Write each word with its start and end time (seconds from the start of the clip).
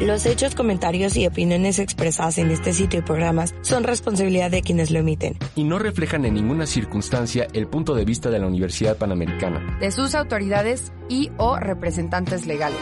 Los 0.00 0.26
hechos, 0.26 0.54
comentarios 0.54 1.16
y 1.16 1.26
opiniones 1.26 1.80
expresadas 1.80 2.38
en 2.38 2.52
este 2.52 2.72
sitio 2.72 3.00
y 3.00 3.02
programas 3.02 3.52
son 3.62 3.82
responsabilidad 3.82 4.48
de 4.48 4.62
quienes 4.62 4.92
lo 4.92 5.00
emiten. 5.00 5.36
Y 5.56 5.64
no 5.64 5.80
reflejan 5.80 6.24
en 6.24 6.34
ninguna 6.34 6.66
circunstancia 6.66 7.48
el 7.52 7.66
punto 7.66 7.96
de 7.96 8.04
vista 8.04 8.30
de 8.30 8.38
la 8.38 8.46
Universidad 8.46 8.96
Panamericana. 8.96 9.76
De 9.80 9.90
sus 9.90 10.14
autoridades 10.14 10.92
y 11.08 11.32
o 11.36 11.56
representantes 11.58 12.46
legales. 12.46 12.78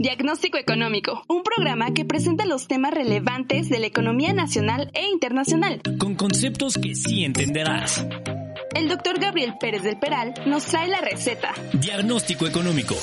Diagnóstico 0.00 0.58
Económico, 0.58 1.22
un 1.28 1.44
programa 1.44 1.92
que 1.92 2.04
presenta 2.04 2.46
los 2.46 2.66
temas 2.66 2.92
relevantes 2.92 3.68
de 3.68 3.78
la 3.78 3.86
economía 3.86 4.32
nacional 4.32 4.90
e 4.94 5.06
internacional. 5.06 5.80
Con 5.98 6.16
conceptos 6.16 6.74
que 6.74 6.96
sí 6.96 7.24
entenderás. 7.24 8.04
El 8.74 8.88
doctor 8.88 9.20
Gabriel 9.20 9.54
Pérez 9.60 9.82
del 9.82 9.98
Peral 9.98 10.34
nos 10.46 10.64
trae 10.64 10.88
la 10.88 11.00
receta. 11.00 11.52
Diagnóstico 11.72 12.46
Económico. 12.46 12.96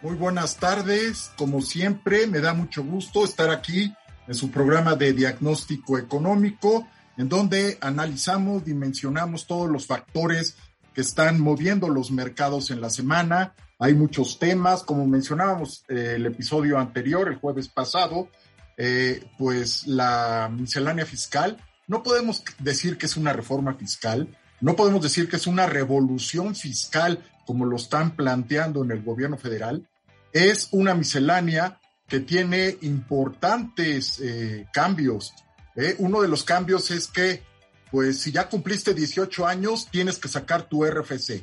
Muy 0.00 0.14
buenas 0.14 0.58
tardes, 0.58 1.32
como 1.36 1.60
siempre, 1.60 2.28
me 2.28 2.38
da 2.38 2.54
mucho 2.54 2.84
gusto 2.84 3.24
estar 3.24 3.50
aquí 3.50 3.92
en 4.28 4.34
su 4.36 4.48
programa 4.48 4.94
de 4.94 5.12
diagnóstico 5.12 5.98
económico, 5.98 6.86
en 7.16 7.28
donde 7.28 7.78
analizamos, 7.80 8.64
dimensionamos 8.64 9.48
todos 9.48 9.68
los 9.68 9.88
factores 9.88 10.56
que 10.94 11.00
están 11.00 11.40
moviendo 11.40 11.88
los 11.88 12.12
mercados 12.12 12.70
en 12.70 12.80
la 12.80 12.90
semana. 12.90 13.54
Hay 13.80 13.94
muchos 13.94 14.38
temas, 14.38 14.84
como 14.84 15.04
mencionábamos 15.04 15.84
eh, 15.88 16.12
el 16.14 16.26
episodio 16.26 16.78
anterior, 16.78 17.26
el 17.26 17.36
jueves 17.36 17.66
pasado, 17.66 18.28
eh, 18.76 19.26
pues 19.36 19.84
la 19.88 20.48
miscelánea 20.48 21.06
fiscal. 21.06 21.56
No 21.88 22.04
podemos 22.04 22.44
decir 22.60 22.98
que 22.98 23.06
es 23.06 23.16
una 23.16 23.32
reforma 23.32 23.74
fiscal, 23.74 24.28
no 24.60 24.76
podemos 24.76 25.02
decir 25.02 25.28
que 25.28 25.36
es 25.36 25.48
una 25.48 25.66
revolución 25.66 26.54
fiscal 26.54 27.20
como 27.48 27.64
lo 27.64 27.76
están 27.76 28.14
planteando 28.14 28.84
en 28.84 28.90
el 28.90 29.02
gobierno 29.02 29.38
federal. 29.38 29.88
Es 30.34 30.68
una 30.70 30.94
miscelánea 30.94 31.80
que 32.06 32.20
tiene 32.20 32.76
importantes 32.82 34.20
eh, 34.20 34.66
cambios. 34.70 35.32
Eh. 35.74 35.96
Uno 35.96 36.20
de 36.20 36.28
los 36.28 36.44
cambios 36.44 36.90
es 36.90 37.06
que, 37.06 37.42
pues, 37.90 38.20
si 38.20 38.32
ya 38.32 38.50
cumpliste 38.50 38.92
18 38.92 39.46
años, 39.46 39.88
tienes 39.90 40.18
que 40.18 40.28
sacar 40.28 40.64
tu 40.64 40.84
RFC. 40.84 41.42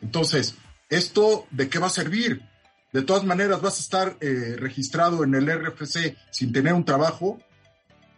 Entonces, 0.00 0.54
¿esto 0.88 1.48
de 1.50 1.68
qué 1.68 1.80
va 1.80 1.88
a 1.88 1.90
servir? 1.90 2.42
De 2.92 3.02
todas 3.02 3.24
maneras, 3.24 3.60
vas 3.60 3.78
a 3.78 3.80
estar 3.80 4.16
eh, 4.20 4.54
registrado 4.56 5.24
en 5.24 5.34
el 5.34 5.50
RFC 5.50 6.16
sin 6.30 6.52
tener 6.52 6.72
un 6.72 6.84
trabajo, 6.84 7.40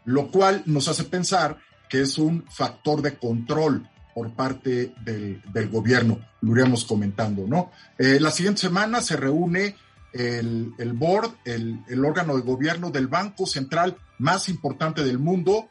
lo 0.05 0.31
cual 0.31 0.63
nos 0.67 0.89
hace 0.89 1.05
pensar 1.05 1.57
que 1.89 2.03
es 2.03 2.19
un 2.19 2.45
factor 2.51 3.01
de 3.01 3.17
control 3.17 3.89
por 4.19 4.33
parte 4.33 4.93
del, 5.05 5.69
gobierno, 5.71 6.19
lo 6.41 6.51
iríamos 6.51 6.85
comentando, 6.85 7.47
¿no? 7.47 7.71
Eh, 7.97 8.19
la 8.19 8.33
siguiente 8.33 8.63
semana 8.63 9.01
se 9.01 9.17
reúne 9.17 9.77
el, 10.13 10.73
el 10.77 10.93
board, 10.93 11.37
el, 11.45 11.79
el, 11.89 12.05
órgano 12.05 12.35
de 12.35 12.43
gobierno 12.43 12.91
del 12.91 13.07
Banco 13.07 13.47
Central 13.47 13.97
más 14.19 14.49
importante 14.49 15.05
del 15.05 15.21
mundo, 15.21 15.69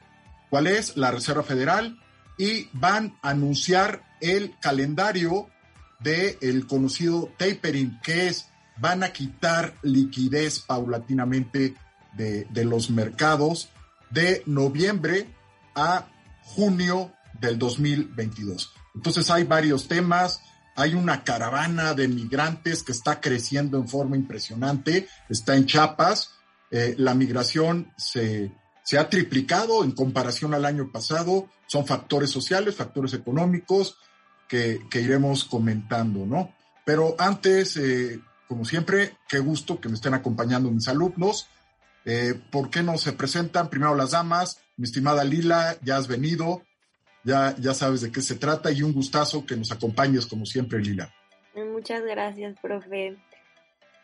¿cuál 0.49 0.67
es? 0.67 0.95
La 0.95 1.11
Reserva 1.11 1.43
Federal, 1.43 1.99
y 2.37 2.69
van 2.71 3.17
a 3.21 3.31
anunciar 3.31 4.03
el 4.21 4.55
calendario 4.61 5.49
del 5.99 6.37
el 6.39 6.67
conocido 6.67 7.29
tapering, 7.37 7.99
que 8.01 8.27
es 8.27 8.47
van 8.77 9.03
a 9.03 9.11
quitar 9.11 9.73
liquidez 9.81 10.61
paulatinamente 10.61 11.75
de, 12.13 12.45
de 12.45 12.63
los 12.63 12.91
mercados 12.91 13.71
de 14.09 14.41
noviembre 14.45 15.27
a 15.75 16.07
junio 16.43 17.11
del 17.39 17.57
2022. 17.57 18.73
Entonces 18.95 19.29
hay 19.29 19.43
varios 19.43 19.87
temas, 19.87 20.41
hay 20.75 20.93
una 20.93 21.23
caravana 21.23 21.93
de 21.93 22.07
migrantes 22.07 22.83
que 22.83 22.91
está 22.91 23.19
creciendo 23.19 23.77
en 23.77 23.87
forma 23.87 24.15
impresionante, 24.15 25.07
está 25.29 25.55
en 25.55 25.65
Chiapas, 25.65 26.31
eh, 26.71 26.95
la 26.97 27.13
migración 27.13 27.93
se, 27.97 28.51
se 28.83 28.97
ha 28.97 29.09
triplicado 29.09 29.83
en 29.83 29.91
comparación 29.91 30.53
al 30.53 30.65
año 30.65 30.91
pasado, 30.91 31.49
son 31.67 31.85
factores 31.85 32.29
sociales, 32.29 32.75
factores 32.75 33.13
económicos 33.13 33.97
que, 34.47 34.81
que 34.89 35.01
iremos 35.01 35.45
comentando, 35.45 36.25
¿no? 36.25 36.53
Pero 36.85 37.15
antes, 37.19 37.75
eh, 37.75 38.21
como 38.47 38.63
siempre, 38.63 39.17
qué 39.27 39.39
gusto 39.39 39.81
que 39.81 39.89
me 39.89 39.95
estén 39.95 40.13
acompañando 40.13 40.71
mis 40.71 40.87
alumnos. 40.87 41.47
Eh, 42.05 42.39
¿Por 42.49 42.69
qué 42.69 42.81
no 42.81 42.97
se 42.97 43.11
presentan? 43.11 43.69
Primero 43.69 43.93
las 43.93 44.11
damas, 44.11 44.61
mi 44.77 44.85
estimada 44.85 45.25
Lila, 45.25 45.77
ya 45.81 45.97
has 45.97 46.07
venido, 46.07 46.63
ya, 47.27 47.53
ya 47.59 47.73
sabes 47.73 47.99
de 47.99 48.11
qué 48.11 48.21
se 48.21 48.35
trata 48.35 48.71
y 48.71 48.81
un 48.83 48.93
gustazo 48.93 49.45
que 49.45 49.57
nos 49.57 49.71
acompañes 49.73 50.25
como 50.25 50.45
siempre, 50.45 50.79
Lila. 50.79 51.13
Muchas 51.73 52.01
gracias, 52.03 52.57
profe. 52.61 53.17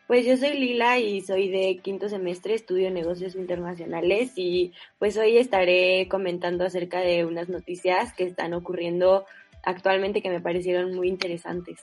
Pues 0.08 0.26
yo 0.26 0.36
soy 0.36 0.60
Lila 0.60 1.00
y 1.00 1.22
soy 1.22 1.48
de 1.48 1.80
quinto 1.82 2.10
semestre, 2.10 2.54
estudio 2.54 2.92
negocios 2.92 3.36
internacionales 3.36 4.34
y 4.36 4.74
pues 5.00 5.16
hoy 5.16 5.38
estaré 5.38 6.10
comentando 6.10 6.66
acerca 6.66 7.00
de 7.00 7.24
unas 7.24 7.48
noticias 7.48 8.14
que 8.14 8.26
están 8.26 8.54
ocurriendo 8.54 9.26
actualmente 9.64 10.22
que 10.22 10.30
me 10.30 10.42
parecieron 10.42 10.94
muy 10.94 11.08
interesantes. 11.08 11.80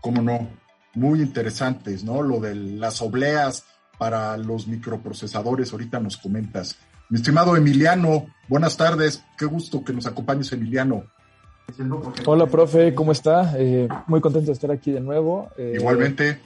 ¿Cómo 0.00 0.22
no? 0.22 0.48
Muy 0.94 1.20
interesantes, 1.20 2.02
¿no? 2.04 2.22
Lo 2.22 2.40
de 2.40 2.54
las 2.54 3.02
obleas 3.02 3.66
para 3.98 4.38
los 4.38 4.66
microprocesadores, 4.66 5.72
ahorita 5.72 6.00
nos 6.00 6.16
comentas. 6.16 6.78
Mi 7.14 7.20
estimado 7.20 7.54
Emiliano, 7.56 8.26
buenas 8.48 8.76
tardes. 8.76 9.22
Qué 9.38 9.44
gusto 9.44 9.84
que 9.84 9.92
nos 9.92 10.04
acompañes, 10.04 10.50
Emiliano. 10.52 11.04
Hola, 12.26 12.46
profe, 12.46 12.92
¿cómo 12.92 13.12
está? 13.12 13.54
Eh, 13.56 13.86
muy 14.08 14.20
contento 14.20 14.46
de 14.48 14.52
estar 14.54 14.72
aquí 14.72 14.90
de 14.90 14.98
nuevo. 14.98 15.48
Eh, 15.56 15.74
Igualmente. 15.76 16.40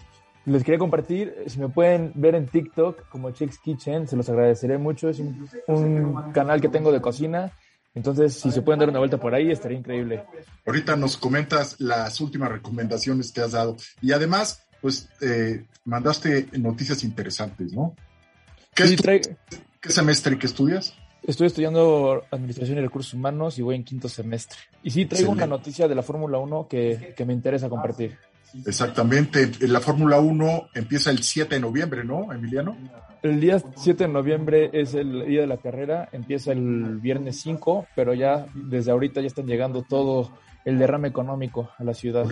Les 0.45 0.63
quería 0.63 0.79
compartir, 0.79 1.35
si 1.47 1.59
me 1.59 1.71
pueden 1.71 2.13
ver 2.17 2.35
en 2.35 2.49
TikTok 2.49 3.09
como 3.09 3.31
Chicks 3.31 3.59
Kitchen, 3.61 4.07
se 4.09 4.15
los 4.15 4.29
agradeceré 4.29 4.77
mucho. 4.77 5.09
Es 5.09 5.21
un, 5.21 5.49
un 5.69 6.33
canal 6.33 6.61
que 6.61 6.69
tengo 6.69 6.93
de 6.93 7.01
cocina. 7.01 7.51
Entonces, 7.95 8.35
si 8.35 8.51
se 8.53 8.61
pueden 8.61 8.81
dar 8.81 8.91
una 8.91 8.99
vuelta 8.99 9.17
por 9.17 9.35
ahí, 9.35 9.51
estaría 9.51 9.79
increíble. 9.79 10.23
Ahorita 10.67 10.97
nos 10.97 11.17
comentas 11.17 11.77
las 11.81 12.21
últimas 12.21 12.53
recomendaciones 12.53 13.33
que 13.33 13.41
has 13.41 13.53
dado. 13.53 13.79
Y 14.03 14.13
además, 14.13 14.67
pues, 14.83 15.09
eh, 15.23 15.65
mandaste 15.87 16.47
noticias 16.59 17.05
interesantes, 17.05 17.73
¿no? 17.73 17.95
¿Qué, 18.75 18.87
Sí, 18.87 18.97
trae- 18.97 19.23
¿Qué 19.81 19.91
semestre 19.91 20.39
que 20.39 20.47
estudias? 20.47 20.95
Estoy 21.23 21.47
estudiando 21.49 22.25
Administración 22.31 22.79
y 22.79 22.81
Recursos 22.81 23.15
Humanos 23.15 23.59
y 23.59 23.63
voy 23.63 23.77
en 23.77 23.85
quinto 23.85 24.09
semestre. 24.09 24.59
Y 24.83 24.91
sí, 24.91 25.07
traigo 25.07 25.33
una 25.33 25.47
noticia 25.47 25.87
de 25.87 25.95
la 25.95 26.03
Fórmula 26.03 26.39
1 26.39 26.69
que, 26.69 27.15
que 27.17 27.25
me 27.25 27.33
interesa 27.33 27.69
compartir. 27.69 28.17
Exactamente. 28.67 29.51
La 29.61 29.81
Fórmula 29.81 30.19
1 30.19 30.71
empieza 30.75 31.11
el 31.11 31.23
7 31.23 31.57
de 31.57 31.61
noviembre, 31.61 32.05
¿no, 32.05 32.33
Emiliano? 32.33 32.77
El 33.23 33.41
día 33.41 33.61
7 33.77 34.05
de 34.05 34.13
noviembre 34.13 34.71
es 34.73 34.95
el 34.95 35.27
día 35.27 35.43
de 35.43 35.47
la 35.47 35.59
carrera, 35.59 36.09
empieza 36.13 36.53
el 36.53 36.99
viernes 36.99 37.41
5, 37.41 37.89
pero 37.95 38.15
ya 38.15 38.47
desde 38.55 38.91
ahorita 38.91 39.21
ya 39.21 39.27
están 39.27 39.47
llegando 39.47 39.83
todo 39.83 40.31
el 40.65 40.79
derrame 40.79 41.09
económico 41.09 41.71
a 41.79 41.85
la 41.85 41.95
ciudad. 41.95 42.27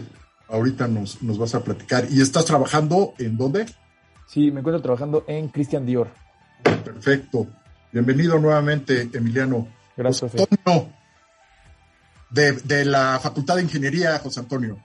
Ahorita 0.49 0.87
nos, 0.87 1.23
nos 1.23 1.39
vas 1.39 1.55
a 1.55 1.63
platicar. 1.63 2.07
¿Y 2.11 2.21
estás 2.21 2.45
trabajando 2.45 3.15
en 3.19 3.37
dónde? 3.37 3.67
Sí, 4.27 4.51
me 4.51 4.61
encuentro 4.61 4.81
trabajando 4.81 5.25
en 5.27 5.49
Christian 5.49 5.85
Dior. 5.87 6.09
Perfecto. 6.71 7.47
Bienvenido 7.93 8.39
nuevamente, 8.39 9.09
Emiliano. 9.13 9.69
Gracias. 9.97 10.33
Antonio, 10.35 10.93
de, 12.31 12.53
de 12.53 12.85
la 12.85 13.19
Facultad 13.23 13.57
de 13.57 13.63
Ingeniería, 13.63 14.19
José 14.19 14.41
Antonio. 14.41 14.79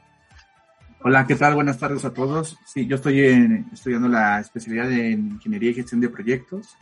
Hola, 1.04 1.26
¿qué 1.26 1.36
tal? 1.36 1.56
Buenas 1.56 1.80
tardes 1.80 2.06
a 2.06 2.14
todos. 2.14 2.58
Sí, 2.66 2.86
yo 2.86 2.96
estoy 2.98 3.20
en- 3.22 3.68
estudiando 3.74 4.08
la 4.08 4.40
especialidad 4.40 4.92
en 4.92 5.32
Ingeniería 5.32 5.72
y 5.72 5.76
Gestión 5.76 6.00
de 6.00 6.10
Proyectos. 6.10 6.78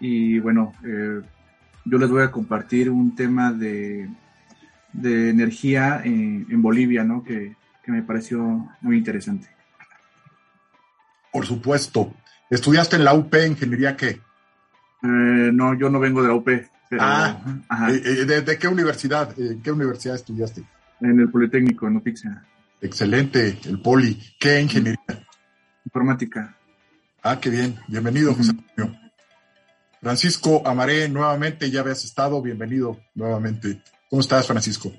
Y 0.00 0.38
bueno, 0.38 0.72
eh, 0.84 1.20
yo 1.84 1.98
les 1.98 2.10
voy 2.10 2.22
a 2.22 2.30
compartir 2.30 2.90
un 2.90 3.14
tema 3.14 3.52
de, 3.52 4.08
de 4.92 5.30
energía 5.30 6.00
en, 6.02 6.46
en 6.50 6.62
Bolivia, 6.62 7.04
¿no? 7.04 7.22
Que, 7.22 7.54
que 7.84 7.92
me 7.92 8.02
pareció 8.02 8.66
muy 8.80 8.96
interesante. 8.96 9.48
Por 11.30 11.44
supuesto. 11.46 12.14
¿Estudiaste 12.50 12.96
en 12.96 13.04
la 13.04 13.14
UP 13.14 13.34
Ingeniería 13.46 13.96
qué? 13.96 14.08
Eh, 14.10 14.20
no, 15.02 15.78
yo 15.78 15.90
no 15.90 15.98
vengo 16.00 16.22
de 16.22 16.28
la 16.28 16.34
UP, 16.34 16.44
pero 16.88 17.02
Ah, 17.02 17.40
ajá, 17.68 17.90
Eh, 17.90 18.02
eh, 18.04 18.24
¿De, 18.24 18.42
de 18.42 18.58
qué 18.58 18.68
universidad? 18.68 19.38
¿En 19.38 19.62
qué 19.62 19.70
universidad 19.70 20.16
estudiaste? 20.16 20.62
en 21.00 21.20
el 21.20 21.30
Politécnico, 21.30 21.86
en 21.86 21.96
Upixia, 21.96 22.46
Excelente, 22.80 23.58
el 23.64 23.80
Poli. 23.80 24.18
¿Qué 24.38 24.60
ingeniería? 24.60 24.98
informática. 25.84 26.56
Ah, 27.22 27.38
qué 27.40 27.50
bien. 27.50 27.76
Bienvenido, 27.88 28.34
José 28.34 28.50
Antonio. 28.50 28.98
Francisco 30.00 30.62
Amaré, 30.66 31.08
nuevamente 31.08 31.70
ya 31.70 31.80
habías 31.80 32.04
estado, 32.04 32.40
bienvenido 32.42 32.98
nuevamente. 33.14 33.82
¿Cómo 34.10 34.20
estás, 34.20 34.46
Francisco? 34.46 34.92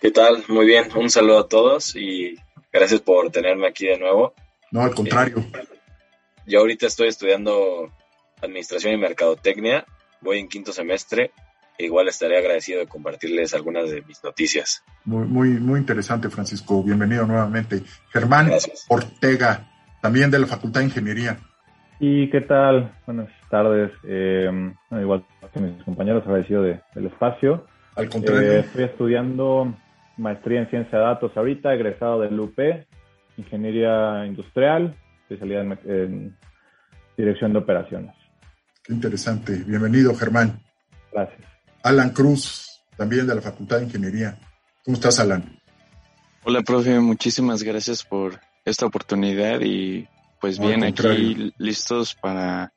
¿Qué 0.00 0.10
tal? 0.10 0.44
Muy 0.48 0.66
bien, 0.66 0.88
un 0.96 1.10
saludo 1.10 1.40
a 1.40 1.48
todos 1.48 1.94
y 1.96 2.34
gracias 2.72 3.00
por 3.00 3.30
tenerme 3.30 3.68
aquí 3.68 3.86
de 3.86 3.98
nuevo. 3.98 4.34
No, 4.70 4.82
al 4.82 4.94
contrario. 4.94 5.38
Eh, 5.38 5.64
yo 6.48 6.60
ahorita 6.60 6.86
estoy 6.86 7.08
estudiando 7.08 7.92
Administración 8.42 8.94
y 8.94 8.96
Mercadotecnia, 8.96 9.84
voy 10.20 10.38
en 10.38 10.48
quinto 10.48 10.72
semestre 10.72 11.30
e 11.76 11.84
igual 11.84 12.08
estaré 12.08 12.38
agradecido 12.38 12.80
de 12.80 12.86
compartirles 12.86 13.54
algunas 13.54 13.90
de 13.90 14.02
mis 14.02 14.24
noticias. 14.24 14.82
Muy, 15.04 15.26
muy, 15.26 15.50
muy 15.50 15.78
interesante, 15.78 16.28
Francisco. 16.28 16.82
Bienvenido 16.82 17.26
nuevamente. 17.26 17.82
Germán 18.12 18.50
Ortega, 18.88 19.68
también 20.00 20.30
de 20.30 20.40
la 20.40 20.46
Facultad 20.46 20.80
de 20.80 20.86
Ingeniería. 20.86 21.38
¿Y 22.00 22.30
qué 22.30 22.40
tal? 22.40 22.96
Buenas 23.06 23.28
tardes. 23.50 23.92
Eh, 24.04 24.50
igual 24.90 25.24
que 25.52 25.60
mis 25.60 25.82
compañeros, 25.84 26.24
agradecido 26.24 26.62
de, 26.62 26.80
del 26.94 27.06
espacio. 27.06 27.66
Al 27.94 28.08
contrario. 28.08 28.52
Eh, 28.52 28.60
estoy 28.60 28.84
estudiando 28.84 29.74
maestría 30.16 30.60
en 30.60 30.70
ciencia 30.70 30.98
de 30.98 31.04
datos 31.04 31.36
ahorita, 31.36 31.74
egresado 31.74 32.20
del 32.20 32.38
UP, 32.40 32.58
ingeniería 33.36 34.26
industrial, 34.26 34.96
especialidad 35.28 35.62
en, 35.62 35.78
en 35.90 36.36
dirección 37.16 37.52
de 37.52 37.58
operaciones. 37.58 38.14
Qué 38.82 38.94
interesante. 38.94 39.52
Bienvenido, 39.66 40.14
Germán. 40.14 40.62
Gracias. 41.12 41.40
Alan 41.82 42.10
Cruz, 42.10 42.82
también 42.96 43.26
de 43.26 43.34
la 43.34 43.42
Facultad 43.42 43.78
de 43.78 43.84
Ingeniería. 43.84 44.38
¿Cómo 44.84 44.96
estás, 44.96 45.20
Alan? 45.20 45.60
Hola, 46.44 46.62
profe. 46.62 46.98
Muchísimas 47.00 47.62
gracias 47.62 48.02
por 48.02 48.40
esta 48.64 48.86
oportunidad 48.86 49.60
y 49.60 50.08
pues 50.40 50.58
bien 50.58 50.84
aquí 50.84 51.52
listos 51.58 52.14
para 52.14 52.72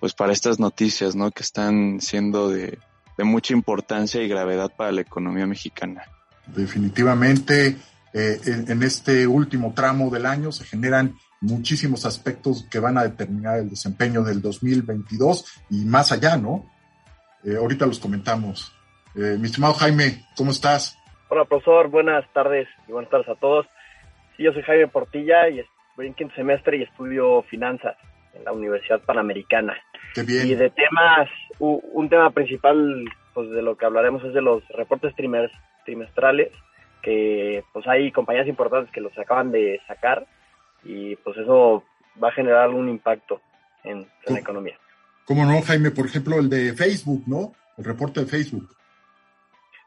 pues 0.00 0.14
para 0.14 0.32
estas 0.32 0.58
noticias, 0.58 1.14
¿no? 1.14 1.30
Que 1.30 1.42
están 1.42 2.00
siendo 2.00 2.48
de, 2.48 2.78
de 3.16 3.24
mucha 3.24 3.52
importancia 3.52 4.20
y 4.20 4.28
gravedad 4.28 4.72
para 4.76 4.90
la 4.90 5.02
economía 5.02 5.46
mexicana. 5.46 6.02
Definitivamente, 6.46 7.76
eh, 8.12 8.40
en, 8.44 8.70
en, 8.70 8.82
este 8.82 9.28
último 9.28 9.72
tramo 9.74 10.10
del 10.10 10.26
año 10.26 10.50
se 10.50 10.64
generan 10.64 11.14
muchísimos 11.42 12.06
aspectos 12.06 12.66
que 12.70 12.78
van 12.78 12.96
a 12.96 13.02
determinar 13.02 13.58
el 13.58 13.68
desempeño 13.68 14.22
del 14.22 14.40
2022 14.40 15.62
y 15.70 15.84
más 15.84 16.12
allá, 16.12 16.36
¿no? 16.36 16.64
Eh, 17.44 17.56
ahorita 17.56 17.84
los 17.84 17.98
comentamos. 17.98 18.72
Eh, 19.14 19.36
mi 19.38 19.46
estimado 19.46 19.74
Jaime, 19.74 20.24
¿cómo 20.36 20.52
estás? 20.52 20.98
Hola, 21.28 21.44
profesor, 21.44 21.88
buenas 21.88 22.24
tardes 22.32 22.68
y 22.88 22.92
buenas 22.92 23.10
tardes 23.10 23.28
a 23.28 23.34
todos. 23.34 23.66
Sí, 24.36 24.44
yo 24.44 24.52
soy 24.52 24.62
Jaime 24.62 24.88
Portilla 24.88 25.48
y 25.48 25.62
voy 25.96 26.06
en 26.06 26.14
quinto 26.14 26.34
semestre 26.34 26.78
y 26.78 26.82
estudio 26.82 27.42
finanzas 27.42 27.96
en 28.34 28.44
la 28.44 28.52
Universidad 28.52 29.00
Panamericana. 29.00 29.76
Qué 30.14 30.22
bien. 30.22 30.46
Y 30.46 30.54
de 30.54 30.70
temas, 30.70 31.28
un 31.58 32.08
tema 32.08 32.30
principal 32.30 33.04
pues 33.34 33.50
de 33.50 33.62
lo 33.62 33.76
que 33.76 33.86
hablaremos 33.86 34.22
es 34.24 34.32
de 34.34 34.42
los 34.42 34.66
reportes 34.68 35.14
trimestrales, 35.84 36.52
que 37.02 37.64
pues 37.72 37.86
hay 37.88 38.12
compañías 38.12 38.46
importantes 38.46 38.92
que 38.92 39.00
los 39.00 39.16
acaban 39.18 39.50
de 39.50 39.80
sacar 39.86 40.26
y 40.84 41.16
pues 41.16 41.36
eso 41.36 41.84
va 42.22 42.28
a 42.28 42.32
generar 42.32 42.64
algún 42.64 42.88
impacto 42.88 43.40
en, 43.84 43.98
en 44.26 44.34
la 44.34 44.40
economía. 44.40 44.78
¿Cómo 45.24 45.44
no, 45.44 45.62
Jaime? 45.62 45.90
Por 45.90 46.06
ejemplo, 46.06 46.38
el 46.38 46.48
de 46.48 46.74
Facebook, 46.74 47.24
¿no? 47.26 47.52
El 47.78 47.84
reporte 47.84 48.20
de 48.20 48.26
Facebook. 48.26 48.68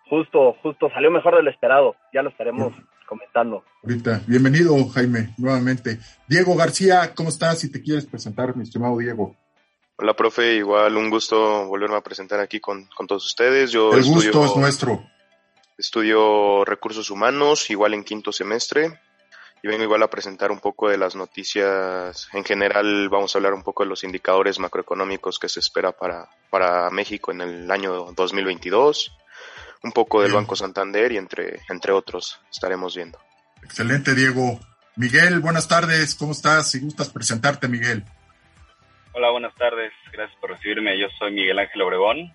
Justo, 0.09 0.55
justo, 0.61 0.89
salió 0.93 1.11
mejor 1.11 1.35
de 1.35 1.43
lo 1.43 1.49
esperado. 1.49 1.95
Ya 2.13 2.21
lo 2.21 2.29
estaremos 2.29 2.73
comentando. 3.07 3.63
Ahorita. 3.83 4.21
Bienvenido, 4.27 4.75
Jaime, 4.89 5.33
nuevamente. 5.37 5.99
Diego 6.27 6.55
García, 6.55 7.13
¿cómo 7.13 7.29
estás? 7.29 7.59
Si 7.59 7.71
te 7.71 7.81
quieres 7.81 8.05
presentar, 8.05 8.55
mi 8.55 8.63
estimado 8.63 8.97
Diego. 8.97 9.35
Hola, 9.97 10.13
profe. 10.13 10.55
Igual 10.55 10.95
un 10.97 11.09
gusto 11.09 11.67
volverme 11.67 11.95
a 11.95 12.01
presentar 12.01 12.39
aquí 12.39 12.59
con, 12.59 12.85
con 12.95 13.07
todos 13.07 13.25
ustedes. 13.25 13.71
Yo 13.71 13.93
El 13.93 13.99
estudio, 13.99 14.31
gusto 14.31 14.45
es 14.45 14.55
nuestro. 14.55 15.03
Estudio 15.77 16.63
recursos 16.65 17.09
humanos, 17.09 17.69
igual 17.69 17.93
en 17.93 18.03
quinto 18.03 18.31
semestre 18.31 18.99
y 19.65 19.67
vengo 19.67 19.81
igual 19.81 20.03
a 20.03 20.11
presentar 20.11 20.51
un 20.51 20.59
poco 20.59 20.89
de 20.89 20.97
las 20.99 21.15
noticias. 21.15 22.29
En 22.33 22.43
general 22.43 23.09
vamos 23.09 23.33
a 23.33 23.39
hablar 23.39 23.55
un 23.55 23.63
poco 23.63 23.81
de 23.81 23.89
los 23.89 24.03
indicadores 24.03 24.59
macroeconómicos 24.59 25.39
que 25.39 25.49
se 25.49 25.59
espera 25.59 25.91
para, 25.91 26.29
para 26.51 26.91
México 26.91 27.31
en 27.31 27.41
el 27.41 27.71
año 27.71 28.11
2022, 28.11 29.17
un 29.81 29.91
poco 29.91 30.21
del 30.21 30.29
Bien. 30.29 30.43
Banco 30.43 30.55
Santander 30.55 31.11
y 31.13 31.17
entre, 31.17 31.61
entre 31.67 31.93
otros 31.93 32.39
estaremos 32.51 32.95
viendo. 32.95 33.17
Excelente, 33.63 34.13
Diego. 34.13 34.59
Miguel, 34.97 35.39
buenas 35.39 35.67
tardes, 35.67 36.13
¿cómo 36.13 36.33
estás? 36.33 36.69
Si 36.69 36.79
gustas 36.79 37.09
presentarte, 37.09 37.67
Miguel. 37.67 38.03
Hola, 39.13 39.31
buenas 39.31 39.55
tardes, 39.55 39.91
gracias 40.13 40.39
por 40.39 40.51
recibirme. 40.51 40.95
Yo 40.99 41.07
soy 41.17 41.31
Miguel 41.31 41.57
Ángel 41.57 41.81
Obregón, 41.81 42.31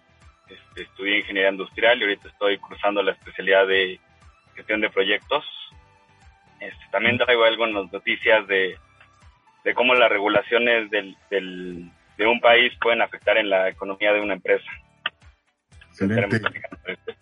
este, 0.48 0.82
estudié 0.82 1.20
Ingeniería 1.20 1.52
Industrial 1.52 1.96
y 1.96 2.02
ahorita 2.02 2.28
estoy 2.28 2.58
cursando 2.58 3.04
la 3.04 3.12
especialidad 3.12 3.68
de 3.68 4.00
Gestión 4.56 4.80
de 4.80 4.90
Proyectos 4.90 5.44
este, 6.60 6.84
también 6.92 7.18
traigo 7.18 7.44
algunas 7.44 7.90
noticias 7.92 8.46
de, 8.46 8.76
de 9.64 9.74
cómo 9.74 9.94
las 9.94 10.10
regulaciones 10.10 10.90
del, 10.90 11.16
del, 11.30 11.90
de 12.16 12.26
un 12.26 12.40
país 12.40 12.72
pueden 12.80 13.02
afectar 13.02 13.36
en 13.38 13.50
la 13.50 13.68
economía 13.68 14.12
de 14.12 14.20
una 14.20 14.34
empresa. 14.34 14.70
Excelente. 15.90 16.40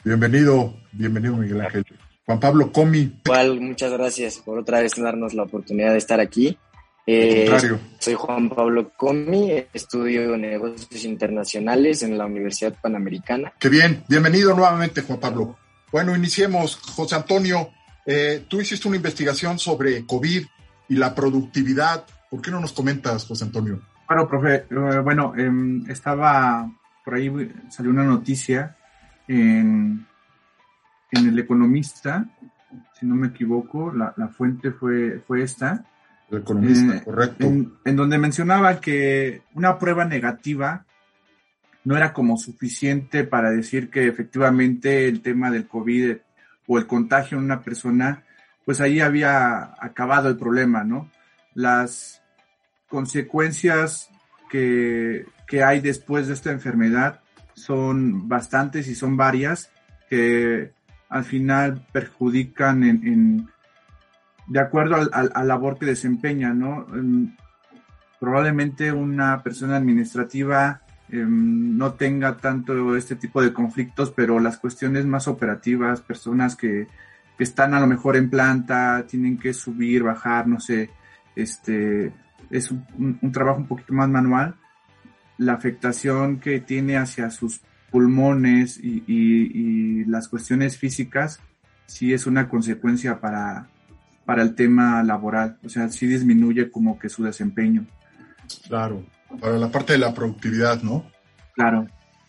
Bienvenido, 0.05 0.75
bienvenido 0.93 1.37
Miguel 1.37 1.61
Ángel. 1.61 1.85
Juan 2.26 2.40
Pablo 2.40 2.70
Comi. 2.70 3.20
Igual, 3.25 3.61
muchas 3.61 3.93
gracias 3.93 4.38
por 4.38 4.58
otra 4.58 4.81
vez 4.81 4.94
darnos 4.96 5.32
la 5.35 5.44
oportunidad 5.44 5.93
de 5.93 5.99
estar 5.99 6.20
aquí. 6.20 6.58
Eh, 7.06 7.50
soy 7.99 8.14
Juan 8.14 8.50
Pablo 8.50 8.90
Comi, 8.94 9.64
estudio 9.73 10.37
negocios 10.37 11.06
internacionales 11.06 12.02
en 12.02 12.19
la 12.19 12.26
Universidad 12.26 12.75
Panamericana. 12.82 13.55
Qué 13.58 13.70
bien, 13.70 14.05
bienvenido 14.08 14.55
nuevamente 14.55 15.00
Juan 15.00 15.19
Pablo. 15.19 15.56
Bueno, 15.90 16.14
iniciemos. 16.14 16.76
José 16.76 17.14
Antonio, 17.14 17.70
eh, 18.06 18.44
tú 18.48 18.60
hiciste 18.60 18.88
una 18.88 18.96
investigación 18.96 19.58
sobre 19.58 20.04
COVID 20.06 20.46
y 20.88 20.94
la 20.96 21.14
productividad. 21.14 22.04
¿Por 22.30 22.40
qué 22.42 22.50
no 22.50 22.60
nos 22.60 22.72
comentas, 22.72 23.26
José 23.26 23.44
Antonio? 23.44 23.80
Bueno, 24.08 24.28
profe, 24.28 24.66
eh, 24.70 25.00
bueno, 25.02 25.34
eh, 25.36 25.50
estaba 25.88 26.70
por 27.04 27.14
ahí, 27.14 27.30
salió 27.70 27.90
una 27.90 28.04
noticia 28.04 28.76
en, 29.26 30.06
en 31.10 31.26
El 31.26 31.38
Economista, 31.38 32.26
si 32.98 33.06
no 33.06 33.14
me 33.14 33.28
equivoco, 33.28 33.92
la, 33.92 34.12
la 34.16 34.28
fuente 34.28 34.72
fue, 34.72 35.22
fue 35.26 35.42
esta. 35.42 35.84
El 36.30 36.38
Economista, 36.38 37.04
correcto. 37.04 37.46
En, 37.46 37.72
en 37.84 37.96
donde 37.96 38.18
mencionaba 38.18 38.80
que 38.80 39.42
una 39.54 39.78
prueba 39.78 40.04
negativa 40.04 40.84
no 41.84 41.96
era 41.96 42.12
como 42.12 42.36
suficiente 42.36 43.24
para 43.24 43.50
decir 43.50 43.88
que 43.88 44.06
efectivamente 44.06 45.08
el 45.08 45.23
tema 45.23 45.50
del 45.50 45.66
COVID 45.66 46.16
o 46.68 46.78
el 46.78 46.87
contagio 46.87 47.38
en 47.38 47.44
una 47.44 47.62
persona, 47.62 48.22
pues 48.64 48.80
ahí 48.80 49.00
había 49.00 49.72
acabado 49.80 50.28
el 50.28 50.37
problema, 50.37 50.84
¿no? 50.84 51.10
Las 51.54 52.22
consecuencias 52.88 54.10
que, 54.50 55.26
que 55.46 55.64
hay 55.64 55.80
después 55.80 56.28
de 56.28 56.34
esta 56.34 56.52
enfermedad 56.52 57.20
son 57.54 58.28
bastantes 58.28 58.87
y 58.87 58.94
son 58.94 59.16
varias 59.16 59.72
que 60.08 60.72
al 61.08 61.25
final 61.25 61.87
perjudican 61.90 62.84
en, 62.84 63.48
de 64.46 64.60
acuerdo 64.60 64.96
al, 64.96 65.30
al, 65.34 65.48
labor 65.48 65.78
que 65.78 65.87
desempeña, 65.87 66.52
¿no? 66.52 66.87
Probablemente 68.20 68.92
una 68.92 69.42
persona 69.42 69.76
administrativa 69.76 70.82
eh, 71.10 71.24
no 71.26 71.94
tenga 71.94 72.36
tanto 72.36 72.96
este 72.96 73.16
tipo 73.16 73.42
de 73.42 73.52
conflictos, 73.52 74.10
pero 74.10 74.40
las 74.40 74.58
cuestiones 74.58 75.06
más 75.06 75.28
operativas, 75.28 76.00
personas 76.00 76.56
que, 76.56 76.86
que 77.36 77.44
están 77.44 77.74
a 77.74 77.80
lo 77.80 77.86
mejor 77.86 78.16
en 78.16 78.30
planta, 78.30 79.06
tienen 79.08 79.38
que 79.38 79.54
subir, 79.54 80.02
bajar, 80.02 80.46
no 80.46 80.60
sé, 80.60 80.90
este, 81.34 82.12
es 82.50 82.70
un, 82.70 83.18
un, 83.22 83.32
trabajo 83.32 83.60
un 83.60 83.66
poquito 83.66 83.92
más 83.92 84.08
manual, 84.08 84.56
la 85.38 85.54
afectación 85.54 86.40
que 86.40 86.60
tiene 86.60 86.96
hacia 86.96 87.30
sus 87.30 87.60
pulmones 87.90 88.78
y, 88.78 89.04
y, 89.06 90.02
y 90.02 90.04
las 90.04 90.28
cuestiones 90.28 90.76
físicas, 90.76 91.40
sí 91.86 92.12
es 92.12 92.26
una 92.26 92.48
consecuencia 92.48 93.20
para, 93.20 93.68
para 94.26 94.42
el 94.42 94.54
tema 94.54 95.02
laboral, 95.02 95.58
o 95.64 95.68
sea, 95.70 95.88
sí 95.88 96.06
disminuye 96.06 96.70
como 96.70 96.98
que 96.98 97.08
su 97.08 97.24
desempeño. 97.24 97.86
Claro, 98.66 99.04
para 99.40 99.58
la 99.58 99.70
parte 99.70 99.92
de 99.94 99.99
la 99.99 100.14
productividad, 100.14 100.82
¿no? 100.82 101.11
Claro. 101.54 101.87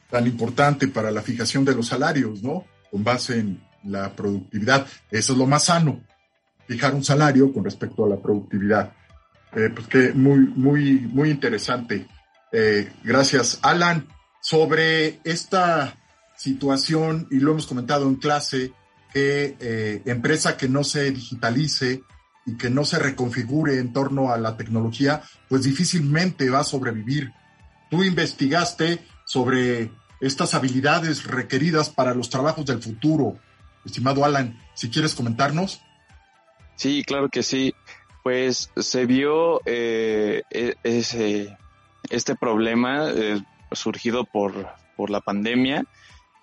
Tan 0.10 0.26
importante 0.28 0.88
para 0.88 1.12
la 1.12 1.22
fijación 1.22 1.64
de 1.66 1.76
los 1.76 1.88
salarios, 1.88 2.44
¿no? 2.44 2.66
Con 2.92 3.04
base 3.04 3.40
en 3.40 3.62
la 3.84 4.12
productividad. 4.16 4.86
Eso 5.12 5.34
es 5.34 5.40
lo 5.40 5.46
más 5.46 5.66
sano, 5.66 6.04
fijar 6.68 6.94
un 6.94 7.04
salario 7.04 7.54
con 7.54 7.64
respecto 7.64 8.06
a 8.06 8.10
la 8.10 8.18
productividad. 8.18 8.94
Eh, 9.56 9.70
pues 9.74 9.88
que 9.88 10.14
muy, 10.14 10.40
muy, 10.40 11.00
muy 11.00 11.30
interesante. 11.30 12.08
Eh, 12.52 12.92
gracias, 13.04 13.60
Alan. 13.62 14.08
Sobre 14.42 15.20
esta 15.24 15.98
situación, 16.38 17.28
y 17.32 17.40
lo 17.40 17.52
hemos 17.52 17.68
comentado 17.68 18.08
en 18.08 18.16
clase, 18.16 18.72
que 19.14 19.58
eh, 19.60 20.02
empresa 20.06 20.56
que 20.56 20.70
no 20.70 20.84
se 20.84 21.12
digitalice 21.12 22.04
y 22.50 22.58
que 22.58 22.70
no 22.70 22.84
se 22.84 23.00
reconfigure 23.00 23.78
en 23.78 23.94
torno 23.94 24.32
a 24.32 24.38
la 24.38 24.58
tecnología, 24.58 25.22
pues 25.48 25.64
difícilmente 25.64 26.50
va 26.50 26.60
a 26.60 26.64
sobrevivir. 26.64 27.32
Tú 27.90 28.04
investigaste 28.04 29.06
sobre 29.26 29.92
estas 30.20 30.54
habilidades 30.56 31.26
requeridas 31.26 31.90
para 31.90 32.14
los 32.14 32.30
trabajos 32.30 32.66
del 32.66 32.82
futuro. 32.82 33.38
Estimado 33.86 34.26
Alan, 34.26 34.60
si 34.74 34.90
quieres 34.90 35.14
comentarnos. 35.16 35.82
Sí, 36.76 37.04
claro 37.06 37.30
que 37.30 37.44
sí. 37.44 37.74
Pues 38.24 38.72
se 38.76 39.06
vio 39.06 39.62
eh, 39.66 40.42
e, 40.50 40.76
ese, 40.84 41.58
este 42.10 42.36
problema 42.36 43.10
eh, 43.12 43.42
surgido 43.72 44.26
por, 44.26 44.68
por 44.98 45.10
la 45.10 45.22
pandemia, 45.22 45.86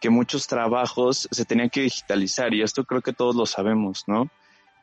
que 0.01 0.11
muchos 0.11 0.47
trabajos 0.47 1.29
se 1.31 1.45
tenían 1.45 1.71
que 1.71 1.83
digitalizar 1.83 2.55
y 2.55 2.63
esto 2.63 2.85
creo 2.85 3.03
que 3.03 3.13
todos 3.13 3.35
lo 3.35 3.47
sabemos, 3.47 4.05
¿no? 4.07 4.31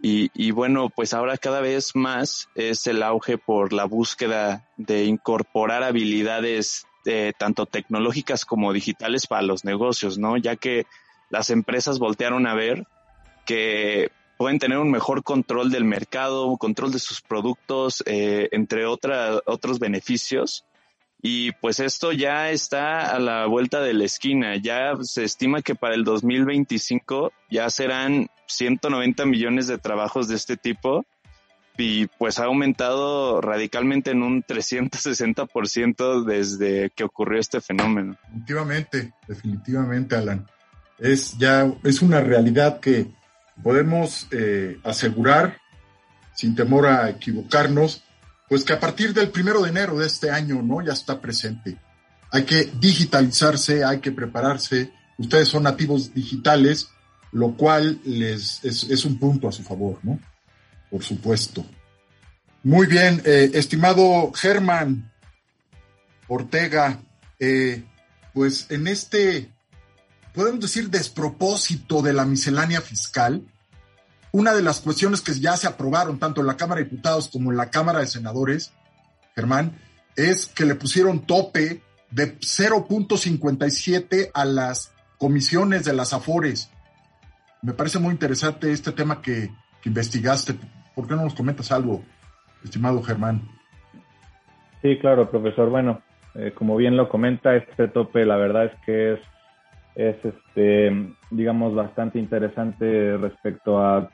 Y, 0.05 0.29
y, 0.33 0.51
bueno, 0.51 0.89
pues 0.89 1.13
ahora 1.13 1.37
cada 1.37 1.61
vez 1.61 1.95
más 1.95 2.49
es 2.55 2.87
el 2.87 3.01
auge 3.01 3.37
por 3.37 3.71
la 3.71 3.85
búsqueda 3.85 4.67
de 4.75 5.05
incorporar 5.05 5.81
habilidades 5.81 6.85
eh, 7.05 7.31
tanto 7.39 7.65
tecnológicas 7.65 8.43
como 8.43 8.73
digitales 8.73 9.27
para 9.27 9.43
los 9.43 9.63
negocios, 9.63 10.17
¿no? 10.17 10.35
Ya 10.35 10.57
que 10.57 10.87
las 11.29 11.49
empresas 11.49 11.99
voltearon 11.99 12.47
a 12.47 12.53
ver 12.53 12.85
que 13.45 14.11
pueden 14.37 14.59
tener 14.59 14.77
un 14.77 14.91
mejor 14.91 15.23
control 15.23 15.71
del 15.71 15.85
mercado, 15.85 16.57
control 16.57 16.91
de 16.91 16.99
sus 16.99 17.21
productos, 17.21 18.03
eh, 18.05 18.49
entre 18.51 18.85
otra, 18.85 19.39
otros 19.45 19.79
beneficios. 19.79 20.65
Y 21.21 21.53
pues 21.53 21.79
esto 21.79 22.11
ya 22.11 22.51
está 22.51 23.15
a 23.15 23.19
la 23.19 23.45
vuelta 23.45 23.79
de 23.79 23.93
la 23.93 24.03
esquina. 24.03 24.57
Ya 24.57 24.93
se 25.01 25.23
estima 25.23 25.61
que 25.61 25.75
para 25.75 25.95
el 25.95 26.03
2025 26.03 27.31
ya 27.49 27.69
serán 27.69 28.27
190 28.47 29.25
millones 29.25 29.67
de 29.67 29.77
trabajos 29.77 30.27
de 30.27 30.35
este 30.35 30.57
tipo 30.57 31.05
y 31.77 32.07
pues 32.07 32.39
ha 32.39 32.45
aumentado 32.45 33.41
radicalmente 33.41 34.11
en 34.11 34.21
un 34.21 34.43
360% 34.43 36.23
desde 36.23 36.91
que 36.91 37.03
ocurrió 37.03 37.39
este 37.39 37.61
fenómeno. 37.61 38.15
Definitivamente, 38.27 39.13
definitivamente, 39.27 40.15
Alan. 40.15 40.47
Es 40.99 41.37
ya, 41.37 41.71
es 41.83 42.01
una 42.01 42.21
realidad 42.21 42.79
que 42.79 43.07
podemos 43.61 44.27
eh, 44.31 44.79
asegurar, 44.83 45.57
sin 46.35 46.55
temor 46.55 46.87
a 46.87 47.09
equivocarnos, 47.09 48.03
pues 48.47 48.63
que 48.63 48.73
a 48.73 48.79
partir 48.79 49.13
del 49.13 49.29
primero 49.29 49.61
de 49.63 49.69
enero 49.69 49.97
de 49.97 50.05
este 50.05 50.29
año, 50.29 50.61
¿no? 50.61 50.81
Ya 50.81 50.93
está 50.93 51.19
presente. 51.19 51.77
Hay 52.31 52.43
que 52.43 52.71
digitalizarse, 52.79 53.83
hay 53.83 53.99
que 53.99 54.11
prepararse. 54.11 54.91
Ustedes 55.17 55.47
son 55.47 55.63
nativos 55.63 56.13
digitales, 56.13 56.89
lo 57.33 57.57
cual 57.57 57.99
les 58.05 58.63
es, 58.63 59.05
un 59.05 59.17
punto 59.17 59.47
a 59.47 59.51
su 59.51 59.63
favor, 59.63 59.99
¿no? 60.03 60.19
Por 60.89 61.03
supuesto. 61.03 61.65
Muy 62.63 62.85
bien, 62.87 63.21
eh, 63.25 63.51
estimado 63.53 64.31
Germán 64.33 65.11
Ortega, 66.27 67.01
eh, 67.39 67.83
pues 68.33 68.67
en 68.69 68.87
este, 68.87 69.51
podemos 70.33 70.61
decir, 70.61 70.89
despropósito 70.89 72.01
de 72.01 72.13
la 72.13 72.23
miscelánea 72.23 72.81
fiscal, 72.81 73.43
una 74.31 74.53
de 74.53 74.61
las 74.61 74.79
cuestiones 74.79 75.21
que 75.21 75.33
ya 75.33 75.57
se 75.57 75.67
aprobaron 75.67 76.19
tanto 76.19 76.41
en 76.41 76.47
la 76.47 76.57
Cámara 76.57 76.79
de 76.79 76.85
Diputados 76.85 77.27
como 77.29 77.51
en 77.51 77.57
la 77.57 77.69
Cámara 77.69 77.99
de 77.99 78.07
Senadores, 78.07 78.71
Germán, 79.35 79.77
es 80.15 80.45
que 80.45 80.65
le 80.65 80.75
pusieron 80.75 81.25
tope 81.25 81.81
de 82.11 82.39
0.57 82.39 84.29
a 84.33 84.45
las 84.45 84.91
comisiones 85.17 85.83
de 85.85 85.93
las 85.93 86.13
AFORES. 86.13 86.69
Me 87.63 87.71
parece 87.73 87.97
muy 87.97 88.11
interesante 88.11 88.71
este 88.71 88.91
tema 88.91 89.21
que, 89.21 89.49
investigaste. 89.85 90.53
¿Por 90.95 91.07
qué 91.07 91.15
no 91.15 91.23
nos 91.23 91.33
comentas 91.33 91.71
algo, 91.71 92.03
estimado 92.63 93.01
Germán? 93.01 93.41
Sí, 94.81 94.97
claro, 94.99 95.29
profesor. 95.29 95.69
Bueno, 95.69 96.01
eh, 96.35 96.51
como 96.53 96.75
bien 96.75 96.95
lo 96.95 97.09
comenta, 97.09 97.55
este 97.55 97.87
tope 97.87 98.25
la 98.25 98.37
verdad 98.37 98.65
es 98.65 98.71
que 98.85 99.13
es, 99.13 99.19
es 99.95 100.15
este, 100.25 101.15
digamos, 101.31 101.73
bastante 101.73 102.19
interesante 102.19 103.17
respecto 103.17 103.79
a 103.79 104.09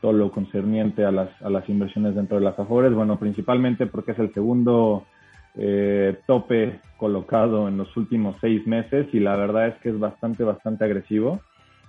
todo 0.00 0.12
lo 0.12 0.30
concerniente 0.30 1.04
a 1.04 1.10
las, 1.10 1.30
a 1.42 1.50
las 1.50 1.68
inversiones 1.68 2.14
dentro 2.14 2.38
de 2.38 2.44
las 2.44 2.58
AFORES, 2.58 2.92
bueno, 2.92 3.18
principalmente 3.18 3.86
porque 3.86 4.12
es 4.12 4.18
el 4.18 4.32
segundo 4.32 5.06
eh, 5.56 6.18
tope 6.26 6.80
colocado 6.96 7.68
en 7.68 7.78
los 7.78 7.96
últimos 7.96 8.36
seis 8.40 8.66
meses 8.66 9.06
y 9.12 9.20
la 9.20 9.36
verdad 9.36 9.68
es 9.68 9.74
que 9.76 9.88
es 9.88 9.98
bastante, 9.98 10.44
bastante 10.44 10.84
agresivo. 10.84 11.40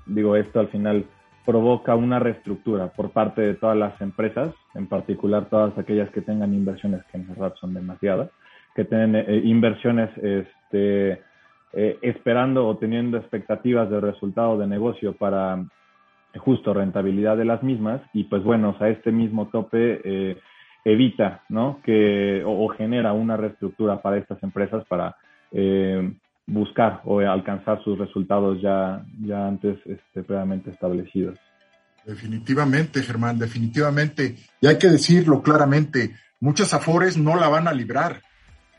Digo, 0.06 0.36
esto 0.36 0.60
al 0.60 0.68
final 0.70 1.06
provoca 1.46 1.96
una 1.96 2.20
reestructura 2.20 2.88
por 2.88 3.12
parte 3.12 3.42
de 3.42 3.54
todas 3.56 3.78
las 3.78 4.00
empresas, 4.02 4.54
en 4.74 4.88
particular 4.88 5.46
todas 5.50 5.78
aquellas 5.78 6.10
que 6.12 6.22
tengan 6.22 6.54
inversiones, 6.54 7.04
que 7.06 7.18
en 7.18 7.28
verdad 7.28 7.54
son 7.60 7.74
demasiadas, 7.74 8.30
que 8.76 8.86
tienen 8.86 9.16
eh, 9.16 9.42
inversiones 9.44 10.10
este, 10.18 11.22
eh, 11.74 12.00
esperando 12.02 12.68
o 12.68 12.78
teniendo 12.78 13.18
expectativas 13.18 13.90
de 13.90 14.00
resultado 14.00 14.58
de 14.58 14.68
negocio 14.68 15.14
para 15.14 15.64
justo 16.38 16.74
rentabilidad 16.74 17.38
de 17.38 17.46
las 17.46 17.64
mismas 17.64 18.02
y 18.14 18.26
pues 18.26 18.44
bueno, 18.44 18.72
o 18.72 18.78
sea, 18.78 18.90
este 18.90 19.12
mismo 19.12 19.48
tope 19.48 20.02
eh, 20.04 20.38
evita, 20.84 21.44
¿no? 21.50 21.80
Que, 21.84 22.44
o, 22.46 22.68
genera 22.70 23.14
una 23.14 23.38
reestructura 23.38 24.02
para 24.02 24.18
estas 24.18 24.42
empresas 24.44 24.86
para 24.88 25.16
eh, 25.52 26.14
buscar 26.48 27.02
o 27.06 27.20
alcanzar 27.20 27.84
sus 27.84 27.98
resultados 27.98 28.62
ya, 28.62 29.06
ya 29.22 29.48
antes 29.48 29.78
este, 29.86 30.24
previamente 30.24 30.72
establecidos. 30.72 31.38
Definitivamente, 32.06 33.02
Germán, 33.02 33.40
definitivamente. 33.40 34.36
Y 34.62 34.68
hay 34.68 34.78
que 34.78 34.88
decirlo 34.88 35.42
claramente, 35.42 36.16
muchas 36.40 36.74
Afores 36.74 37.18
no 37.18 37.36
la 37.36 37.48
van 37.48 37.68
a 37.68 37.74
librar. 37.74 38.22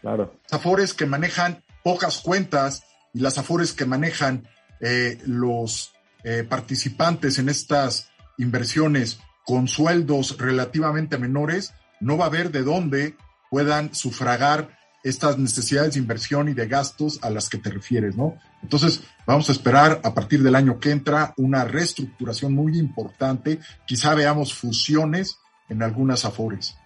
Claro. 0.00 0.38
Afores 0.50 0.94
que 0.94 1.06
manejan 1.06 1.62
pocas 1.82 2.20
cuentas 2.20 2.84
y 3.12 3.20
las 3.20 3.38
Afores 3.38 3.72
que 3.72 3.84
manejan 3.84 4.44
eh, 4.80 5.18
los 5.26 5.92
eh, 6.22 6.44
participantes 6.48 7.38
en 7.38 7.48
estas 7.48 8.10
inversiones 8.38 9.20
con 9.44 9.68
sueldos 9.68 10.38
relativamente 10.38 11.18
menores, 11.18 11.74
no 12.00 12.16
va 12.16 12.24
a 12.24 12.28
haber 12.28 12.50
de 12.50 12.62
dónde 12.62 13.16
puedan 13.50 13.94
sufragar 13.94 14.76
estas 15.08 15.38
necesidades 15.38 15.94
de 15.94 16.00
inversión 16.00 16.48
y 16.48 16.54
de 16.54 16.66
gastos 16.66 17.18
a 17.22 17.30
las 17.30 17.48
que 17.48 17.58
te 17.58 17.70
refieres, 17.70 18.16
¿no? 18.16 18.36
Entonces, 18.62 19.02
vamos 19.26 19.48
a 19.48 19.52
esperar 19.52 20.00
a 20.02 20.14
partir 20.14 20.42
del 20.42 20.54
año 20.54 20.80
que 20.80 20.90
entra 20.90 21.32
una 21.36 21.64
reestructuración 21.64 22.52
muy 22.52 22.78
importante. 22.78 23.60
Quizá 23.86 24.14
veamos 24.14 24.52
fusiones 24.52 25.38
en 25.68 25.82
algunas 25.82 26.24
afores, 26.24 26.76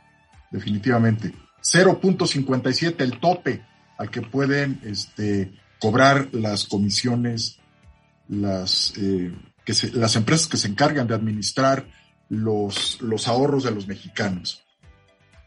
definitivamente. 0.51 1.35
0.57 1.63 3.01
el 3.01 3.19
tope 3.19 3.65
al 3.99 4.11
que 4.11 4.23
pueden 4.23 4.81
este, 4.85 5.53
cobrar 5.79 6.29
las 6.33 6.65
comisiones 6.65 7.59
las, 8.29 8.93
eh, 8.97 9.35
que 9.65 9.75
las 9.95 10.17
empresas 10.17 10.47
que 10.47 10.57
se 10.57 10.69
encargan 10.69 11.07
de 11.07 11.15
administrar 11.15 11.87
los, 12.29 13.01
los 13.03 13.29
ahorros 13.29 13.65
de 13.65 13.73
los 13.73 13.87
mexicanos. 13.89 14.63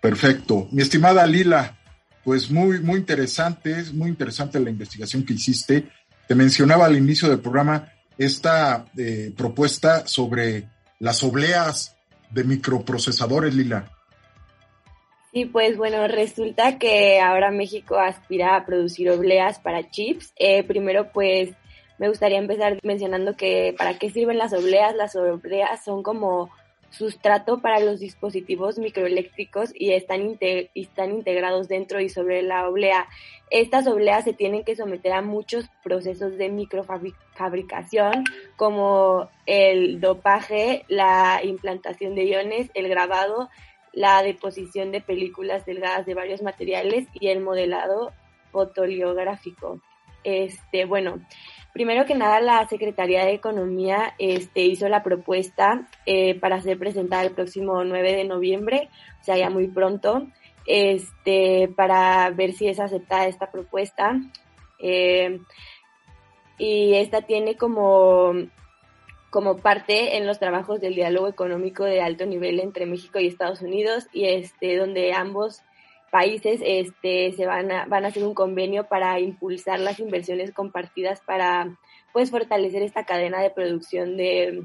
Perfecto. 0.01 0.68
Mi 0.72 0.82
estimada 0.82 1.25
Lila, 1.25 1.80
pues 2.24 2.50
muy, 2.50 2.80
muy 2.80 3.00
interesante, 3.00 3.72
es 3.80 3.94
muy 3.94 4.10
interesante 4.10 4.60
la 4.60 4.70
investigación 4.70 5.25
que 5.25 5.34
hiciste. 5.34 5.89
Te 6.27 6.36
mencionaba 6.36 6.86
al 6.86 6.98
inicio 6.98 7.30
del 7.30 7.39
programa 7.39 7.92
esta 8.18 8.86
eh, 8.98 9.34
propuesta 9.36 10.08
sobre 10.08 10.70
las 11.00 11.24
obleas 11.24 11.98
de 12.32 12.44
microprocesadores, 12.44 13.53
Lila. 13.53 13.92
Sí, 15.34 15.46
pues 15.46 15.77
bueno, 15.77 16.08
resulta 16.08 16.77
que 16.77 17.20
ahora 17.20 17.50
México 17.50 17.98
aspira 17.98 18.56
a 18.56 18.65
producir 18.65 19.10
obleas 19.10 19.60
para 19.60 19.89
chips. 19.89 20.32
Eh, 20.38 20.63
primero, 20.63 21.12
pues 21.12 21.50
me 21.98 22.08
gustaría 22.08 22.38
empezar 22.38 22.80
mencionando 22.84 23.36
que 23.36 23.74
para 23.77 23.98
qué 23.98 24.12
sirven 24.12 24.38
las 24.38 24.53
obleas. 24.53 24.96
Las 24.96 25.15
obleas 25.15 25.84
son 25.84 26.03
como 26.03 26.51
sustrato 26.94 27.60
para 27.60 27.80
los 27.80 28.00
dispositivos 28.00 28.78
microeléctricos 28.78 29.72
y 29.74 29.94
están, 29.94 30.38
están 30.76 31.12
integrados 31.12 31.68
dentro 31.68 32.00
y 32.00 32.08
sobre 32.08 32.44
la 32.44 32.70
oblea. 32.70 33.08
Estas 33.50 33.88
obleas 33.88 34.24
se 34.24 34.34
tienen 34.34 34.64
que 34.64 34.76
someter 34.76 35.12
a 35.14 35.24
muchos 35.24 35.66
procesos 35.84 36.38
de 36.38 36.50
microfabricación 36.50 38.24
como 38.56 39.30
el 39.48 40.00
dopaje, 40.02 40.86
la 40.88 41.42
implantación 41.44 42.14
de 42.14 42.26
iones, 42.26 42.70
el 42.76 42.88
grabado, 42.88 43.50
la 43.92 44.22
deposición 44.22 44.92
de 44.92 45.02
películas 45.02 45.66
delgadas 45.66 46.06
de 46.06 46.14
varios 46.14 46.44
materiales 46.44 47.08
y 47.14 47.30
el 47.30 47.42
modelado 47.42 48.14
fotoliográfico. 48.52 49.82
Este, 50.24 50.86
bueno, 50.86 51.22
Primero 51.74 52.06
que 52.06 52.13
nada, 52.13 52.39
la 52.39 52.68
Secretaría 52.68 53.25
de 53.25 53.34
Economía 53.34 54.13
este, 54.20 54.62
hizo 54.62 54.88
la 54.89 55.01
propuesta 55.01 55.88
eh, 56.06 56.39
para 56.39 56.62
ser 56.62 56.77
presentada 56.77 57.24
el 57.24 57.32
próximo 57.32 57.84
9 57.84 58.13
de 58.13 58.25
noviembre, 58.25 58.89
o 59.20 59.24
sea, 59.24 59.38
ya 59.38 59.50
muy 59.50 59.68
pronto, 59.68 60.27
este, 60.68 61.74
para 61.75 62.30
ver 62.30 62.53
si 62.53 62.68
es 62.68 62.80
aceptada 62.80 63.25
esta 63.25 63.51
propuesta. 63.51 64.22
Eh, 64.77 65.39
y 66.60 66.94
esta 66.94 67.24
tiene 67.24 67.58
como, 67.58 68.34
como 69.32 69.58
parte 69.58 70.18
en 70.18 70.27
los 70.27 70.38
trabajos 70.38 70.80
del 70.80 70.94
diálogo 70.94 71.27
económico 71.27 71.86
de 71.86 72.03
alto 72.03 72.27
nivel 72.27 72.60
entre 72.60 72.86
México 72.86 73.20
y 73.20 73.25
Estados 73.25 73.62
Unidos 73.63 74.06
y 74.13 74.25
este, 74.25 74.77
donde 74.77 75.12
ambos 75.13 75.63
países 76.13 76.62
este, 76.63 77.32
se 77.32 77.48
van 77.48 77.72
a, 77.72 77.86
van 77.88 78.05
a 78.05 78.10
hacer 78.10 78.24
un 78.24 78.36
convenio 78.36 78.84
para 78.84 79.20
impulsar 79.20 79.79
las 79.79 80.00
inversiones 80.00 80.51
compartidas 80.51 81.22
para 81.22 81.75
pues 82.13 82.29
fortalecer 82.29 82.84
esta 82.84 83.03
cadena 83.03 83.41
de 83.41 83.50
producción 83.50 84.15
de 84.15 84.62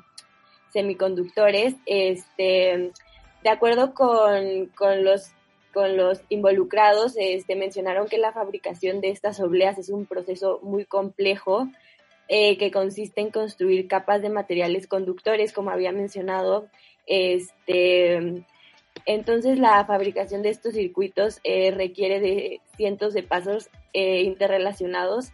semiconductores. 0.74 1.74
Este, 1.86 2.92
de 3.42 3.48
acuerdo 3.48 3.94
con, 3.94 4.66
con 4.76 5.04
los 5.04 5.32
con 5.72 5.96
los 5.96 6.20
involucrados 6.28 7.14
este, 7.18 7.56
mencionaron 7.56 8.08
que 8.08 8.18
la 8.18 8.32
fabricación 8.32 9.00
de 9.00 9.08
estas 9.08 9.40
obleas 9.40 9.78
es 9.78 9.88
un 9.88 10.04
proceso 10.04 10.60
muy 10.62 10.84
complejo 10.84 11.66
eh, 12.28 12.58
que 12.58 12.70
consiste 12.70 13.22
en 13.22 13.30
construir 13.30 13.88
capas 13.88 14.20
de 14.20 14.28
materiales 14.28 14.86
conductores, 14.86 15.54
como 15.54 15.70
había 15.70 15.92
mencionado. 15.92 16.68
Este, 17.06 18.44
entonces 19.08 19.58
la 19.58 19.84
fabricación 19.84 20.42
de 20.42 20.50
estos 20.50 20.74
circuitos 20.74 21.40
eh, 21.42 21.72
requiere 21.72 22.20
de 22.20 22.60
cientos 22.76 23.14
de 23.14 23.24
pasos 23.24 23.68
eh, 23.92 24.22
interrelacionados 24.22 25.32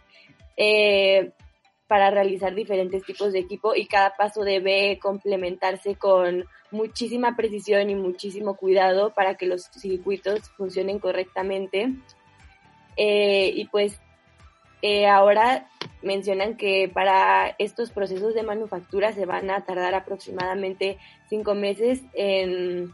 para 1.88 2.10
realizar 2.10 2.54
diferentes 2.54 3.04
tipos 3.04 3.32
de 3.32 3.40
equipo 3.40 3.74
y 3.74 3.86
cada 3.86 4.16
paso 4.16 4.42
debe 4.42 4.98
complementarse 5.00 5.96
con 5.96 6.44
muchísima 6.70 7.36
precisión 7.36 7.90
y 7.90 7.94
muchísimo 7.94 8.56
cuidado 8.56 9.12
para 9.14 9.36
que 9.36 9.46
los 9.46 9.64
circuitos 9.64 10.50
funcionen 10.56 10.98
correctamente. 10.98 11.94
Eh, 12.96 13.52
y 13.54 13.66
pues 13.66 14.00
eh, 14.82 15.06
ahora 15.06 15.68
mencionan 16.02 16.56
que 16.56 16.90
para 16.92 17.54
estos 17.58 17.90
procesos 17.90 18.34
de 18.34 18.42
manufactura 18.42 19.12
se 19.12 19.24
van 19.24 19.50
a 19.50 19.64
tardar 19.64 19.94
aproximadamente 19.94 20.98
cinco 21.28 21.54
meses 21.54 22.02
en, 22.12 22.92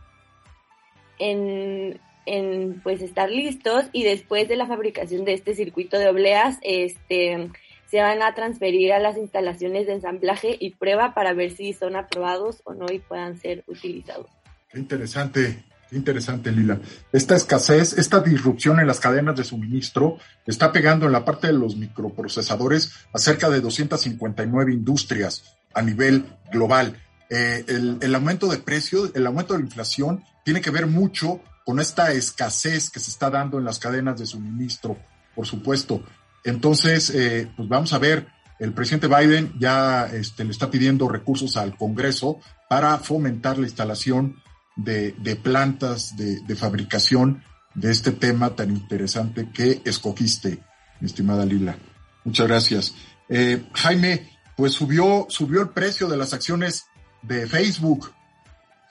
en, 1.21 2.01
en 2.27 2.81
pues 2.83 3.01
estar 3.03 3.31
listos 3.31 3.85
y 3.93 4.03
después 4.03 4.49
de 4.49 4.57
la 4.57 4.67
fabricación 4.67 5.25
de 5.25 5.35
este 5.35 5.55
circuito 5.55 5.99
de 5.99 6.09
obleas, 6.09 6.59
este 6.63 7.51
se 7.91 8.01
van 8.01 8.23
a 8.23 8.35
transferir 8.35 8.93
a 8.93 9.01
las 9.01 9.17
instalaciones 9.17 9.87
de 9.87 9.95
ensamblaje 9.95 10.57
y 10.61 10.71
prueba 10.77 11.13
para 11.13 11.35
ver 11.35 11.51
si 11.51 11.73
son 11.73 11.97
aprobados 11.97 12.63
o 12.65 12.73
no 12.73 12.87
y 12.91 13.01
puedan 13.01 13.41
ser 13.41 13.65
utilizados. 13.67 14.29
Qué 14.69 14.79
interesante, 14.79 15.65
qué 15.89 15.97
interesante, 15.97 16.53
Lila. 16.53 16.79
Esta 17.13 17.35
escasez, 17.35 17.99
esta 17.99 18.21
disrupción 18.21 18.79
en 18.79 18.87
las 18.87 19.01
cadenas 19.01 19.35
de 19.35 19.43
suministro 19.43 20.19
está 20.47 20.71
pegando 20.71 21.07
en 21.07 21.13
la 21.13 21.25
parte 21.25 21.49
de 21.49 21.53
los 21.53 21.77
microprocesadores 21.77 22.93
a 23.13 23.19
cerca 23.19 23.51
de 23.51 23.61
259 23.61 24.73
industrias 24.73 25.57
a 25.75 25.83
nivel 25.83 26.27
global. 26.53 26.97
Eh, 27.29 27.65
el, 27.67 27.99
el 28.01 28.15
aumento 28.15 28.47
de 28.47 28.59
precios, 28.59 29.11
el 29.17 29.27
aumento 29.27 29.55
de 29.55 29.61
la 29.61 29.65
inflación 29.65 30.23
tiene 30.45 30.61
que 30.61 30.71
ver 30.71 30.87
mucho 30.87 31.41
con 31.65 31.81
esta 31.81 32.13
escasez 32.13 32.91
que 32.91 33.01
se 33.01 33.11
está 33.11 33.31
dando 33.31 33.59
en 33.59 33.65
las 33.65 33.79
cadenas 33.79 34.19
de 34.19 34.27
suministro, 34.27 34.97
por 35.35 35.47
supuesto. 35.47 36.03
Entonces, 36.45 37.11
eh, 37.11 37.51
pues 37.57 37.69
vamos 37.69 37.93
a 37.93 37.99
ver, 37.99 38.27
el 38.59 38.73
presidente 38.73 39.09
Biden 39.09 39.53
ya 39.59 40.07
este, 40.07 40.45
le 40.45 40.51
está 40.51 40.71
pidiendo 40.71 41.09
recursos 41.09 41.57
al 41.57 41.77
Congreso 41.77 42.41
para 42.69 42.99
fomentar 42.99 43.59
la 43.59 43.67
instalación 43.67 44.37
de, 44.77 45.13
plantas 45.43 46.17
de, 46.17 46.57
fabricación 46.57 47.43
de 47.75 47.91
este 47.91 48.13
tema 48.13 48.55
tan 48.57 48.71
interesante 48.71 49.49
que 49.53 49.83
escogiste, 49.85 50.63
mi 51.01 51.07
estimada 51.07 51.45
Lila. 51.45 51.77
Muchas 52.25 52.49
gracias. 52.49 52.95
Eh, 53.29 53.65
Jaime, 53.75 54.31
pues 54.57 54.73
subió, 54.73 55.27
subió 55.29 55.63
el 55.63 55.71
precio 55.71 56.09
de 56.09 56.17
las 56.17 56.35
acciones 56.35 56.85
de 57.23 57.47
Facebook. 57.47 58.13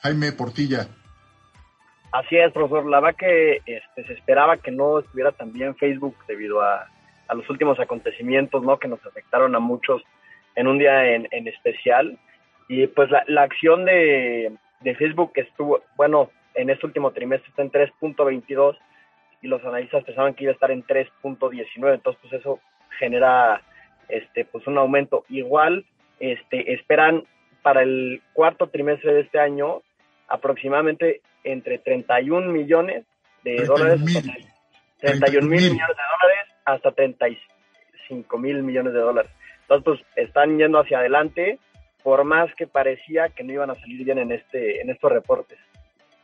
Jaime 0.01 0.31
Portilla. 0.31 0.89
Así 2.11 2.37
es, 2.37 2.51
profesor. 2.51 2.85
La 2.85 2.99
verdad 2.99 3.17
que 3.17 3.61
este, 3.65 4.03
se 4.05 4.13
esperaba 4.13 4.57
que 4.57 4.71
no 4.71 4.99
estuviera 4.99 5.31
tan 5.31 5.53
bien 5.53 5.75
Facebook 5.75 6.15
debido 6.27 6.61
a 6.61 6.87
a 7.29 7.35
los 7.35 7.49
últimos 7.49 7.79
acontecimientos, 7.79 8.63
¿no? 8.63 8.79
Que 8.79 8.87
nos 8.87 9.05
afectaron 9.05 9.55
a 9.55 9.59
muchos 9.59 10.01
en 10.55 10.67
un 10.67 10.79
día 10.79 11.13
en, 11.13 11.27
en 11.31 11.47
especial. 11.47 12.17
Y 12.67 12.87
pues 12.87 13.09
la, 13.11 13.23
la 13.27 13.43
acción 13.43 13.85
de, 13.85 14.51
de, 14.81 14.95
Facebook 14.95 15.31
estuvo, 15.35 15.81
bueno, 15.95 16.31
en 16.55 16.71
este 16.71 16.87
último 16.87 17.11
trimestre 17.11 17.49
está 17.49 17.61
en 17.61 17.71
3.22 17.71 18.77
y 19.41 19.47
los 19.47 19.63
analistas 19.63 20.03
pensaban 20.03 20.33
que 20.33 20.43
iba 20.43 20.51
a 20.51 20.55
estar 20.55 20.71
en 20.71 20.83
3.19, 20.83 21.93
entonces 21.93 22.19
pues 22.21 22.33
eso 22.33 22.59
genera 22.97 23.61
este 24.09 24.43
pues 24.45 24.65
un 24.67 24.77
aumento. 24.77 25.23
Igual 25.29 25.85
este 26.19 26.73
esperan 26.73 27.23
para 27.61 27.83
el 27.83 28.21
cuarto 28.33 28.67
trimestre 28.67 29.13
de 29.13 29.21
este 29.21 29.39
año 29.39 29.83
aproximadamente 30.29 31.21
entre 31.43 31.79
31 31.79 32.51
millones 32.51 33.05
de 33.43 33.65
dólares, 33.65 34.01
31 34.99 35.47
mil 35.47 35.61
millones 35.61 35.77
de 35.79 36.03
dólares 36.11 36.47
hasta 36.65 36.91
35 36.91 38.37
mil 38.37 38.63
millones 38.63 38.93
de 38.93 38.99
dólares. 38.99 39.31
Entonces, 39.61 40.05
pues 40.15 40.27
están 40.27 40.57
yendo 40.57 40.79
hacia 40.79 40.99
adelante, 40.99 41.59
por 42.03 42.23
más 42.23 42.49
que 42.55 42.67
parecía 42.67 43.29
que 43.29 43.43
no 43.43 43.53
iban 43.53 43.69
a 43.69 43.75
salir 43.75 44.03
bien 44.03 44.19
en, 44.19 44.31
este, 44.31 44.81
en 44.81 44.89
estos 44.89 45.11
reportes. 45.11 45.57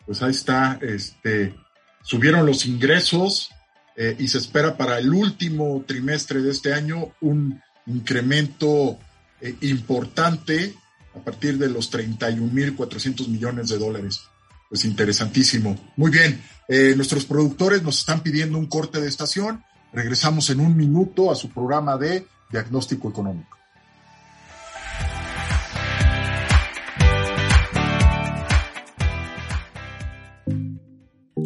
Pues 0.05 0.21
ahí 0.21 0.31
está, 0.31 0.79
este, 0.81 1.53
subieron 2.01 2.45
los 2.45 2.65
ingresos 2.65 3.51
eh, 3.95 4.15
y 4.19 4.27
se 4.27 4.37
espera 4.37 4.77
para 4.77 4.99
el 4.99 5.13
último 5.13 5.83
trimestre 5.87 6.41
de 6.41 6.51
este 6.51 6.73
año 6.73 7.13
un 7.21 7.61
incremento 7.87 8.97
eh, 9.41 9.55
importante 9.61 10.73
a 11.15 11.19
partir 11.19 11.57
de 11.57 11.69
los 11.69 11.91
31.400 11.91 13.27
millones 13.27 13.69
de 13.69 13.77
dólares. 13.77 14.23
Pues 14.69 14.85
interesantísimo. 14.85 15.77
Muy 15.95 16.11
bien, 16.11 16.41
eh, 16.67 16.93
nuestros 16.95 17.25
productores 17.25 17.83
nos 17.83 17.99
están 17.99 18.21
pidiendo 18.21 18.57
un 18.57 18.67
corte 18.67 18.99
de 18.99 19.07
estación. 19.07 19.63
Regresamos 19.93 20.49
en 20.49 20.59
un 20.59 20.75
minuto 20.75 21.31
a 21.31 21.35
su 21.35 21.49
programa 21.49 21.97
de 21.97 22.27
diagnóstico 22.51 23.09
económico. 23.09 23.55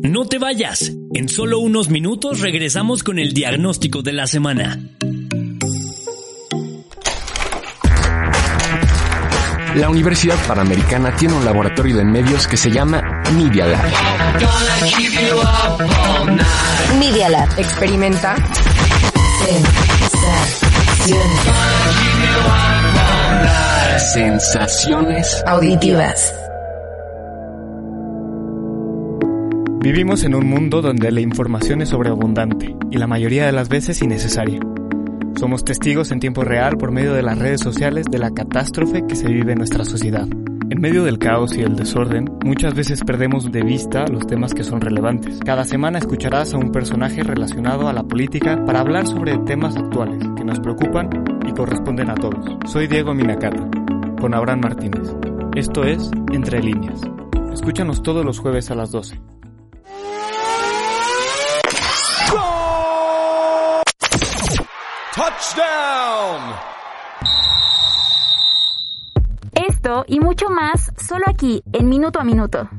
No 0.02 0.26
te 0.26 0.40
vayas. 0.40 0.92
En 1.14 1.28
solo 1.28 1.60
unos 1.60 1.90
minutos 1.90 2.40
regresamos 2.40 3.04
con 3.04 3.20
el 3.20 3.34
diagnóstico 3.34 4.02
de 4.02 4.14
la 4.14 4.28
semana. 4.28 4.80
La 9.80 9.89
Universidad 9.89 10.36
Panamericana 10.46 11.15
tiene 11.15 11.36
un 11.36 11.46
laboratorio 11.46 11.96
de 11.96 12.04
medios 12.04 12.46
que 12.50 12.58
se 12.58 12.70
llama 12.70 13.02
Media 13.34 13.65
Lab. 13.65 13.86
Media 17.00 17.30
Lab. 17.30 17.48
Experimenta. 17.58 18.36
Sensaciones 24.13 25.42
auditivas. 25.48 26.36
Vivimos 29.82 30.26
en 30.26 30.36
un 30.36 30.46
mundo 30.46 30.82
donde 30.82 31.10
la 31.10 31.22
información 31.22 31.82
es 31.82 31.89
sobreabundante 31.89 32.76
y 32.92 32.98
la 32.98 33.08
mayoría 33.08 33.46
de 33.46 33.54
las 33.54 33.70
veces 33.70 34.02
innecesaria. 34.02 34.60
Somos 35.39 35.63
testigos 35.63 36.12
en 36.12 36.19
tiempo 36.19 36.43
real 36.43 36.78
por 36.78 36.91
medio 36.91 37.13
de 37.13 37.23
las 37.23 37.39
redes 37.39 37.62
sociales 37.62 38.08
de 38.12 38.17
la 38.17 38.32
catástrofe 38.32 39.08
que 39.08 39.15
se 39.15 39.30
vive 39.30 39.54
en 39.54 39.60
nuestra 39.60 39.86
sociedad. 39.86 40.28
En 40.69 40.82
medio 40.82 41.06
del 41.06 41.17
caos 41.17 41.56
y 41.56 41.62
el 41.62 41.78
desorden, 41.78 42.25
muchas 42.43 42.73
veces 42.73 43.06
perdemos 43.06 43.49
de 43.49 43.63
vista 43.63 44.06
los 44.08 44.28
temas 44.28 44.54
que 44.54 44.65
son 44.65 44.82
relevantes. 44.82 45.39
Cada 45.45 45.63
semana 45.63 45.99
escucharás 45.99 46.54
a 46.54 46.58
un 46.58 46.73
personaje 46.73 47.23
relacionado 47.23 47.88
a 47.88 47.93
la 47.93 48.04
política 48.04 48.65
para 48.65 48.82
hablar 48.82 49.08
sobre 49.08 49.38
temas 49.38 49.78
actuales 49.78 50.21
que 50.36 50.43
nos 50.43 50.60
preocupan 50.60 51.10
y 51.47 51.54
corresponden 51.54 52.10
a 52.10 52.15
todos. 52.15 52.58
Soy 52.69 52.88
Diego 52.88 53.13
Minacata, 53.13 53.65
con 54.19 54.34
Abraham 54.34 54.60
Martínez. 54.60 55.15
Esto 55.56 55.86
es 55.86 56.12
Entre 56.34 56.62
Líneas. 56.62 56.99
Escúchanos 57.54 58.04
todos 58.04 58.25
los 58.25 58.39
jueves 58.39 58.71
a 58.71 58.75
las 58.75 58.91
12. 58.91 59.29
Touchdown. 65.50 66.54
Esto 69.68 70.06
y 70.08 70.20
mucho 70.20 70.50
más 70.50 70.92
solo 70.98 71.26
aquí 71.28 71.62
en 71.74 71.90
Minuto 71.90 72.20
a 72.20 72.24
Minuto. 72.24 72.70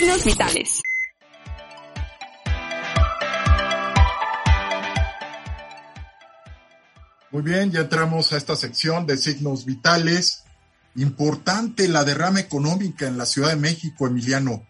Signos 0.00 0.24
vitales. 0.24 0.82
Muy 7.30 7.42
bien, 7.42 7.70
ya 7.70 7.80
entramos 7.80 8.32
a 8.32 8.38
esta 8.38 8.56
sección 8.56 9.06
de 9.06 9.18
signos 9.18 9.66
vitales. 9.66 10.44
importante 10.96 11.86
la 11.86 12.04
derrama 12.04 12.40
económica 12.40 13.06
en 13.06 13.18
la 13.18 13.26
Ciudad 13.26 13.50
de 13.50 13.56
México, 13.56 14.06
Emiliano, 14.06 14.66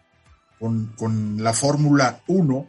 con, 0.58 0.96
con 0.96 1.40
la 1.44 1.52
Fórmula 1.52 2.22
1, 2.26 2.68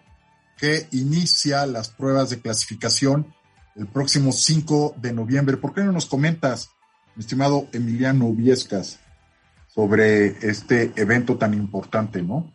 que 0.59 0.87
inicia 0.91 1.65
las 1.65 1.89
pruebas 1.89 2.29
de 2.29 2.41
clasificación 2.41 3.33
el 3.75 3.87
próximo 3.87 4.31
5 4.31 4.97
de 4.97 5.13
noviembre. 5.13 5.57
¿Por 5.57 5.73
qué 5.73 5.81
no 5.81 5.93
nos 5.93 6.05
comentas, 6.05 6.69
mi 7.15 7.21
estimado 7.21 7.67
Emiliano 7.73 8.31
Viescas, 8.33 8.99
sobre 9.73 10.37
este 10.41 10.91
evento 10.95 11.37
tan 11.37 11.53
importante, 11.53 12.21
no? 12.21 12.53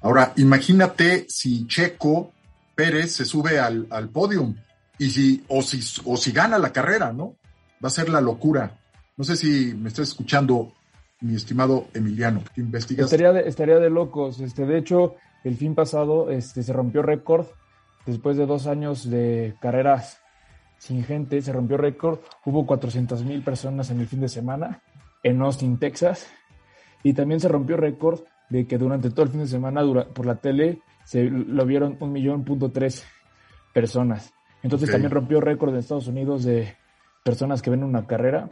Ahora, 0.00 0.32
imagínate 0.36 1.26
si 1.28 1.66
Checo 1.66 2.32
Pérez 2.74 3.12
se 3.12 3.24
sube 3.24 3.58
al, 3.58 3.86
al 3.90 4.08
podium 4.08 4.54
y 4.98 5.10
si 5.10 5.44
o, 5.48 5.60
si, 5.60 5.80
o 6.04 6.16
si 6.16 6.32
gana 6.32 6.58
la 6.58 6.72
carrera, 6.72 7.12
¿no? 7.12 7.36
Va 7.84 7.88
a 7.88 7.90
ser 7.90 8.08
la 8.08 8.20
locura. 8.20 8.78
No 9.16 9.24
sé 9.24 9.36
si 9.36 9.74
me 9.74 9.88
estás 9.88 10.08
escuchando, 10.08 10.72
mi 11.20 11.34
estimado 11.34 11.88
Emiliano. 11.92 12.42
Estaría 12.56 13.32
de, 13.32 13.48
estaría 13.48 13.78
de 13.78 13.90
locos. 13.90 14.40
Este, 14.40 14.64
de 14.64 14.78
hecho, 14.78 15.16
el 15.44 15.56
fin 15.56 15.74
pasado 15.74 16.30
este, 16.30 16.62
se 16.62 16.72
rompió 16.72 17.02
récord. 17.02 17.46
Después 18.06 18.36
de 18.38 18.46
dos 18.46 18.66
años 18.66 19.10
de 19.10 19.56
carreras 19.60 20.20
sin 20.78 21.04
gente, 21.04 21.42
se 21.42 21.52
rompió 21.52 21.76
récord. 21.76 22.20
Hubo 22.46 22.64
400 22.64 23.24
mil 23.24 23.42
personas 23.42 23.90
en 23.90 24.00
el 24.00 24.06
fin 24.06 24.20
de 24.20 24.28
semana 24.28 24.80
en 25.22 25.42
Austin, 25.42 25.78
Texas. 25.78 26.28
Y 27.02 27.12
también 27.12 27.40
se 27.40 27.48
rompió 27.48 27.76
récord 27.76 28.20
de 28.50 28.66
que 28.66 28.78
durante 28.78 29.10
todo 29.10 29.24
el 29.24 29.30
fin 29.30 29.40
de 29.40 29.46
semana 29.46 29.82
por 30.14 30.26
la 30.26 30.36
tele 30.36 30.80
se 31.04 31.24
lo 31.24 31.64
vieron 31.64 31.96
un 32.00 32.12
millón 32.12 32.44
punto 32.44 32.70
tres 32.70 33.06
personas. 33.72 34.32
Entonces 34.62 34.90
también 34.90 35.10
rompió 35.10 35.40
récord 35.40 35.70
en 35.70 35.76
Estados 35.76 36.08
Unidos 36.08 36.44
de 36.44 36.76
personas 37.24 37.62
que 37.62 37.70
ven 37.70 37.84
una 37.84 38.06
carrera. 38.06 38.50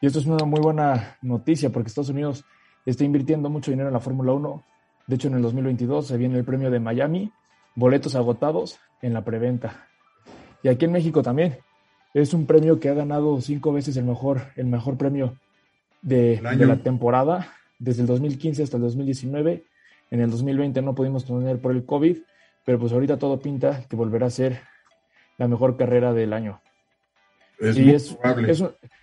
Y 0.00 0.06
esto 0.06 0.18
es 0.20 0.26
una 0.26 0.44
muy 0.44 0.60
buena 0.60 1.18
noticia 1.22 1.70
porque 1.70 1.88
Estados 1.88 2.10
Unidos 2.10 2.44
está 2.86 3.04
invirtiendo 3.04 3.50
mucho 3.50 3.70
dinero 3.70 3.88
en 3.88 3.94
la 3.94 4.00
Fórmula 4.00 4.32
1. 4.32 4.64
De 5.06 5.16
hecho, 5.16 5.28
en 5.28 5.34
el 5.34 5.42
2022 5.42 6.06
se 6.06 6.16
viene 6.16 6.38
el 6.38 6.44
premio 6.44 6.70
de 6.70 6.80
Miami, 6.80 7.32
boletos 7.74 8.14
agotados 8.14 8.78
en 9.02 9.14
la 9.14 9.24
preventa. 9.24 9.88
Y 10.62 10.68
aquí 10.68 10.84
en 10.84 10.92
México 10.92 11.22
también. 11.22 11.58
Es 12.14 12.32
un 12.32 12.46
premio 12.46 12.80
que 12.80 12.88
ha 12.88 12.94
ganado 12.94 13.40
cinco 13.40 13.72
veces 13.72 13.96
el 13.96 14.04
mejor, 14.04 14.52
el 14.56 14.66
mejor 14.66 14.96
premio 14.96 15.36
de, 16.02 16.40
de 16.40 16.66
la 16.66 16.76
temporada 16.76 17.52
desde 17.78 18.02
el 18.02 18.06
2015 18.06 18.62
hasta 18.62 18.76
el 18.76 18.82
2019. 18.82 19.64
En 20.10 20.20
el 20.20 20.30
2020 20.30 20.82
no 20.82 20.94
pudimos 20.94 21.24
tener 21.24 21.58
por 21.58 21.72
el 21.72 21.84
COVID, 21.84 22.18
pero 22.64 22.78
pues 22.78 22.92
ahorita 22.92 23.18
todo 23.18 23.40
pinta 23.40 23.84
que 23.88 23.96
volverá 23.96 24.26
a 24.26 24.30
ser 24.30 24.60
la 25.36 25.48
mejor 25.48 25.76
carrera 25.76 26.12
del 26.12 26.32
año. 26.32 26.60
Es 27.58 27.76
y 27.76 27.90
es, 27.90 28.16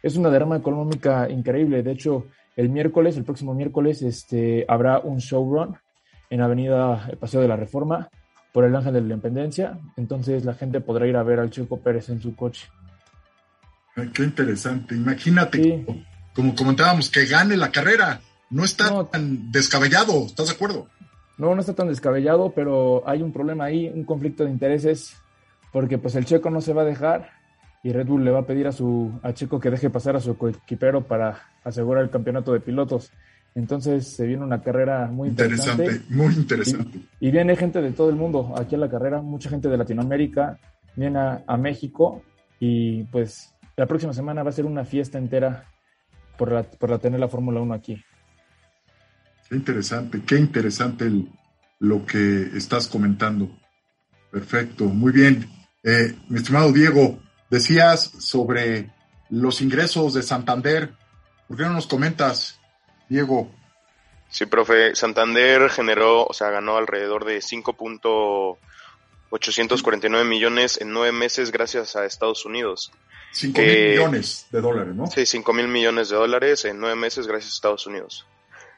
es, 0.02 0.16
una 0.16 0.30
derrama 0.30 0.56
económica 0.56 1.30
increíble. 1.30 1.84
De 1.84 1.92
hecho, 1.92 2.28
el 2.56 2.70
miércoles, 2.70 3.18
el 3.18 3.26
próximo 3.26 3.54
miércoles, 3.54 4.02
este, 4.02 4.66
habrá 4.68 5.00
un 5.00 5.18
showrun 5.18 5.76
en 6.30 6.42
Avenida 6.42 7.12
Paseo 7.20 7.42
de 7.42 7.50
la 7.50 7.58
Reforma 7.58 8.10
por 8.54 8.64
el 8.64 8.76
Ángel 8.76 8.94
de 8.94 9.02
la 9.02 9.08
Independencia. 9.08 9.78
Entonces 9.98 10.46
la 10.46 10.54
gente 10.54 10.80
podrá 10.80 11.06
ir 11.08 11.18
a 11.18 11.24
ver 11.24 11.40
al 11.40 11.50
Checo 11.50 11.82
Pérez 11.82 12.10
en 12.10 12.22
su 12.22 12.36
coche. 12.36 12.68
qué 14.14 14.24
interesante. 14.24 14.96
Imagínate, 14.96 15.86
como 16.36 16.56
comentábamos, 16.56 17.10
que 17.10 17.26
gane 17.26 17.56
la 17.56 17.72
carrera 17.72 18.22
no 18.50 18.64
está 18.64 19.06
tan 19.06 19.52
descabellado, 19.52 20.26
¿estás 20.26 20.48
de 20.48 20.54
acuerdo? 20.54 20.88
No, 21.38 21.54
no 21.54 21.62
está 21.62 21.74
tan 21.74 21.88
descabellado, 21.88 22.52
pero 22.52 23.04
hay 23.08 23.22
un 23.22 23.32
problema 23.34 23.66
ahí, 23.66 23.92
un 23.94 24.04
conflicto 24.04 24.44
de 24.46 24.52
intereses, 24.52 25.16
porque 25.72 25.98
pues 25.98 26.16
el 26.16 26.26
checo 26.26 26.50
no 26.50 26.62
se 26.62 26.74
va 26.74 26.84
a 26.84 26.86
dejar 26.86 27.30
y 27.84 27.92
Red 27.92 28.08
Bull 28.08 28.24
le 28.24 28.32
va 28.32 28.40
a 28.40 28.46
pedir 28.46 28.68
a 28.68 28.72
su 28.72 29.12
a 29.22 29.34
Checo 29.34 29.60
que 29.60 29.70
deje 29.70 29.90
pasar 29.90 30.16
a 30.16 30.20
su 30.20 30.38
coequipero 30.38 31.04
para 31.04 31.50
asegurar 31.64 32.04
el 32.04 32.10
campeonato 32.10 32.52
de 32.52 32.60
pilotos. 32.60 33.12
Entonces 33.54 34.08
se 34.08 34.26
viene 34.26 34.44
una 34.44 34.62
carrera 34.62 35.08
muy 35.08 35.30
interesante. 35.30 35.84
Interesante, 35.84 36.16
muy 36.16 36.34
interesante. 36.34 37.00
Y, 37.20 37.32
viene 37.32 37.56
gente 37.56 37.82
de 37.82 37.92
todo 37.92 38.10
el 38.10 38.16
mundo 38.16 38.56
aquí 38.58 38.76
a 38.76 38.80
la 38.80 38.90
carrera, 38.90 39.22
mucha 39.22 39.50
gente 39.50 39.70
de 39.70 39.78
Latinoamérica, 39.78 40.58
viene 40.96 41.20
a, 41.20 41.44
a 41.46 41.58
México 41.58 42.24
y 42.60 43.04
pues 43.04 43.54
la 43.76 43.86
próxima 43.86 44.14
semana 44.14 44.44
va 44.44 44.50
a 44.50 44.54
ser 44.54 44.66
una 44.66 44.84
fiesta 44.84 45.18
entera 45.18 45.66
por, 46.38 46.52
la, 46.52 46.64
por 46.64 46.90
la 46.90 47.00
tener 47.00 47.20
la 47.20 47.28
Fórmula 47.28 47.62
1 47.62 47.74
aquí. 47.74 48.04
Qué 49.50 49.56
interesante, 49.56 50.22
qué 50.26 50.38
interesante 50.38 51.10
lo 51.80 52.06
que 52.06 52.50
estás 52.56 52.88
comentando. 52.88 53.50
Perfecto, 54.32 54.86
muy 54.86 55.12
bien. 55.12 55.50
Eh, 55.84 56.16
mi 56.30 56.38
estimado 56.38 56.72
Diego, 56.72 57.20
decías 57.50 58.02
sobre 58.20 58.92
los 59.30 59.62
ingresos 59.62 60.14
de 60.14 60.24
Santander. 60.24 60.94
¿Por 61.48 61.58
qué 61.58 61.64
no 61.64 61.74
nos 61.74 61.88
comentas, 61.88 62.60
Diego? 63.08 63.52
Sí, 64.30 64.48
profe, 64.48 64.96
Santander 64.96 65.70
generó, 65.70 66.26
o 66.26 66.34
sea, 66.34 66.50
ganó 66.50 66.78
alrededor 66.78 67.24
de 67.24 67.42
5.849 69.40 70.26
millones 70.26 70.80
en 70.82 70.92
nueve 70.92 71.12
meses 71.12 71.52
gracias 71.52 71.96
a 71.96 72.06
Estados 72.06 72.46
Unidos. 72.46 72.92
5 73.32 73.62
mil 73.62 73.90
millones 73.90 74.48
de 74.52 74.62
dólares, 74.62 74.96
¿no? 74.96 75.08
Sí, 75.08 75.26
5 75.26 75.54
mil 75.54 75.68
millones 75.68 76.10
de 76.10 76.16
dólares 76.16 76.66
en 76.66 76.80
nueve 76.80 76.96
meses 76.96 77.28
gracias 77.28 77.52
a 77.52 77.56
Estados 77.56 77.88
Unidos. 77.88 78.26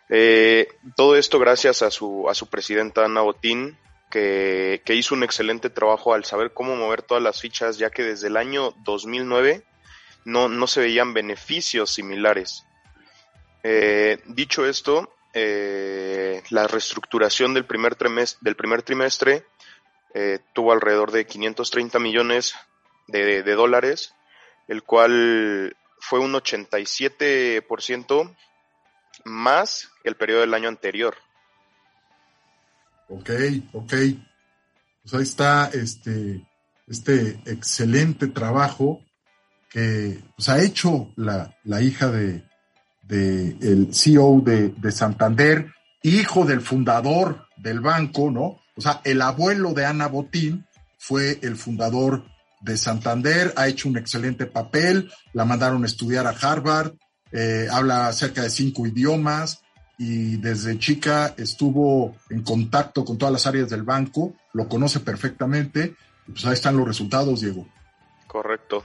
Eh, 0.10 0.68
todo 0.96 1.16
esto 1.16 1.38
gracias 1.38 1.82
a 1.82 1.92
su, 1.92 2.30
a 2.30 2.34
su 2.34 2.48
presidenta 2.48 3.06
Ana 3.06 3.22
Botín, 3.22 3.78
que, 4.10 4.82
hizo 4.88 5.16
un 5.16 5.24
excelente 5.24 5.70
trabajo 5.70 6.14
al 6.14 6.26
saber 6.26 6.54
cómo 6.54 6.76
mover 6.76 7.02
todas 7.02 7.22
las 7.22 7.42
fichas, 7.42 7.78
ya 7.78 7.90
que 7.90 8.04
desde 8.04 8.28
el 8.28 8.38
año 8.38 8.74
2009 8.84 9.64
no, 10.26 10.48
no 10.48 10.68
se 10.68 10.82
veían 10.82 11.14
beneficios 11.14 11.94
similares. 11.94 12.66
Eh, 13.64 14.20
dicho 14.26 14.66
esto, 14.66 15.14
eh, 15.34 16.42
la 16.50 16.68
reestructuración 16.68 17.54
del 17.54 17.66
primer 17.66 17.96
trimestre, 17.96 18.40
del 18.42 18.56
primer 18.56 18.82
trimestre 18.82 19.46
tuvo 20.54 20.72
alrededor 20.72 21.12
de 21.12 21.26
530 21.26 22.00
millones 22.00 22.56
de, 23.08 23.44
de 23.44 23.54
dólares, 23.54 24.14
el 24.68 24.84
cual 24.84 25.76
fue 26.00 26.20
un 26.20 26.34
87% 26.34 28.36
más 29.26 29.90
que 30.02 30.10
el 30.10 30.16
periodo 30.16 30.42
del 30.42 30.54
año 30.54 30.70
anterior. 30.70 31.16
Ok, 33.10 33.30
ok. 33.74 33.94
Pues 35.02 35.14
ahí 35.14 35.24
está 35.24 35.70
este, 35.74 36.46
este 36.88 37.40
excelente 37.46 38.28
trabajo 38.28 39.02
que 39.70 40.20
pues, 40.36 40.50
ha 40.50 40.62
hecho 40.62 41.12
la, 41.16 41.54
hija 41.82 42.10
de, 42.10 42.44
el 43.10 43.94
CEO 43.94 44.42
de, 44.42 44.70
de, 44.70 44.92
Santander, 44.92 45.72
hijo 46.04 46.46
del 46.46 46.62
fundador 46.62 47.48
del 47.56 47.80
banco, 47.80 48.32
¿no? 48.32 48.60
O 48.78 48.82
sea, 48.82 49.02
el 49.04 49.22
abuelo 49.22 49.74
de 49.74 49.86
Ana 49.86 50.08
Botín 50.08 50.66
fue 50.98 51.40
el 51.42 51.56
fundador 51.56 52.24
de 52.62 52.78
Santander, 52.78 53.54
ha 53.56 53.68
hecho 53.68 53.90
un 53.90 53.98
excelente 53.98 54.46
papel, 54.46 55.12
la 55.34 55.46
mandaron 55.46 55.84
a 55.84 55.88
estudiar 55.88 56.28
a 56.28 56.32
Harvard, 56.32 56.94
eh, 57.32 57.68
habla 57.72 58.12
cerca 58.14 58.44
de 58.44 58.50
cinco 58.50 58.86
idiomas 58.86 59.62
y 59.98 60.38
desde 60.38 60.78
chica 60.78 61.34
estuvo 61.38 62.16
en 62.30 62.44
contacto 62.44 63.04
con 63.04 63.18
todas 63.18 63.34
las 63.34 63.48
áreas 63.48 63.70
del 63.70 63.84
banco, 63.84 64.36
lo 64.54 64.68
conoce 64.68 65.00
perfectamente, 65.00 65.96
pues 66.26 66.46
ahí 66.46 66.54
están 66.54 66.78
los 66.78 66.88
resultados, 66.88 67.42
Diego. 67.42 67.68
Correcto. 68.28 68.84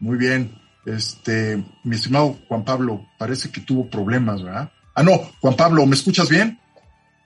Muy 0.00 0.16
bien. 0.16 0.60
Este, 0.86 1.64
mi 1.82 1.96
estimado 1.96 2.36
Juan 2.46 2.64
Pablo, 2.64 3.06
parece 3.18 3.50
que 3.50 3.62
tuvo 3.62 3.88
problemas, 3.88 4.42
¿verdad? 4.42 4.70
Ah, 4.94 5.02
no, 5.02 5.16
Juan 5.40 5.56
Pablo, 5.56 5.86
¿me 5.86 5.94
escuchas 5.94 6.28
bien? 6.28 6.60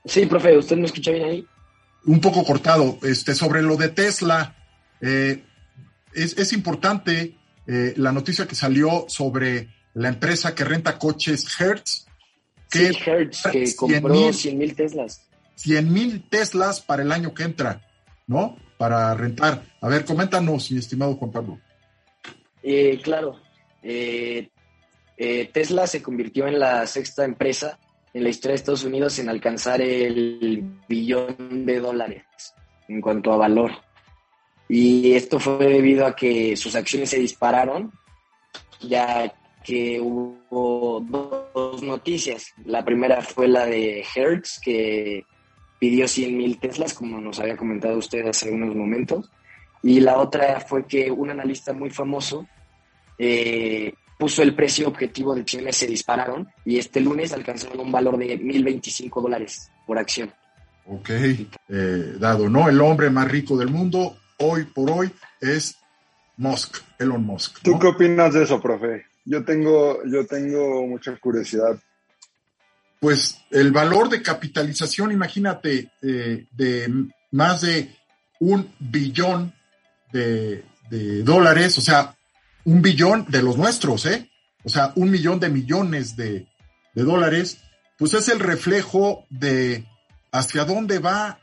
Sí, 0.04 0.26
profe, 0.26 0.56
¿usted 0.56 0.76
me 0.76 0.86
escucha 0.86 1.10
bien 1.10 1.24
ahí? 1.24 1.46
Un 2.06 2.20
poco 2.20 2.44
cortado. 2.44 2.98
Este, 3.02 3.34
sobre 3.34 3.62
lo 3.62 3.76
de 3.76 3.88
Tesla, 3.88 4.56
eh, 5.00 5.42
es, 6.14 6.52
importante 6.52 7.36
eh, 7.66 7.94
la 7.96 8.12
noticia 8.12 8.46
que 8.46 8.54
salió 8.54 9.06
sobre 9.08 9.68
la 9.94 10.08
empresa 10.08 10.54
que 10.54 10.64
renta 10.64 10.98
coches 10.98 11.46
Hertz. 11.58 12.06
Que 12.70 12.92
sí, 12.92 12.98
Hertz, 13.04 13.42
que 13.50 13.76
compró 13.76 14.32
100 14.32 14.58
mil 14.58 14.74
Teslas. 14.74 15.28
100 15.56 15.92
mil 15.92 16.28
Teslas 16.28 16.80
para 16.80 17.02
el 17.02 17.12
año 17.12 17.34
que 17.34 17.42
entra, 17.42 17.82
¿no? 18.26 18.56
Para 18.76 19.12
rentar. 19.14 19.62
A 19.80 19.88
ver, 19.88 20.04
coméntanos, 20.04 20.70
mi 20.70 20.78
estimado 20.78 21.16
Juan 21.16 21.32
Pablo. 21.32 21.58
Eh, 22.62 23.00
claro. 23.02 23.40
Eh, 23.82 24.50
eh, 25.16 25.50
Tesla 25.52 25.86
se 25.86 26.02
convirtió 26.02 26.46
en 26.46 26.58
la 26.58 26.86
sexta 26.86 27.24
empresa 27.24 27.78
en 28.18 28.24
la 28.24 28.30
historia 28.30 28.52
de 28.52 28.56
Estados 28.56 28.84
Unidos 28.84 29.18
en 29.20 29.28
alcanzar 29.28 29.80
el 29.80 30.64
billón 30.88 31.64
de 31.64 31.78
dólares 31.78 32.24
en 32.88 33.00
cuanto 33.00 33.32
a 33.32 33.36
valor. 33.36 33.70
Y 34.68 35.12
esto 35.12 35.38
fue 35.38 35.66
debido 35.66 36.04
a 36.04 36.16
que 36.16 36.56
sus 36.56 36.74
acciones 36.74 37.10
se 37.10 37.20
dispararon, 37.20 37.92
ya 38.80 39.32
que 39.64 40.00
hubo 40.00 41.00
dos 41.00 41.82
noticias. 41.82 42.52
La 42.64 42.84
primera 42.84 43.22
fue 43.22 43.46
la 43.46 43.66
de 43.66 44.04
Hertz, 44.14 44.60
que 44.62 45.24
pidió 45.78 46.06
100.000 46.06 46.58
Teslas, 46.58 46.94
como 46.94 47.20
nos 47.20 47.38
había 47.38 47.56
comentado 47.56 47.98
usted 47.98 48.26
hace 48.26 48.50
unos 48.50 48.74
momentos. 48.74 49.30
Y 49.82 50.00
la 50.00 50.18
otra 50.18 50.60
fue 50.60 50.86
que 50.86 51.10
un 51.10 51.30
analista 51.30 51.72
muy 51.72 51.90
famoso 51.90 52.48
eh, 53.16 53.94
puso 54.18 54.42
el 54.42 54.54
precio 54.54 54.88
objetivo 54.88 55.34
de 55.34 55.42
acciones, 55.42 55.76
se 55.76 55.86
dispararon 55.86 56.48
y 56.64 56.78
este 56.78 57.00
lunes 57.00 57.32
alcanzaron 57.32 57.80
un 57.80 57.92
valor 57.92 58.18
de 58.18 58.38
1.025 58.38 59.22
dólares 59.22 59.70
por 59.86 59.98
acción. 59.98 60.32
Ok, 60.86 61.10
eh, 61.10 62.16
dado, 62.18 62.48
¿no? 62.48 62.68
El 62.68 62.80
hombre 62.80 63.10
más 63.10 63.30
rico 63.30 63.56
del 63.56 63.68
mundo 63.68 64.16
hoy 64.38 64.64
por 64.64 64.90
hoy 64.90 65.10
es 65.40 65.76
Musk, 66.36 66.78
Elon 66.98 67.24
Musk. 67.24 67.60
¿Tú 67.62 67.78
qué 67.78 67.86
opinas 67.88 68.34
de 68.34 68.42
eso, 68.42 68.60
profe? 68.60 69.06
Yo 69.24 69.44
tengo, 69.44 70.02
yo 70.04 70.26
tengo 70.26 70.86
mucha 70.86 71.14
curiosidad. 71.16 71.78
Pues 73.00 73.40
el 73.50 73.70
valor 73.70 74.08
de 74.08 74.22
capitalización, 74.22 75.12
imagínate, 75.12 75.92
eh, 76.02 76.46
de 76.50 76.92
más 77.30 77.60
de 77.60 77.94
un 78.40 78.72
billón 78.78 79.52
de, 80.12 80.64
de 80.90 81.22
dólares, 81.22 81.76
o 81.78 81.80
sea, 81.80 82.17
un 82.68 82.82
billón 82.82 83.24
de 83.28 83.42
los 83.42 83.56
nuestros, 83.56 84.04
¿eh? 84.04 84.30
O 84.62 84.68
sea, 84.68 84.92
un 84.94 85.10
millón 85.10 85.40
de 85.40 85.48
millones 85.48 86.16
de, 86.16 86.46
dólares, 86.94 87.62
pues 87.96 88.12
es 88.12 88.28
el 88.28 88.40
reflejo 88.40 89.24
de 89.30 89.86
hacia 90.32 90.66
dónde 90.66 90.98
va, 90.98 91.38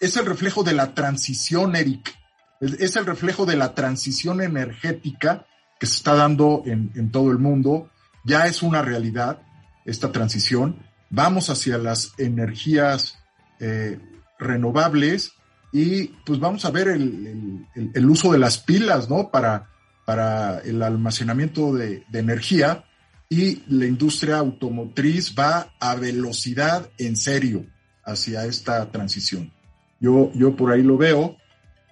es 0.00 0.16
el 0.16 0.24
reflejo 0.24 0.62
de 0.62 0.72
la 0.72 0.94
transición, 0.94 1.76
Eric, 1.76 2.16
es 2.60 2.96
el 2.96 3.04
reflejo 3.04 3.44
de 3.44 3.56
la 3.56 3.74
transición 3.74 4.40
energética 4.40 5.44
que 5.78 5.86
se 5.86 5.96
está 5.96 6.14
dando 6.14 6.62
en, 6.64 7.10
todo 7.10 7.32
el 7.32 7.38
mundo. 7.38 7.90
Ya 8.24 8.46
es 8.46 8.62
una 8.62 8.80
realidad 8.80 9.42
esta 9.84 10.10
transición. 10.10 10.78
Vamos 11.10 11.50
hacia 11.50 11.76
las 11.76 12.14
energías 12.16 13.18
eh, 13.60 13.98
renovables 14.38 15.32
y 15.70 16.04
pues 16.24 16.38
vamos 16.38 16.64
a 16.64 16.70
ver 16.70 16.88
el, 16.88 17.66
el, 17.74 18.08
uso 18.08 18.32
de 18.32 18.38
las 18.38 18.58
pilas, 18.58 19.10
¿no? 19.10 19.30
Para, 19.30 19.71
para 20.04 20.58
el 20.60 20.82
almacenamiento 20.82 21.74
de, 21.74 22.04
de, 22.08 22.18
energía 22.18 22.84
y 23.28 23.62
la 23.68 23.86
industria 23.86 24.38
automotriz 24.38 25.34
va 25.38 25.72
a 25.80 25.94
velocidad 25.94 26.90
en 26.98 27.16
serio 27.16 27.64
hacia 28.04 28.44
esta 28.46 28.90
transición. 28.90 29.52
Yo, 30.00 30.32
yo 30.34 30.56
por 30.56 30.72
ahí 30.72 30.82
lo 30.82 30.96
veo 30.98 31.36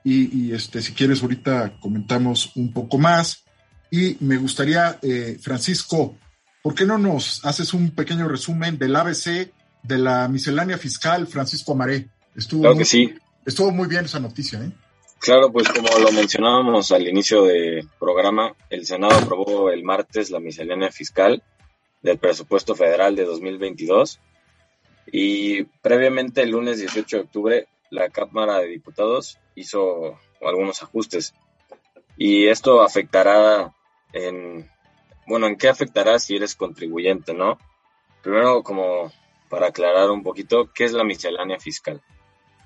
y, 0.04 0.46
y 0.46 0.52
este, 0.52 0.82
si 0.82 0.92
quieres 0.92 1.22
ahorita 1.22 1.78
comentamos 1.80 2.56
un 2.56 2.72
poco 2.72 2.98
más 2.98 3.44
y 3.90 4.16
me 4.20 4.36
gustaría, 4.36 4.98
eh, 5.02 5.38
Francisco, 5.40 6.16
¿por 6.62 6.74
qué 6.74 6.86
no 6.86 6.96
nos 6.96 7.44
haces 7.44 7.74
un 7.74 7.90
pequeño 7.90 8.28
resumen 8.28 8.78
del 8.78 8.94
ABC 8.94 9.52
de 9.82 9.98
la 9.98 10.28
miscelánea 10.28 10.78
fiscal, 10.78 11.26
Francisco 11.26 11.72
Amaré? 11.72 12.08
Estuvo 12.36 12.62
claro 12.62 12.76
muy, 12.76 12.84
que 12.84 12.88
sí. 12.88 13.14
Estuvo 13.44 13.72
muy 13.72 13.88
bien 13.88 14.04
esa 14.04 14.20
noticia, 14.20 14.62
¿eh? 14.62 14.70
Claro, 15.20 15.52
pues 15.52 15.68
como 15.68 15.98
lo 15.98 16.12
mencionábamos 16.12 16.92
al 16.92 17.06
inicio 17.06 17.42
del 17.44 17.86
programa, 17.98 18.56
el 18.70 18.86
Senado 18.86 19.18
aprobó 19.18 19.70
el 19.70 19.84
martes 19.84 20.30
la 20.30 20.40
miscelánea 20.40 20.90
fiscal 20.90 21.42
del 22.00 22.16
presupuesto 22.16 22.74
federal 22.74 23.14
de 23.16 23.26
2022 23.26 24.18
y 25.12 25.64
previamente 25.82 26.40
el 26.40 26.52
lunes 26.52 26.78
18 26.78 27.16
de 27.18 27.22
octubre 27.22 27.68
la 27.90 28.08
Cámara 28.08 28.60
de 28.60 28.68
Diputados 28.68 29.38
hizo 29.56 30.18
algunos 30.40 30.82
ajustes 30.82 31.34
y 32.16 32.46
esto 32.46 32.80
afectará 32.80 33.74
en, 34.14 34.70
bueno, 35.26 35.48
¿en 35.48 35.56
qué 35.56 35.68
afectará 35.68 36.18
si 36.18 36.36
eres 36.36 36.54
contribuyente, 36.54 37.34
no? 37.34 37.58
Primero, 38.22 38.62
como 38.62 39.12
para 39.50 39.66
aclarar 39.66 40.10
un 40.10 40.22
poquito, 40.22 40.70
¿qué 40.72 40.84
es 40.84 40.92
la 40.92 41.04
miscelánea 41.04 41.60
fiscal? 41.60 42.00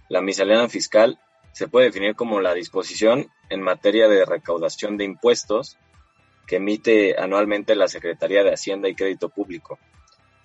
La 0.08 0.20
miscelánea 0.20 0.68
fiscal 0.68 1.18
se 1.54 1.68
puede 1.68 1.86
definir 1.86 2.16
como 2.16 2.40
la 2.40 2.52
disposición 2.52 3.30
en 3.48 3.62
materia 3.62 4.08
de 4.08 4.24
recaudación 4.24 4.96
de 4.96 5.04
impuestos 5.04 5.78
que 6.48 6.56
emite 6.56 7.14
anualmente 7.16 7.76
la 7.76 7.86
Secretaría 7.86 8.42
de 8.42 8.52
Hacienda 8.52 8.88
y 8.88 8.96
Crédito 8.96 9.28
Público, 9.28 9.78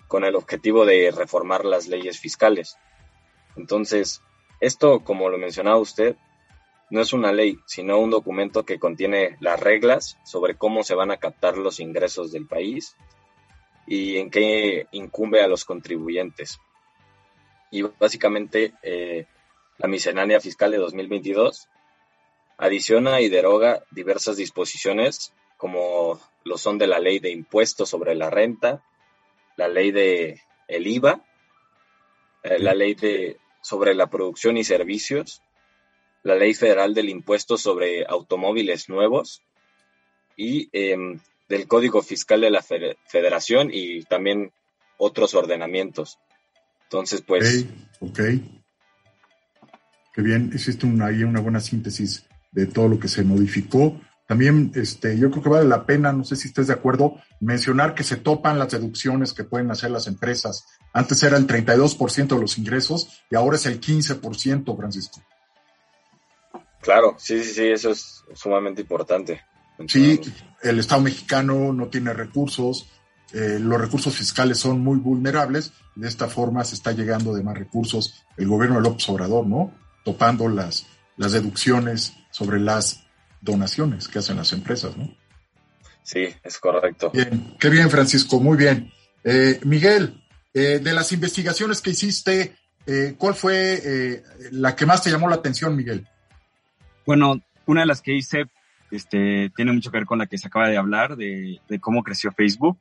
con 0.06 0.24
el 0.24 0.36
objetivo 0.36 0.86
de 0.86 1.10
reformar 1.10 1.64
las 1.64 1.88
leyes 1.88 2.20
fiscales. 2.20 2.76
Entonces, 3.56 4.22
esto, 4.60 5.00
como 5.00 5.28
lo 5.28 5.36
mencionaba 5.36 5.78
usted, 5.78 6.14
no 6.90 7.00
es 7.00 7.12
una 7.12 7.32
ley, 7.32 7.58
sino 7.66 7.98
un 7.98 8.10
documento 8.10 8.64
que 8.64 8.78
contiene 8.78 9.36
las 9.40 9.58
reglas 9.58 10.16
sobre 10.24 10.54
cómo 10.54 10.84
se 10.84 10.94
van 10.94 11.10
a 11.10 11.16
captar 11.16 11.58
los 11.58 11.80
ingresos 11.80 12.30
del 12.30 12.46
país 12.46 12.96
y 13.84 14.18
en 14.18 14.30
qué 14.30 14.86
incumbe 14.92 15.42
a 15.42 15.48
los 15.48 15.64
contribuyentes. 15.64 16.60
Y 17.72 17.82
básicamente 17.82 18.74
eh, 18.84 19.26
la 19.80 19.88
miscelánea 19.88 20.40
fiscal 20.40 20.70
de 20.72 20.76
2022 20.76 21.68
adiciona 22.58 23.22
y 23.22 23.30
deroga 23.30 23.82
diversas 23.90 24.36
disposiciones 24.36 25.32
como 25.56 26.20
lo 26.44 26.58
son 26.58 26.76
de 26.76 26.86
la 26.86 26.98
ley 26.98 27.18
de 27.18 27.30
impuestos 27.30 27.88
sobre 27.88 28.14
la 28.14 28.28
renta, 28.28 28.84
la 29.56 29.68
ley 29.68 29.90
de 29.90 30.42
el 30.68 30.86
IVA, 30.86 31.24
eh, 32.42 32.58
la 32.58 32.74
ley 32.74 32.94
de 32.94 33.38
sobre 33.62 33.94
la 33.94 34.08
producción 34.08 34.58
y 34.58 34.64
servicios, 34.64 35.42
la 36.22 36.34
ley 36.34 36.52
federal 36.52 36.92
del 36.92 37.08
impuesto 37.08 37.56
sobre 37.56 38.04
automóviles 38.06 38.90
nuevos 38.90 39.42
y 40.36 40.68
eh, 40.72 40.96
del 41.48 41.66
Código 41.66 42.02
Fiscal 42.02 42.42
de 42.42 42.50
la 42.50 42.62
Federación 42.62 43.70
y 43.72 44.02
también 44.04 44.52
otros 44.98 45.34
ordenamientos. 45.34 46.18
Entonces, 46.84 47.22
pues... 47.22 47.66
Ok, 48.00 48.10
okay. 48.10 48.59
Qué 50.12 50.22
bien, 50.22 50.50
existe 50.52 50.86
una, 50.86 51.06
ahí 51.06 51.22
una 51.22 51.40
buena 51.40 51.60
síntesis 51.60 52.26
de 52.52 52.66
todo 52.66 52.88
lo 52.88 52.98
que 52.98 53.08
se 53.08 53.22
modificó. 53.22 54.00
También 54.26 54.70
este, 54.74 55.18
yo 55.18 55.30
creo 55.30 55.42
que 55.42 55.48
vale 55.48 55.68
la 55.68 55.86
pena, 55.86 56.12
no 56.12 56.24
sé 56.24 56.36
si 56.36 56.48
estés 56.48 56.68
de 56.68 56.72
acuerdo, 56.72 57.16
mencionar 57.40 57.94
que 57.94 58.04
se 58.04 58.16
topan 58.16 58.58
las 58.58 58.70
deducciones 58.70 59.32
que 59.32 59.44
pueden 59.44 59.70
hacer 59.70 59.90
las 59.90 60.06
empresas. 60.06 60.66
Antes 60.92 61.22
era 61.22 61.36
el 61.36 61.46
32% 61.46 62.28
de 62.28 62.40
los 62.40 62.58
ingresos 62.58 63.22
y 63.30 63.34
ahora 63.34 63.56
es 63.56 63.66
el 63.66 63.80
15%, 63.80 64.76
Francisco. 64.76 65.20
Claro, 66.80 67.16
sí, 67.18 67.42
sí, 67.42 67.54
sí, 67.54 67.66
eso 67.66 67.90
es 67.90 68.24
sumamente 68.34 68.82
importante. 68.82 69.42
Sí, 69.88 70.20
el 70.62 70.78
Estado 70.78 71.00
mexicano 71.00 71.72
no 71.72 71.88
tiene 71.88 72.12
recursos, 72.12 72.88
eh, 73.32 73.58
los 73.60 73.80
recursos 73.80 74.14
fiscales 74.14 74.58
son 74.58 74.80
muy 74.80 74.98
vulnerables, 74.98 75.72
de 75.94 76.08
esta 76.08 76.28
forma 76.28 76.64
se 76.64 76.74
está 76.74 76.92
llegando 76.92 77.34
de 77.34 77.42
más 77.42 77.56
recursos 77.56 78.24
el 78.36 78.48
gobierno 78.48 78.76
de 78.76 78.82
López 78.82 79.08
Obrador, 79.08 79.46
¿no? 79.46 79.72
Topando 80.10 80.48
las, 80.48 80.88
las 81.16 81.30
deducciones 81.30 82.16
sobre 82.32 82.58
las 82.58 83.06
donaciones 83.40 84.08
que 84.08 84.18
hacen 84.18 84.38
las 84.38 84.52
empresas, 84.52 84.96
¿no? 84.96 85.08
Sí, 86.02 86.26
es 86.42 86.58
correcto. 86.58 87.12
Bien, 87.14 87.54
qué 87.60 87.70
bien, 87.70 87.88
Francisco, 87.88 88.40
muy 88.40 88.56
bien. 88.56 88.92
Eh, 89.22 89.60
Miguel, 89.62 90.20
eh, 90.52 90.80
de 90.82 90.92
las 90.92 91.12
investigaciones 91.12 91.80
que 91.80 91.90
hiciste, 91.90 92.56
eh, 92.86 93.14
¿cuál 93.16 93.36
fue 93.36 93.80
eh, 93.84 94.22
la 94.50 94.74
que 94.74 94.84
más 94.84 95.00
te 95.00 95.12
llamó 95.12 95.28
la 95.28 95.36
atención, 95.36 95.76
Miguel? 95.76 96.08
Bueno, 97.06 97.40
una 97.66 97.82
de 97.82 97.86
las 97.86 98.02
que 98.02 98.16
hice 98.16 98.46
este, 98.90 99.52
tiene 99.54 99.72
mucho 99.72 99.92
que 99.92 99.98
ver 99.98 100.06
con 100.06 100.18
la 100.18 100.26
que 100.26 100.38
se 100.38 100.48
acaba 100.48 100.68
de 100.68 100.76
hablar, 100.76 101.14
de, 101.14 101.60
de 101.68 101.78
cómo 101.78 102.02
creció 102.02 102.32
Facebook. 102.32 102.80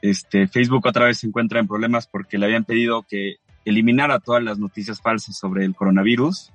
Este, 0.00 0.46
Facebook 0.46 0.86
otra 0.86 1.06
vez 1.06 1.18
se 1.18 1.26
encuentra 1.26 1.58
en 1.58 1.66
problemas 1.66 2.06
porque 2.06 2.38
le 2.38 2.46
habían 2.46 2.64
pedido 2.64 3.02
que 3.02 3.38
eliminara 3.64 4.20
todas 4.20 4.44
las 4.44 4.60
noticias 4.60 5.00
falsas 5.00 5.36
sobre 5.36 5.64
el 5.64 5.74
coronavirus 5.74 6.52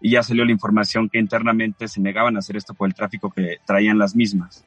y 0.00 0.12
ya 0.12 0.22
salió 0.22 0.44
la 0.44 0.52
información 0.52 1.08
que 1.08 1.18
internamente 1.18 1.88
se 1.88 2.00
negaban 2.00 2.36
a 2.36 2.38
hacer 2.40 2.56
esto 2.56 2.74
por 2.74 2.88
el 2.88 2.94
tráfico 2.94 3.30
que 3.30 3.56
traían 3.66 3.98
las 3.98 4.14
mismas. 4.14 4.64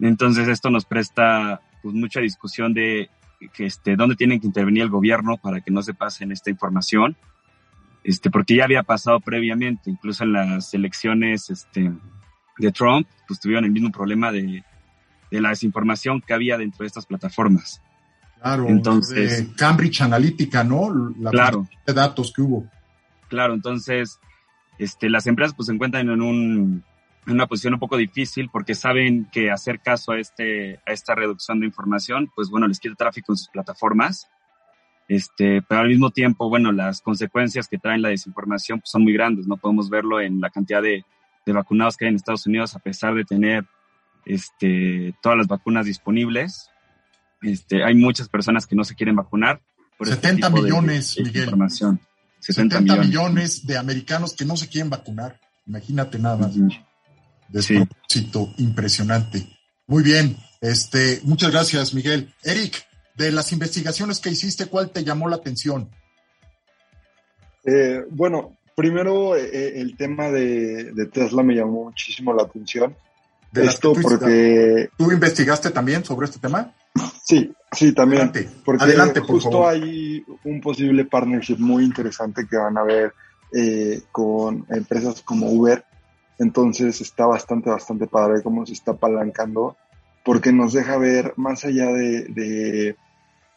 Entonces 0.00 0.48
esto 0.48 0.70
nos 0.70 0.84
presta 0.84 1.60
pues, 1.82 1.94
mucha 1.94 2.20
discusión 2.20 2.74
de 2.74 3.10
que 3.52 3.66
este, 3.66 3.96
dónde 3.96 4.16
tienen 4.16 4.40
que 4.40 4.46
intervenir 4.46 4.82
el 4.82 4.88
gobierno 4.88 5.36
para 5.36 5.60
que 5.60 5.70
no 5.70 5.82
se 5.82 5.94
pasen 5.94 6.32
esta 6.32 6.50
información, 6.50 7.16
este, 8.04 8.30
porque 8.30 8.56
ya 8.56 8.64
había 8.64 8.82
pasado 8.82 9.20
previamente, 9.20 9.90
incluso 9.90 10.24
en 10.24 10.32
las 10.32 10.74
elecciones 10.74 11.50
este, 11.50 11.92
de 12.58 12.72
Trump, 12.72 13.06
pues 13.26 13.40
tuvieron 13.40 13.64
el 13.64 13.70
mismo 13.70 13.90
problema 13.90 14.32
de, 14.32 14.64
de 15.30 15.40
la 15.40 15.50
desinformación 15.50 16.20
que 16.20 16.34
había 16.34 16.56
dentro 16.58 16.84
de 16.84 16.88
estas 16.88 17.06
plataformas. 17.06 17.80
Claro, 18.40 18.68
entonces 18.68 19.48
Cambridge 19.56 20.00
Analytica, 20.00 20.64
¿no? 20.64 20.92
La 21.20 21.30
claro. 21.30 21.68
de 21.86 21.92
datos 21.92 22.32
que 22.32 22.42
hubo. 22.42 22.66
Claro, 23.32 23.54
entonces 23.54 24.20
este, 24.78 25.08
las 25.08 25.26
empresas 25.26 25.54
pues 25.56 25.68
se 25.68 25.72
encuentran 25.72 26.06
en, 26.06 26.20
un, 26.20 26.84
en 27.26 27.32
una 27.32 27.46
posición 27.46 27.72
un 27.72 27.80
poco 27.80 27.96
difícil 27.96 28.50
porque 28.52 28.74
saben 28.74 29.26
que 29.32 29.50
hacer 29.50 29.80
caso 29.80 30.12
a, 30.12 30.18
este, 30.18 30.80
a 30.86 30.92
esta 30.92 31.14
reducción 31.14 31.58
de 31.58 31.64
información, 31.64 32.30
pues 32.36 32.50
bueno, 32.50 32.68
les 32.68 32.78
quita 32.78 32.94
tráfico 32.94 33.32
en 33.32 33.38
sus 33.38 33.48
plataformas. 33.48 34.28
Este, 35.08 35.62
pero 35.62 35.80
al 35.80 35.88
mismo 35.88 36.10
tiempo, 36.10 36.50
bueno, 36.50 36.72
las 36.72 37.00
consecuencias 37.00 37.68
que 37.68 37.78
traen 37.78 38.02
la 38.02 38.10
desinformación 38.10 38.80
pues, 38.80 38.90
son 38.90 39.02
muy 39.02 39.14
grandes, 39.14 39.46
¿no? 39.46 39.56
Podemos 39.56 39.88
verlo 39.88 40.20
en 40.20 40.38
la 40.38 40.50
cantidad 40.50 40.82
de, 40.82 41.06
de 41.46 41.52
vacunados 41.54 41.96
que 41.96 42.04
hay 42.04 42.10
en 42.10 42.16
Estados 42.16 42.46
Unidos, 42.46 42.76
a 42.76 42.80
pesar 42.80 43.14
de 43.14 43.24
tener 43.24 43.64
este, 44.26 45.14
todas 45.22 45.38
las 45.38 45.46
vacunas 45.46 45.86
disponibles. 45.86 46.68
Este, 47.40 47.82
hay 47.82 47.94
muchas 47.94 48.28
personas 48.28 48.66
que 48.66 48.76
no 48.76 48.84
se 48.84 48.94
quieren 48.94 49.16
vacunar. 49.16 49.62
Por 49.96 50.06
70 50.06 50.48
este 50.48 50.60
millones, 50.60 51.14
de, 51.14 51.22
de 51.22 51.28
Miguel. 51.30 51.44
Información. 51.44 51.98
70, 52.42 52.76
70 52.78 52.82
millones. 52.82 53.06
millones. 53.06 53.66
de 53.66 53.78
americanos 53.78 54.34
que 54.34 54.44
no 54.44 54.56
se 54.56 54.68
quieren 54.68 54.90
vacunar. 54.90 55.38
Imagínate 55.66 56.18
nada 56.18 56.36
más. 56.36 56.56
Uh 56.56 56.66
-huh. 56.66 56.86
Despropósito 57.48 58.52
sí. 58.56 58.64
impresionante. 58.64 59.46
Muy 59.86 60.02
bien. 60.02 60.36
Este, 60.60 61.20
muchas 61.24 61.50
gracias, 61.50 61.94
Miguel. 61.94 62.32
Eric, 62.42 62.84
de 63.16 63.30
las 63.30 63.52
investigaciones 63.52 64.20
que 64.20 64.30
hiciste, 64.30 64.66
¿cuál 64.66 64.90
te 64.90 65.04
llamó 65.04 65.28
la 65.28 65.36
atención? 65.36 65.90
Eh, 67.64 68.04
bueno, 68.10 68.56
primero 68.74 69.36
eh, 69.36 69.80
el 69.80 69.96
tema 69.96 70.30
de, 70.30 70.92
Tesla 71.12 71.42
me 71.42 71.54
llamó 71.54 71.84
muchísimo 71.84 72.32
la 72.32 72.44
atención. 72.44 72.96
De 73.52 73.66
Esto 73.66 73.92
porque... 73.92 74.88
¿Tú 74.96 75.12
investigaste 75.12 75.70
también 75.70 76.04
sobre 76.04 76.26
este 76.26 76.38
tema? 76.38 76.74
Sí, 77.24 77.54
sí, 77.70 77.92
también. 77.92 78.22
Adelante, 78.22 78.48
porque 78.64 78.84
Adelante, 78.84 79.20
justo 79.20 79.66
hay 79.66 80.24
un 80.44 80.60
posible 80.60 81.04
partnership 81.04 81.56
muy 81.58 81.84
interesante 81.84 82.46
que 82.48 82.56
van 82.56 82.76
a 82.76 82.82
ver 82.82 83.12
eh, 83.52 84.02
con 84.10 84.66
empresas 84.70 85.22
como 85.22 85.50
Uber. 85.50 85.84
Entonces 86.38 87.00
está 87.00 87.26
bastante, 87.26 87.70
bastante 87.70 88.06
padre 88.06 88.42
cómo 88.42 88.66
se 88.66 88.72
está 88.72 88.92
apalancando, 88.92 89.76
porque 90.24 90.52
nos 90.52 90.72
deja 90.72 90.98
ver 90.98 91.34
más 91.36 91.64
allá 91.64 91.86
de, 91.92 92.96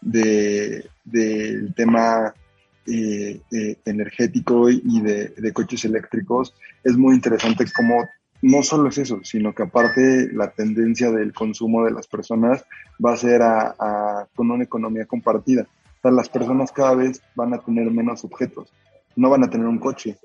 de, 0.01 0.89
del 1.03 1.73
tema 1.73 2.35
eh, 2.85 3.41
eh, 3.51 3.77
energético 3.85 4.69
y 4.69 5.01
de, 5.01 5.29
de, 5.29 5.53
coches 5.53 5.85
eléctricos, 5.85 6.53
es 6.83 6.95
muy 6.95 7.15
interesante 7.15 7.65
cómo 7.75 8.07
no 8.45 8.61
solo 8.61 8.89
es 8.89 8.99
eso, 8.99 9.21
sino 9.23 9.55
que 9.55 9.63
aparte 9.63 10.29
la 10.31 10.51
tendencia 10.51 11.09
del 11.09 11.33
consumo 11.33 11.83
de 11.83 11.89
las 11.89 12.05
personas 12.05 12.63
va 13.03 13.13
a 13.13 13.17
ser 13.17 13.41
a, 13.41 14.27
con 14.35 14.51
una 14.51 14.63
economía 14.63 15.07
compartida. 15.07 15.63
O 15.63 16.01
sea, 16.03 16.11
las 16.11 16.29
personas 16.29 16.71
cada 16.71 16.93
vez 16.93 17.23
van 17.33 17.55
a 17.55 17.57
tener 17.57 17.89
menos 17.89 18.23
objetos, 18.23 18.71
no 19.15 19.31
van 19.31 19.45
a 19.45 19.49
tener 19.49 19.65
un 19.65 19.79
coche. 19.79 20.17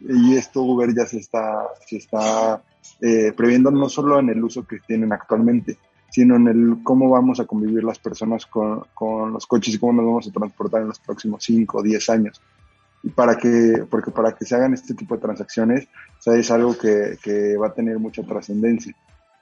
Y 0.00 0.34
esto 0.36 0.62
Uber 0.62 0.94
ya 0.96 1.04
se 1.04 1.18
está, 1.18 1.68
se 1.86 1.98
está 1.98 2.62
eh, 3.02 3.34
previendo 3.36 3.70
no 3.70 3.90
solo 3.90 4.18
en 4.18 4.30
el 4.30 4.42
uso 4.42 4.66
que 4.66 4.78
tienen 4.86 5.12
actualmente, 5.12 5.76
sino 6.08 6.36
en 6.36 6.48
el 6.48 6.78
cómo 6.82 7.10
vamos 7.10 7.38
a 7.38 7.44
convivir 7.44 7.84
las 7.84 7.98
personas 7.98 8.46
con, 8.46 8.84
con 8.94 9.34
los 9.34 9.46
coches 9.46 9.74
y 9.74 9.78
cómo 9.78 9.92
nos 9.92 10.06
vamos 10.06 10.26
a 10.26 10.32
transportar 10.32 10.80
en 10.80 10.88
los 10.88 11.00
próximos 11.00 11.44
5 11.44 11.76
o 11.76 11.82
10 11.82 12.08
años 12.08 12.40
para 13.14 13.36
que, 13.36 13.84
porque 13.88 14.10
para 14.10 14.32
que 14.32 14.44
se 14.44 14.54
hagan 14.54 14.74
este 14.74 14.94
tipo 14.94 15.14
de 15.14 15.20
transacciones, 15.20 15.88
o 16.26 16.32
es 16.32 16.50
algo 16.50 16.76
que, 16.76 17.18
que 17.22 17.56
va 17.56 17.68
a 17.68 17.74
tener 17.74 17.98
mucha 17.98 18.22
trascendencia. 18.22 18.94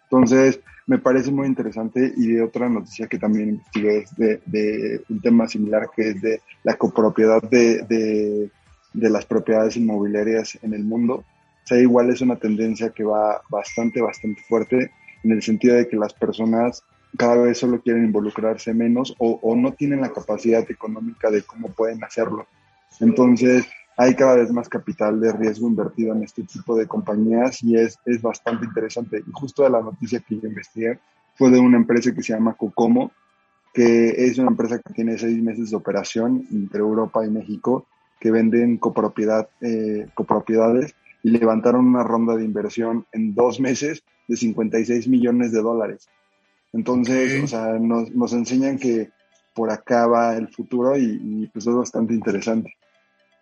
Entonces, 0.04 0.60
me 0.86 0.98
parece 0.98 1.32
muy 1.32 1.46
interesante 1.46 2.12
y 2.16 2.38
otra 2.38 2.68
noticia 2.68 3.08
que 3.08 3.18
también 3.18 3.48
investigué 3.48 3.98
es 3.98 4.16
de, 4.16 4.40
de 4.46 5.02
un 5.08 5.20
tema 5.20 5.48
similar 5.48 5.90
que 5.94 6.10
es 6.10 6.22
de 6.22 6.40
la 6.62 6.76
copropiedad 6.76 7.42
de, 7.42 7.82
de, 7.88 8.50
de, 8.92 9.10
las 9.10 9.26
propiedades 9.26 9.76
inmobiliarias 9.76 10.58
en 10.62 10.74
el 10.74 10.84
mundo. 10.84 11.24
Sea, 11.64 11.78
igual 11.78 12.10
es 12.10 12.20
una 12.20 12.36
tendencia 12.36 12.90
que 12.90 13.02
va 13.02 13.42
bastante, 13.50 14.00
bastante 14.00 14.42
fuerte 14.42 14.92
en 15.24 15.32
el 15.32 15.42
sentido 15.42 15.74
de 15.74 15.88
que 15.88 15.96
las 15.96 16.14
personas 16.14 16.84
cada 17.18 17.36
vez 17.36 17.58
solo 17.58 17.80
quieren 17.80 18.04
involucrarse 18.04 18.72
menos 18.72 19.14
o 19.18 19.56
no 19.56 19.72
tienen 19.72 20.02
la 20.02 20.12
capacidad 20.12 20.70
económica 20.70 21.30
de 21.30 21.42
cómo 21.42 21.68
pueden 21.68 22.04
hacerlo. 22.04 22.46
Entonces, 23.00 23.66
hay 23.96 24.14
cada 24.14 24.36
vez 24.36 24.52
más 24.52 24.68
capital 24.68 25.18
de 25.20 25.32
riesgo 25.32 25.68
invertido 25.68 26.14
en 26.14 26.22
este 26.22 26.42
tipo 26.42 26.76
de 26.76 26.86
compañías 26.86 27.62
y 27.62 27.76
es, 27.76 27.98
es 28.04 28.20
bastante 28.20 28.66
interesante. 28.66 29.22
Y 29.26 29.32
justo 29.32 29.62
de 29.62 29.70
la 29.70 29.80
noticia 29.80 30.20
que 30.20 30.38
yo 30.38 30.48
investigué 30.48 30.98
fue 31.34 31.50
de 31.50 31.58
una 31.58 31.78
empresa 31.78 32.14
que 32.14 32.22
se 32.22 32.34
llama 32.34 32.54
Cocomo, 32.54 33.12
que 33.72 34.26
es 34.26 34.38
una 34.38 34.50
empresa 34.50 34.78
que 34.78 34.92
tiene 34.92 35.16
seis 35.16 35.42
meses 35.42 35.70
de 35.70 35.76
operación 35.76 36.46
entre 36.50 36.80
Europa 36.80 37.24
y 37.24 37.30
México, 37.30 37.86
que 38.20 38.30
venden 38.30 38.76
copropiedad, 38.76 39.48
eh, 39.62 40.08
copropiedades 40.14 40.94
y 41.22 41.30
levantaron 41.30 41.86
una 41.86 42.02
ronda 42.02 42.36
de 42.36 42.44
inversión 42.44 43.06
en 43.12 43.34
dos 43.34 43.60
meses 43.60 44.02
de 44.28 44.36
56 44.36 45.08
millones 45.08 45.52
de 45.52 45.62
dólares. 45.62 46.08
Entonces, 46.72 47.44
o 47.44 47.46
sea, 47.46 47.78
nos, 47.78 48.10
nos 48.14 48.32
enseñan 48.34 48.78
que 48.78 49.10
por 49.54 49.70
acá 49.70 50.06
va 50.06 50.36
el 50.36 50.48
futuro 50.48 50.98
y, 50.98 51.20
y 51.22 51.46
pues 51.48 51.66
es 51.66 51.74
bastante 51.74 52.12
interesante 52.12 52.75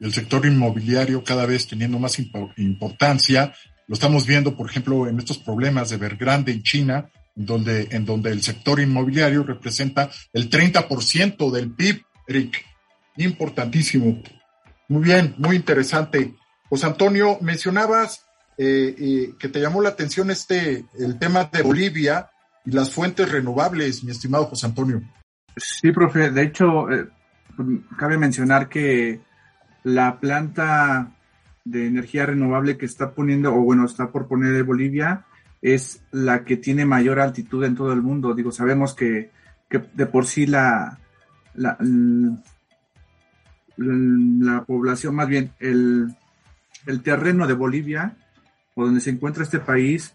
el 0.05 0.13
sector 0.13 0.45
inmobiliario 0.45 1.25
cada 1.25 1.47
vez 1.47 1.67
teniendo 1.67 1.99
más 1.99 2.19
importancia. 2.19 3.55
Lo 3.89 3.95
estamos 3.95 4.27
viendo, 4.27 4.55
por 4.55 4.69
ejemplo, 4.69 5.09
en 5.09 5.19
estos 5.19 5.39
problemas 5.39 5.89
de 5.89 5.97
Vergrande 5.97 6.53
en 6.53 6.63
China, 6.63 7.11
donde, 7.35 7.89
en 7.91 8.05
donde 8.05 8.31
el 8.31 8.43
sector 8.43 8.81
inmobiliario 8.81 9.45
representa 9.45 10.11
el 10.35 10.51
30% 10.51 11.51
del 11.51 11.73
PIB, 11.73 12.03
Eric. 12.29 12.63
Importantísimo. 13.17 14.23
Muy 14.89 15.03
bien, 15.03 15.35
muy 15.39 15.57
interesante. 15.57 16.35
José 16.69 16.85
Antonio, 16.85 17.39
mencionabas 17.41 18.27
eh, 18.59 18.95
eh, 18.99 19.35
que 19.39 19.49
te 19.49 19.61
llamó 19.61 19.81
la 19.81 19.89
atención 19.89 20.31
este, 20.31 20.85
el 20.99 21.19
tema 21.19 21.45
de 21.45 21.63
Bolivia 21.63 22.29
y 22.67 22.73
las 22.73 22.91
fuentes 22.91 23.33
renovables, 23.33 24.05
mi 24.05 24.11
estimado 24.11 24.45
José 24.47 24.67
Antonio. 24.67 25.01
Sí, 25.57 25.93
profe. 25.93 26.31
De 26.31 26.43
hecho, 26.43 26.91
eh, 26.91 27.09
cabe 27.99 28.19
mencionar 28.19 28.69
que 28.69 29.23
la 29.85 30.19
planta 30.19 31.13
de 31.65 31.87
energía 31.87 32.27
renovable 32.27 32.77
que 32.77 32.87
está 32.87 33.13
poniendo, 33.13 33.55
o 33.55 33.61
bueno, 33.61 33.85
está 33.85 34.11
por 34.11 34.27
poner 34.27 34.65
Bolivia, 34.65 35.25
es 35.63 36.03
la 36.11 36.45
que 36.45 36.57
tiene 36.57 36.85
mayor 36.85 37.21
altitud 37.21 37.65
en 37.65 37.75
todo 37.75 37.93
el 37.93 38.03
mundo. 38.03 38.35
Digo, 38.35 38.53
sabemos 38.53 38.95
que, 38.95 39.31
de 39.71 40.07
por 40.07 40.27
sí 40.27 40.47
la, 40.47 40.99
la, 41.55 41.77
la, 43.77 44.65
población, 44.65 45.15
más 45.15 45.29
bien 45.29 45.53
el, 45.59 46.15
el 46.87 47.03
terreno 47.03 47.47
de 47.47 47.55
Bolivia, 47.55 48.17
o 48.75 48.85
donde 48.85 49.01
se 49.01 49.11
encuentra 49.11 49.43
este 49.43 49.61
país, 49.61 50.15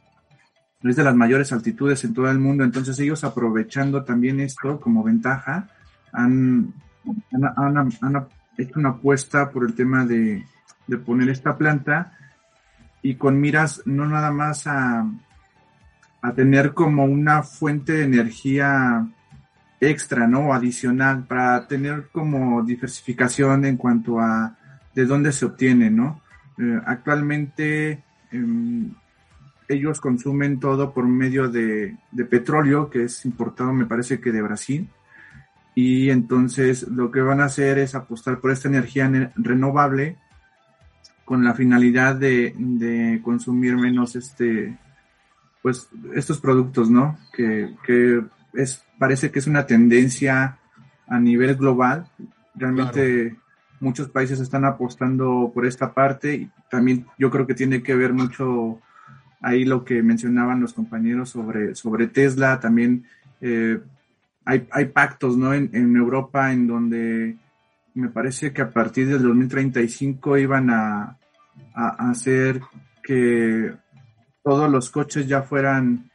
es 0.83 0.95
de 0.95 1.03
las 1.03 1.15
mayores 1.15 1.51
altitudes 1.51 2.03
en 2.03 2.13
todo 2.13 2.29
el 2.29 2.39
mundo. 2.39 2.63
Entonces 2.63 2.97
ellos 2.99 3.23
aprovechando 3.23 4.03
también 4.03 4.39
esto 4.39 4.79
como 4.79 5.03
ventaja, 5.03 5.69
han, 6.11 6.73
hecho 8.61 8.79
una 8.79 8.89
apuesta 8.89 9.51
por 9.51 9.63
el 9.63 9.73
tema 9.73 10.05
de, 10.05 10.45
poner 11.05 11.29
esta 11.29 11.57
planta 11.57 12.13
y 13.01 13.15
con 13.15 13.39
miras 13.39 13.83
no 13.85 14.05
nada 14.07 14.31
más 14.31 14.65
a, 14.65 15.05
a 16.21 16.33
tener 16.33 16.73
como 16.73 17.05
una 17.05 17.43
fuente 17.43 17.93
de 17.93 18.03
energía 18.03 19.07
extra, 19.79 20.27
¿no? 20.27 20.53
Adicional, 20.53 21.25
para 21.25 21.67
tener 21.67 22.09
como 22.11 22.63
diversificación 22.63 23.65
en 23.65 23.77
cuanto 23.77 24.19
a 24.19 24.57
de 24.93 25.05
dónde 25.05 25.31
se 25.31 25.45
obtiene, 25.45 25.89
¿no? 25.89 26.21
Eh, 26.57 26.81
actualmente 26.85 28.03
em, 28.31 28.91
ellos 29.67 30.01
consumen 30.01 30.59
todo 30.59 30.93
por 30.93 31.07
medio 31.07 31.47
de, 31.47 31.95
de, 32.11 32.25
petróleo, 32.25 32.89
que 32.89 33.03
es 33.03 33.23
importado, 33.25 33.71
me 33.71 33.85
parece 33.85 34.19
que 34.19 34.31
de 34.31 34.41
Brasil, 34.41 34.89
y 35.81 36.09
entonces 36.09 36.89
lo 36.89 37.09
que 37.09 37.21
van 37.21 37.39
a 37.39 37.45
hacer 37.45 37.79
es 37.79 37.95
apostar 37.95 38.41
por 38.41 38.51
esta 38.51 38.67
energía 38.67 39.09
renovable 39.37 40.17
con 41.23 41.45
la 41.45 41.53
finalidad 41.53 42.15
de, 42.15 43.21
consumir 43.23 43.77
menos 43.77 44.17
este 44.17 44.77
pues 45.61 45.87
estos 46.13 46.41
productos, 46.41 46.89
¿no? 46.89 47.17
Que, 47.33 47.73
es, 48.53 48.83
parece 48.97 49.31
que 49.31 49.39
es 49.39 49.47
una 49.47 49.65
tendencia 49.65 50.57
a 51.07 51.17
nivel 51.17 51.55
global. 51.55 52.09
Realmente 52.55 53.37
muchos 53.79 54.09
países 54.09 54.41
están 54.41 54.65
apostando 54.65 55.49
por 55.53 55.65
esta 55.65 55.93
parte 55.93 56.35
y 56.35 56.51
también 56.69 57.05
yo 57.17 57.29
creo 57.29 57.47
que 57.47 57.55
tiene 57.55 57.81
que 57.81 57.95
ver 57.95 58.11
mucho 58.11 58.81
ahí 59.39 59.63
lo 59.63 59.85
que 59.85 60.03
mencionaban 60.03 60.59
los 60.59 60.73
compañeros 60.73 61.29
sobre, 61.29 61.73
sobre 61.73 62.07
Tesla, 62.07 62.59
también 62.59 63.05
eh, 63.39 63.79
hay, 64.45 64.85
pactos 64.85 65.37
¿no? 65.37 65.53
En, 65.53 65.95
Europa 65.95 66.51
en 66.51 66.67
donde 66.67 67.37
me 67.93 68.09
parece 68.09 68.51
que 68.51 68.61
a 68.61 68.71
partir 68.71 69.07
del 69.07 69.21
2035 69.21 70.37
iban 70.37 70.69
a, 70.69 71.15
hacer 71.73 72.61
que 73.03 73.73
todos 74.43 74.69
los 74.69 74.89
coches 74.89 75.27
ya 75.27 75.43
fueran 75.43 76.09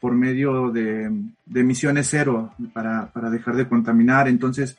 por 0.00 0.12
medio 0.12 0.70
de, 0.70 1.10
emisiones 1.54 2.08
cero 2.10 2.52
para, 2.72 3.10
dejar 3.30 3.56
de 3.56 3.68
contaminar. 3.68 4.28
Entonces, 4.28 4.78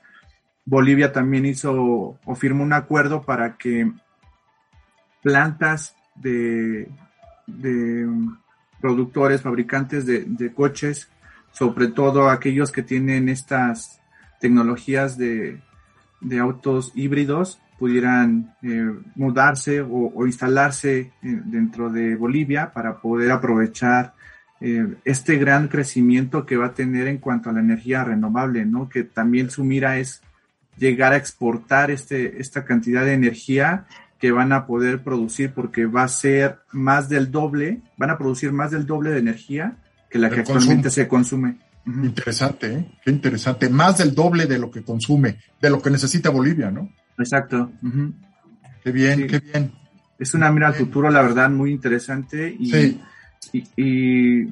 Bolivia 0.66 1.12
también 1.12 1.46
hizo 1.46 2.20
o 2.24 2.36
firmó 2.36 2.64
un 2.64 2.74
acuerdo 2.74 3.24
para 3.24 3.58
que 3.58 3.92
plantas 5.24 5.96
de, 6.16 6.90
de 7.48 8.08
productores, 8.82 9.42
fabricantes 9.42 10.06
de 10.06 10.54
coches 10.54 11.10
sobre 11.56 11.88
todo 11.88 12.30
aquellos 12.30 12.72
que 12.72 12.84
tienen 12.84 13.30
estas 13.30 14.02
tecnologías 14.40 15.18
de, 15.18 15.62
autos 16.42 16.92
híbridos 16.96 17.60
pudieran 17.80 18.56
eh, 18.62 18.92
mudarse 19.16 19.82
o, 19.82 20.26
instalarse 20.26 21.00
eh, 21.00 21.12
dentro 21.22 21.90
de 21.90 22.16
Bolivia 22.16 22.72
para 22.74 23.00
poder 23.00 23.32
aprovechar 23.32 24.14
eh, 24.60 24.96
este 25.06 25.38
gran 25.38 25.68
crecimiento 25.68 26.46
que 26.46 26.58
va 26.58 26.68
a 26.68 26.74
tener 26.74 27.08
en 27.08 27.20
cuanto 27.20 27.50
a 27.50 27.54
la 27.54 27.60
energía 27.60 28.04
renovable, 28.04 28.66
¿no? 28.66 28.90
Que 28.90 29.04
también 29.04 29.50
su 29.50 29.64
mira 29.64 29.98
es 29.98 30.22
llegar 30.78 31.14
a 31.14 31.18
exportar 31.18 31.92
este, 31.92 32.42
esta 32.42 32.66
cantidad 32.66 33.06
de 33.06 33.14
energía 33.14 33.86
que 34.20 34.32
van 34.32 34.52
a 34.52 34.66
poder 34.66 35.04
producir 35.04 35.54
porque 35.54 35.86
va 35.86 36.04
a 36.04 36.08
ser 36.08 36.60
más 36.72 37.08
del 37.08 37.32
doble, 37.32 37.82
van 37.98 38.10
a 38.10 38.18
producir 38.18 38.52
más 38.52 38.72
del 38.72 38.86
doble 38.86 39.12
de 39.12 39.20
energía 39.20 39.78
que 40.16 40.20
la 40.20 40.30
que 40.30 40.40
actualmente 40.40 40.90
se 40.90 41.10
consume. 41.10 41.58
Interesante, 41.86 42.74
¿eh? 42.74 42.86
Qué 43.04 43.12
interesante. 43.12 43.68
Más 43.68 43.98
del 43.98 44.16
doble 44.16 44.46
de 44.46 44.58
lo 44.58 44.72
que 44.72 44.82
consume, 44.82 45.40
de 45.62 45.70
lo 45.70 45.82
que 45.82 45.90
necesita 45.90 46.30
Bolivia, 46.30 46.72
¿no? 46.72 46.90
Exacto. 47.18 47.70
Qué 48.82 48.92
bien, 48.94 49.28
qué 49.28 49.40
bien. 49.40 49.74
Es 50.18 50.34
una 50.34 50.50
mira 50.54 50.68
al 50.68 50.76
futuro, 50.76 51.10
la 51.10 51.22
verdad, 51.22 51.50
muy 51.50 51.72
interesante 51.72 52.56
y, 52.58 52.98
y, 53.76 54.48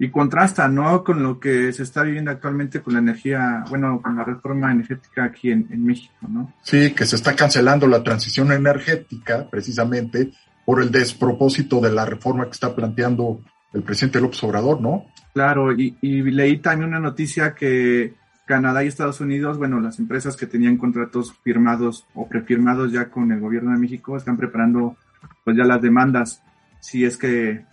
y, 0.00 0.10
contrasta, 0.10 0.66
¿no? 0.66 1.04
Con 1.04 1.22
lo 1.22 1.38
que 1.38 1.72
se 1.72 1.84
está 1.84 2.02
viviendo 2.02 2.32
actualmente 2.32 2.80
con 2.80 2.94
la 2.94 2.98
energía, 2.98 3.64
bueno, 3.70 4.02
con 4.02 4.16
la 4.16 4.24
reforma 4.24 4.72
energética 4.72 5.22
aquí 5.22 5.52
en, 5.52 5.68
en 5.70 5.84
México, 5.84 6.26
¿no? 6.28 6.52
Sí, 6.64 6.90
que 6.90 7.06
se 7.06 7.14
está 7.14 7.36
cancelando 7.36 7.86
la 7.86 8.02
transición 8.02 8.50
energética 8.50 9.48
precisamente 9.48 10.32
por 10.64 10.82
el 10.82 10.90
despropósito 10.90 11.80
de 11.80 11.92
la 11.92 12.04
reforma 12.04 12.46
que 12.46 12.50
está 12.50 12.74
planteando 12.74 13.40
el 13.74 13.82
presidente 13.82 14.20
López 14.20 14.42
Obrador, 14.44 14.80
¿no? 14.80 15.06
Claro, 15.34 15.72
y, 15.72 15.96
leí 16.00 16.58
también 16.58 16.90
una 16.90 17.00
noticia 17.00 17.54
que 17.54 18.14
Canadá 18.46 18.84
y 18.84 18.86
Estados 18.86 19.20
Unidos, 19.20 19.58
bueno, 19.58 19.80
las 19.80 19.98
empresas 19.98 20.36
que 20.36 20.46
tenían 20.46 20.76
contratos 20.76 21.34
firmados 21.42 22.06
o 22.14 22.28
prefirmados 22.28 22.92
ya 22.92 23.10
con 23.10 23.32
el 23.32 23.40
gobierno 23.40 23.72
de 23.72 23.78
México 23.78 24.16
están 24.16 24.36
preparando 24.36 24.96
pues 25.42 25.56
ya 25.56 25.64
las 25.64 25.82
demandas 25.82 26.42
si 26.80 27.04
es 27.04 27.16
que 27.16 27.64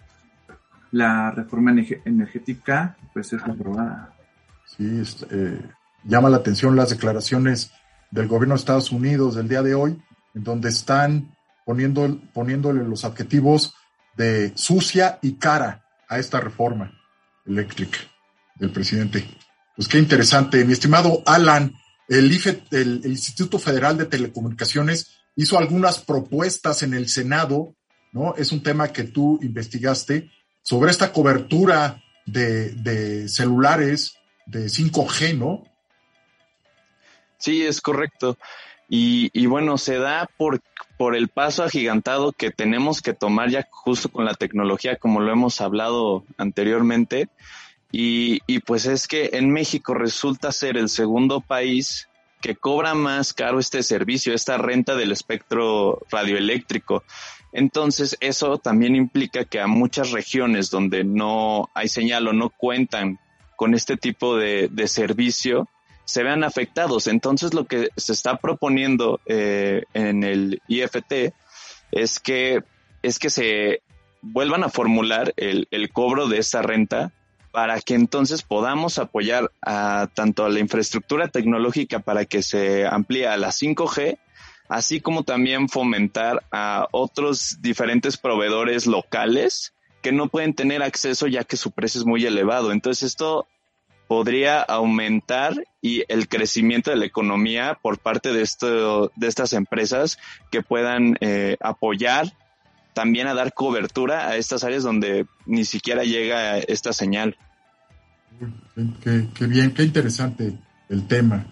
la 0.91 1.32
reforma 1.32 1.72
energética 2.06 2.97
pues 3.14 3.32
es 3.34 3.43
aprobada. 3.43 4.14
Sí, 4.66 5.04
eh, 5.30 5.62
llama 6.04 6.30
la 6.30 6.38
atención 6.38 6.76
las 6.76 6.89
declaraciones 6.89 7.72
del 8.10 8.28
gobierno 8.28 8.56
de 8.56 8.60
Estados 8.60 8.91
Unidos 8.91 9.36
del 9.36 9.47
día 9.49 9.62
de 9.62 9.76
hoy, 9.76 10.02
en 10.34 10.43
donde 10.43 10.70
están 10.70 11.36
poniendo, 11.66 12.20
poniéndole 12.34 12.84
los 12.84 13.06
adjetivos 13.06 13.76
de 14.16 14.52
sucia 14.56 15.20
y 15.22 15.34
cara 15.34 15.81
a 16.12 16.20
esta 16.20 16.41
reforma 16.41 16.91
eléctrica 17.45 17.97
del 18.55 18.70
presidente. 18.72 19.26
Pues 19.76 19.88
qué 19.88 19.97
interesante. 19.97 20.64
Mi 20.66 20.74
estimado 20.74 21.24
Alan, 21.26 21.74
el, 22.09 22.30
IFE, 22.30 22.64
el, 22.72 23.01
Instituto 23.05 23.57
Federal 23.57 23.97
de 23.97 24.05
Telecomunicaciones 24.05 25.22
hizo 25.38 25.57
algunas 25.57 25.99
propuestas 25.99 26.84
en 26.84 26.93
el 26.93 27.07
Senado, 27.07 27.74
¿no? 28.12 28.36
Es 28.36 28.51
un 28.51 28.62
tema 28.62 28.91
que 28.91 29.05
tú 29.05 29.39
investigaste 29.41 30.30
sobre 30.62 30.91
esta 30.91 31.14
cobertura 31.14 32.03
de, 32.26 33.30
celulares 33.30 34.16
de 34.45 34.66
5G, 34.66 35.38
¿no? 35.38 35.64
Sí, 37.38 37.66
es 37.66 37.80
correcto. 37.80 38.38
Y, 38.89 39.45
bueno, 39.45 39.78
se 39.78 39.97
da 39.97 40.30
por, 40.38 40.62
por 41.02 41.16
el 41.16 41.30
paso 41.30 41.64
agigantado 41.64 42.32
que 42.32 42.52
tenemos 42.52 43.02
que 43.02 43.16
tomar 43.16 43.49
ya 43.49 43.68
justo 43.72 44.08
con 44.10 44.24
la 44.24 44.36
tecnología, 44.36 44.97
como 44.97 45.20
lo 45.20 45.32
hemos 45.32 45.60
hablado 45.60 46.24
anteriormente. 46.38 47.28
Y, 47.91 48.41
y 48.45 48.60
pues 48.60 48.86
es 48.86 49.08
que 49.08 49.32
en 49.34 49.49
México 49.49 49.95
resulta 49.95 50.52
ser 50.52 50.78
el 50.78 50.89
segundo 50.89 51.41
país 51.41 52.08
que 52.39 52.56
cobra 52.56 52.93
más 52.93 53.34
caro 53.34 53.58
este 53.58 53.82
servicio, 53.82 54.36
esta 54.36 54.60
renta 54.60 54.95
del 54.95 55.12
espectro 55.12 56.06
radioeléctrico. 56.12 57.04
Entonces, 57.52 58.16
eso 58.20 58.60
también 58.60 58.95
implica 58.95 59.43
que 59.43 59.60
a 59.60 59.66
muchas 59.66 60.12
regiones 60.12 60.70
donde 60.70 61.04
no 61.04 61.72
hay 61.74 61.88
señal 61.88 62.28
o 62.28 62.34
no 62.34 62.52
cuentan 62.52 63.18
con 63.56 63.74
este 63.74 63.97
tipo 63.97 64.38
de, 64.38 64.68
de 64.72 64.88
servicio, 64.88 65.68
se 66.12 66.24
vean 66.24 66.43
afectados. 66.43 67.07
Entonces 67.07 67.53
lo 67.53 67.66
que 67.66 67.88
se 67.95 68.12
está 68.12 68.36
proponiendo 68.36 69.22
eh, 69.28 69.84
en 69.93 70.26
el 70.26 70.62
IFT 70.68 71.34
es 71.93 72.20
que, 72.20 72.64
es 73.01 73.18
que 73.18 73.30
se 73.30 73.82
vuelvan 74.22 74.66
a 74.66 74.70
formular 74.70 75.34
el, 75.38 75.70
el 75.72 75.89
cobro 75.89 76.28
de 76.28 76.39
esa 76.39 76.62
renta 76.62 77.14
para 77.53 77.80
que 77.80 77.95
entonces 77.95 78.43
podamos 78.43 78.97
apoyar 78.97 79.51
a 79.62 80.09
tanto 80.14 80.43
a 80.43 80.49
la 80.49 80.59
infraestructura 80.59 81.30
tecnológica 81.30 81.99
para 81.99 82.26
que 82.26 82.43
se 82.43 82.86
amplíe 82.86 83.28
a 83.28 83.38
la 83.38 83.49
5G, 83.49 84.18
así 84.68 84.99
como 84.99 85.24
también 85.24 85.70
fomentar 85.70 86.43
a 86.51 86.89
otros 86.91 87.59
diferentes 87.62 88.18
proveedores 88.18 88.86
locales 88.86 89.74
que 90.01 90.12
no 90.12 90.28
pueden 90.28 90.55
tener 90.55 90.84
acceso 90.84 91.28
ya 91.28 91.45
que 91.45 91.55
su 91.55 91.72
precio 91.72 92.01
es 92.01 92.05
muy 92.05 92.26
elevado. 92.26 92.74
Entonces 92.74 93.03
esto 93.03 93.47
podría 94.12 94.62
aumentar 94.62 95.53
y 95.82 96.03
el 96.09 96.28
crecimiento 96.28 96.89
de 96.91 96.97
la 96.97 97.05
economía 97.05 97.80
por 97.82 97.97
parte 97.97 98.34
de, 98.34 98.41
esto, 98.41 99.09
de 99.16 99.28
estas 99.28 99.53
empresas 99.53 100.18
que 100.51 100.62
puedan 100.62 101.16
eh, 101.22 101.55
apoyar 101.62 102.34
también 102.93 103.28
a 103.28 103.34
dar 103.34 103.53
cobertura 103.53 104.28
a 104.28 104.36
estas 104.36 104.66
áreas 104.66 104.84
donde 104.84 105.28
ni 105.45 105.64
siquiera 105.64 106.03
llega 106.03 106.57
esta 106.57 106.91
señal. 106.91 107.38
Qué, 109.01 109.47
bien, 109.47 109.74
qué 109.74 109.84
interesante 109.84 110.59
el 110.89 111.07
tema. 111.07 111.45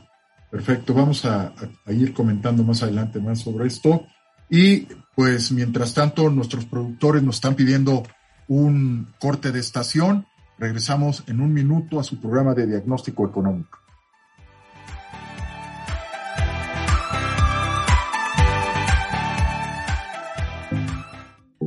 Perfecto, 0.52 0.94
vamos 0.94 1.24
a, 1.24 1.54
a, 1.86 1.94
ir 1.94 2.14
comentando 2.14 2.62
más 2.66 2.84
adelante 2.84 3.22
más 3.22 3.40
sobre 3.40 3.68
esto. 3.68 4.06
Y 4.50 4.86
pues 5.16 5.54
mientras 5.54 5.94
tanto, 5.94 6.30
nuestros 6.30 6.66
productores 6.66 7.24
nos 7.24 7.36
están 7.36 7.56
pidiendo 7.56 8.04
un 8.50 9.08
corte 9.18 9.54
de 9.54 9.62
estación 9.62 10.26
Regresamos 10.60 11.24
en 11.28 11.40
un 11.40 11.54
minuto 11.54 12.00
a 12.00 12.04
su 12.04 12.20
programa 12.20 12.54
de 12.54 12.68
diagnóstico 12.68 13.26
económico. 13.26 13.80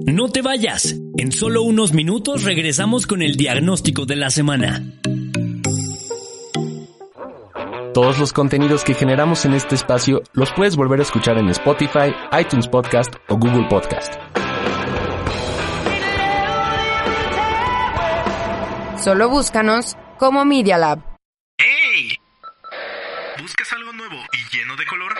No 0.06 0.28
te 0.28 0.42
vayas. 0.42 0.94
En 1.16 1.32
solo 1.32 1.62
unos 1.62 1.94
minutos 1.94 2.44
regresamos 2.44 3.06
con 3.06 3.22
el 3.22 3.36
diagnóstico 3.36 4.04
de 4.04 4.16
la 4.16 4.30
semana. 4.30 4.82
Todos 7.94 8.18
los 8.18 8.32
contenidos 8.32 8.84
que 8.84 8.94
generamos 8.94 9.44
en 9.44 9.54
este 9.54 9.74
espacio 9.74 10.22
los 10.32 10.50
puedes 10.52 10.76
volver 10.76 11.00
a 11.00 11.02
escuchar 11.02 11.38
en 11.38 11.48
Spotify, 11.50 12.14
iTunes 12.38 12.66
Podcast 12.66 13.14
o 13.28 13.36
Google 13.36 13.68
Podcast. 13.68 14.31
Solo 19.02 19.28
búscanos 19.28 19.96
como 20.16 20.44
Media 20.44 20.78
Lab. 20.78 21.00
¡Hey! 21.58 22.16
¿Buscas 23.40 23.72
algo 23.72 23.92
nuevo 23.92 24.14
y 24.32 24.56
lleno 24.56 24.76
de 24.76 24.86
color? 24.86 25.12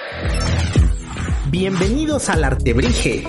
Bienvenidos 1.46 2.28
al 2.28 2.44
Artebrige, 2.44 3.24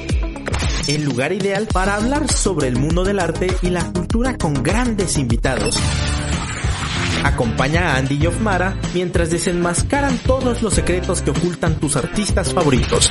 el 0.88 1.06
lugar 1.06 1.34
ideal 1.34 1.68
para 1.74 1.96
hablar 1.96 2.32
sobre 2.32 2.68
el 2.68 2.78
mundo 2.78 3.04
del 3.04 3.20
arte 3.20 3.48
y 3.64 3.72
la 3.72 3.92
cultura 3.94 4.38
con 4.38 4.62
grandes 4.62 5.18
invitados. 5.18 5.76
Acompaña 7.24 7.88
a 7.88 7.98
Andy 7.98 8.20
y 8.22 8.28
Ofmara 8.28 8.78
mientras 8.94 9.32
desenmascaran 9.32 10.20
todos 10.20 10.62
los 10.62 10.76
secretos 10.76 11.24
que 11.24 11.32
ocultan 11.32 11.80
tus 11.80 11.96
artistas 11.96 12.54
favoritos. 12.54 13.10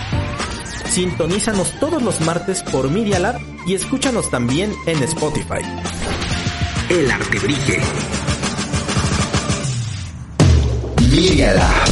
Sintonízanos 0.90 1.72
todos 1.80 2.00
los 2.00 2.20
martes 2.20 2.62
por 2.62 2.88
Media 2.88 3.18
Lab 3.18 3.40
y 3.66 3.74
escúchanos 3.74 4.30
también 4.30 4.72
en 4.86 5.02
Spotify. 5.02 5.64
El 6.88 7.10
arte 7.10 7.38
brille. 7.38 7.80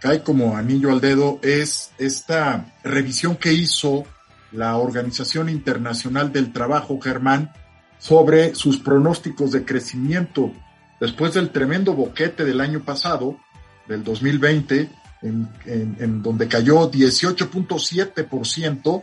cae 0.00 0.22
como 0.22 0.56
anillo 0.56 0.92
al 0.92 1.00
dedo 1.00 1.40
es 1.42 1.90
esta 1.98 2.76
revisión 2.84 3.34
que 3.36 3.52
hizo 3.52 4.04
la 4.52 4.76
Organización 4.76 5.48
Internacional 5.48 6.32
del 6.32 6.52
Trabajo, 6.52 7.00
Germán, 7.00 7.52
sobre 7.98 8.54
sus 8.54 8.78
pronósticos 8.78 9.50
de 9.52 9.64
crecimiento. 9.64 10.52
Después 11.00 11.32
del 11.34 11.50
tremendo 11.50 11.94
boquete 11.94 12.44
del 12.44 12.60
año 12.60 12.84
pasado, 12.84 13.40
del 13.88 14.04
2020, 14.04 14.90
en, 15.22 15.48
en 15.64 16.22
donde 16.22 16.46
cayó 16.46 16.90
18.7% 16.90 19.02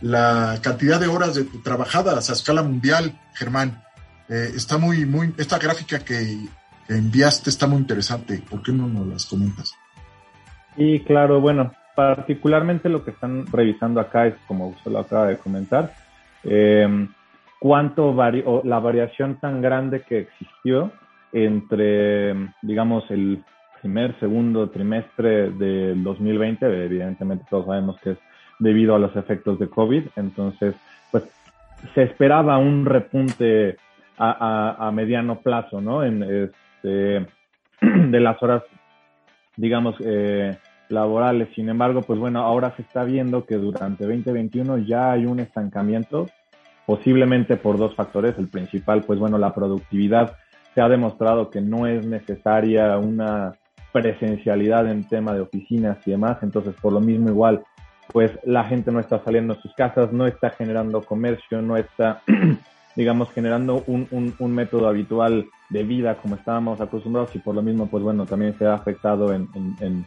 la 0.00 0.58
cantidad 0.62 1.00
de 1.00 1.08
horas 1.08 1.34
de 1.34 1.44
trabajadas 1.62 2.30
a 2.30 2.32
escala 2.32 2.62
mundial, 2.62 3.18
Germán. 3.34 3.82
Eh, 4.28 4.50
está 4.54 4.78
muy, 4.78 5.06
muy, 5.06 5.32
esta 5.38 5.58
gráfica 5.58 5.98
que, 6.00 6.48
enviaste 6.88 7.50
está 7.50 7.66
muy 7.66 7.78
interesante. 7.78 8.42
¿Por 8.48 8.62
qué 8.62 8.72
no 8.72 8.86
nos 8.86 9.06
las 9.06 9.26
comentas? 9.26 9.74
Sí, 10.76 11.02
claro, 11.06 11.40
bueno, 11.40 11.72
particularmente 11.94 12.88
lo 12.88 13.04
que 13.04 13.10
están 13.10 13.46
revisando 13.46 14.00
acá 14.00 14.26
es, 14.26 14.34
como 14.46 14.68
usted 14.68 14.90
lo 14.90 15.00
acaba 15.00 15.26
de 15.26 15.36
comentar, 15.36 15.92
em, 16.44 17.08
cuánto 17.60 18.14
vario, 18.14 18.62
la 18.64 18.78
variación 18.78 19.38
tan 19.40 19.60
grande 19.60 20.02
que 20.02 20.20
existió 20.20 20.92
entre, 21.32 22.34
digamos, 22.62 23.04
el 23.10 23.44
primer, 23.82 24.18
segundo 24.18 24.70
trimestre 24.70 25.50
del 25.50 26.02
2020, 26.02 26.84
evidentemente 26.84 27.44
todos 27.50 27.66
sabemos 27.66 28.00
que 28.00 28.12
es 28.12 28.18
debido 28.58 28.94
a 28.94 28.98
los 28.98 29.14
efectos 29.16 29.58
de 29.58 29.68
COVID. 29.68 30.04
Entonces, 30.16 30.74
pues 31.10 31.24
se 31.94 32.02
esperaba 32.02 32.58
un 32.58 32.84
repunte 32.84 33.76
a, 34.18 34.90
mediano 34.92 35.40
plazo, 35.40 35.80
¿no? 35.80 36.02
En 36.02 36.22
este, 36.22 37.26
de 37.80 38.20
las 38.20 38.42
horas, 38.42 38.62
digamos, 39.56 39.94
eh, 40.00 40.56
laborales. 40.88 41.48
Sin 41.54 41.68
embargo, 41.68 42.02
pues 42.02 42.18
bueno, 42.18 42.40
ahora 42.40 42.74
se 42.76 42.82
está 42.82 43.04
viendo 43.04 43.44
que 43.44 43.56
durante 43.56 44.04
2021 44.04 44.78
ya 44.78 45.12
hay 45.12 45.26
un 45.26 45.38
estancamiento, 45.38 46.26
posiblemente 46.86 47.56
por 47.56 47.78
dos 47.78 47.94
factores. 47.94 48.36
El 48.38 48.48
principal, 48.48 49.04
pues 49.04 49.18
bueno, 49.18 49.38
la 49.38 49.54
productividad. 49.54 50.36
Se 50.74 50.80
ha 50.80 50.88
demostrado 50.88 51.50
que 51.50 51.60
no 51.60 51.86
es 51.86 52.06
necesaria 52.06 52.98
una 52.98 53.54
presencialidad 53.92 54.90
en 54.90 55.08
tema 55.08 55.32
de 55.32 55.40
oficinas 55.40 55.98
y 56.06 56.10
demás. 56.10 56.38
Entonces, 56.42 56.74
por 56.80 56.92
lo 56.92 57.00
mismo, 57.00 57.28
igual 57.28 57.62
pues 58.12 58.32
la 58.44 58.64
gente 58.64 58.90
no 58.90 59.00
está 59.00 59.22
saliendo 59.22 59.54
de 59.54 59.60
sus 59.60 59.74
casas, 59.74 60.12
no 60.12 60.26
está 60.26 60.50
generando 60.50 61.02
comercio, 61.02 61.60
no 61.62 61.76
está, 61.76 62.22
digamos, 62.96 63.30
generando 63.32 63.84
un, 63.86 64.34
un, 64.38 64.52
método 64.52 64.88
habitual 64.88 65.46
de 65.68 65.82
vida 65.82 66.16
como 66.16 66.36
estábamos 66.36 66.80
acostumbrados 66.80 67.34
y 67.36 67.38
por 67.38 67.54
lo 67.54 67.62
mismo, 67.62 67.86
pues 67.86 68.02
bueno, 68.02 68.24
también 68.24 68.56
se 68.58 68.66
ha 68.66 68.74
afectado 68.74 69.32
en, 69.32 69.48
en, 69.80 70.06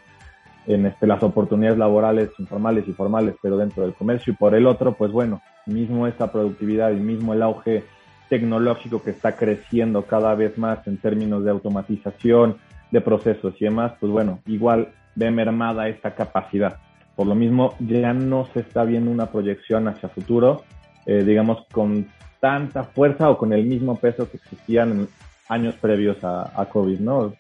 en, 0.66 0.86
este, 0.86 1.06
las 1.06 1.22
oportunidades 1.22 1.78
laborales 1.78 2.30
informales 2.40 2.88
y 2.88 2.94
formales, 2.94 3.36
pero 3.42 3.58
dentro 3.58 3.84
del 3.84 3.94
comercio. 3.94 4.34
Y 4.34 4.36
por 4.36 4.56
el 4.56 4.66
otro, 4.66 4.94
pues 4.94 5.12
bueno, 5.12 5.42
mismo 5.68 6.08
esta 6.08 6.32
productividad 6.32 6.92
y 6.92 7.00
mismo 7.00 7.34
el 7.34 7.44
auge 7.44 7.84
tecnológico 8.30 9.04
que 9.04 9.12
está 9.12 9.36
creciendo 9.36 10.04
cada 10.04 10.34
vez 10.36 10.58
más 10.58 10.88
en 10.88 10.98
términos 10.98 11.44
de 11.44 11.52
automatización, 11.52 12.58
de 12.90 13.02
procesos 13.02 13.54
y 13.60 13.66
demás, 13.66 13.94
pues 14.00 14.12
bueno, 14.12 14.40
igual 14.48 14.94
ve 15.16 15.30
mermada 15.32 15.88
esta 15.88 16.16
capacidad. 16.16 16.80
Por 17.22 17.28
lo 17.28 17.36
mismo, 17.36 17.76
ya 17.80 18.14
no 18.14 18.50
se 18.52 18.62
está 18.62 18.84
viendo 18.84 19.12
una 19.12 19.28
proyección 19.32 19.88
hacia 19.88 20.10
futuro, 20.10 20.64
eh, 21.06 21.24
digamos, 21.24 21.68
con 21.72 22.10
tanta 22.40 22.84
fuerza 22.84 23.30
o 23.30 23.38
con 23.38 23.54
el 23.54 23.64
mismo 23.64 23.96
peso 23.96 24.28
que 24.28 24.38
existían 24.38 24.90
en 24.90 25.08
años 25.48 25.76
previos 25.76 26.18
a, 26.24 26.68
COVID, 26.68 27.00
¿no? 27.00 27.32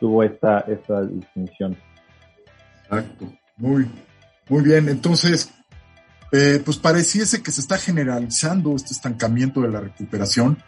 Tuvo 0.00 0.24
esta, 0.24 0.58
esta 0.66 1.02
distinción. 1.02 1.76
Exacto. 2.82 3.32
Muy, 3.58 3.86
muy 4.48 4.64
bien. 4.64 4.88
Entonces, 4.88 5.54
eh, 6.32 6.60
pues 6.64 6.78
pareciese 6.78 7.44
que 7.44 7.52
se 7.52 7.60
está 7.60 7.78
generalizando 7.78 8.74
este 8.74 8.92
estancamiento 8.92 9.60
de 9.60 9.68
la 9.68 9.82
recuperación. 9.82 10.58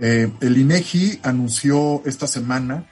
Eh, 0.00 0.32
el 0.40 0.58
INEGI 0.58 1.20
anunció 1.22 2.02
esta 2.04 2.26
semana 2.26 2.86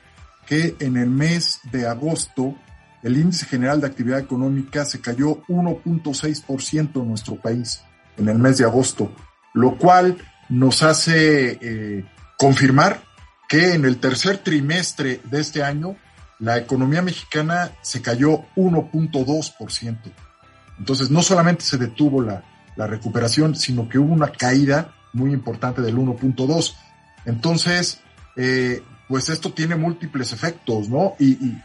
que 0.47 0.77
en 0.79 0.97
el 0.97 1.11
mes 1.11 1.59
de 1.73 1.89
agosto 1.89 2.55
el 3.03 3.17
índice 3.17 3.47
general 3.47 3.81
de 3.81 3.87
actividad 3.87 4.19
económica 4.19 4.85
se 4.85 5.01
cayó 5.01 5.43
1.6% 5.49 7.01
en 7.01 7.09
nuestro 7.09 7.37
país 7.37 7.83
en 8.17 8.29
el 8.29 8.39
mes 8.39 8.59
de 8.59 8.65
agosto, 8.65 9.13
lo 9.55 9.77
cual 9.77 10.19
nos 10.49 10.83
hace 10.83 11.59
eh, 11.61 12.05
confirmar 12.37 13.03
que 13.49 13.75
en 13.75 13.85
el 13.85 13.99
tercer 13.99 14.39
trimestre 14.39 15.21
de 15.25 15.41
este 15.41 15.63
año 15.63 15.97
la 16.39 16.59
economía 16.59 17.03
mexicana 17.03 17.73
se 17.83 18.03
cayó 18.03 18.45
1.2%. 18.57 19.99
Entonces 20.79 21.11
no 21.11 21.23
solamente 21.23 21.65
se 21.65 21.79
detuvo 21.79 22.23
la, 22.23 22.45
recuperación, 22.77 23.57
sino 23.57 23.89
que 23.89 23.99
hubo 23.99 24.15
una 24.15 24.31
caída 24.31 24.95
muy 25.13 25.33
importante 25.33 25.83
del 25.83 25.97
1.2. 25.97 26.77
Entonces, 27.25 27.99
eh, 28.37 28.85
pues 29.09 29.31
esto 29.31 29.53
tiene 29.53 29.75
múltiples 29.75 30.33
efectos, 30.33 30.89
¿no? 30.89 31.17
y, 31.19 31.59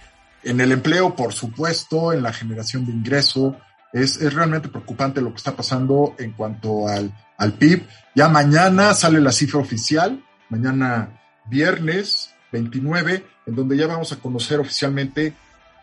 en 0.44 0.62
el 0.62 0.72
empleo, 0.72 1.16
por 1.16 1.34
supuesto, 1.34 2.14
en 2.14 2.24
la 2.24 2.34
generación 2.34 2.86
de 2.86 2.91
ingreso. 2.91 3.58
Es, 3.91 4.18
es 4.22 4.34
realmente 4.34 4.70
preocupante 4.70 5.22
lo 5.22 5.30
que 5.30 5.38
está 5.38 5.56
pasando 5.56 6.16
en 6.18 6.32
cuanto 6.34 6.88
al, 6.88 7.14
al 7.38 7.54
PIB. 7.54 7.86
Ya 8.16 8.28
mañana 8.28 8.94
sale 8.94 9.20
la 9.22 9.32
cifra 9.32 9.60
oficial, 9.60 10.24
mañana 10.50 11.20
viernes 11.46 12.34
29, 12.52 13.26
en 13.46 13.56
donde 13.56 13.78
ya 13.78 13.88
vamos 13.88 14.12
a 14.12 14.18
conocer 14.18 14.60
oficialmente 14.60 15.34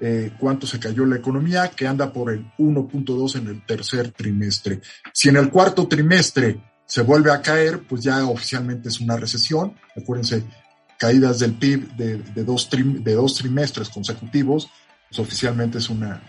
eh, 0.01 0.33
cuánto 0.39 0.67
se 0.67 0.81
cayó 0.81 1.05
la 1.05 1.17
economía, 1.17 1.69
que 1.69 1.87
anda 1.87 2.13
por 2.13 2.33
el 2.33 2.51
1.2 2.59 3.37
en 3.37 3.49
el 3.49 3.67
tercer 3.67 4.13
trimestre. 4.13 4.81
Si 5.13 5.29
en 5.29 5.37
el 5.37 5.51
cuarto 5.51 5.87
trimestre 5.87 6.59
se 6.87 7.03
vuelve 7.03 7.31
a 7.31 7.43
caer, 7.43 7.81
pues 7.87 8.03
ya 8.03 8.25
oficialmente 8.25 8.89
es 8.89 8.99
una 9.01 9.17
recesión. 9.17 9.75
Acuérdense, 9.95 10.45
caídas 11.01 11.39
del 11.39 11.55
PIB 11.55 11.97
de, 11.97 12.45
dos, 12.45 12.69
trimestres 12.69 13.89
consecutivos, 13.89 14.69
pues 15.09 15.19
oficialmente 15.19 15.79
es 15.79 15.89
una, 15.89 16.23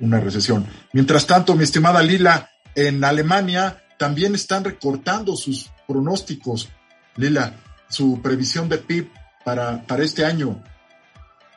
una 0.00 0.18
recesión. 0.18 0.66
Mientras 0.92 1.28
tanto, 1.28 1.54
mi 1.54 1.62
estimada 1.62 2.02
Lila, 2.02 2.50
en 2.74 3.04
Alemania 3.04 3.84
también 3.96 4.34
están 4.34 4.64
recortando 4.64 5.36
sus 5.36 5.70
pronósticos. 5.86 6.68
Lila, 7.14 7.54
su 7.88 8.20
previsión 8.20 8.68
de 8.68 8.78
PIB 8.78 9.08
para, 9.44 9.84
para 9.86 10.02
este 10.02 10.24
año. 10.24 10.60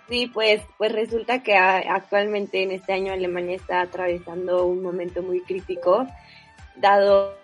Sí, 0.07 0.30
pues, 0.32 0.61
pues 0.78 0.91
resulta 0.91 1.41
que 1.41 1.55
actualmente 1.57 2.61
en 2.61 2.72
este 2.72 2.93
año 2.93 3.11
Alemania 3.11 3.55
está 3.55 3.82
atravesando 3.82 4.67
un 4.67 4.84
momento 4.84 5.24
muy 5.24 5.41
crítico, 5.41 6.07
dado 6.76 7.36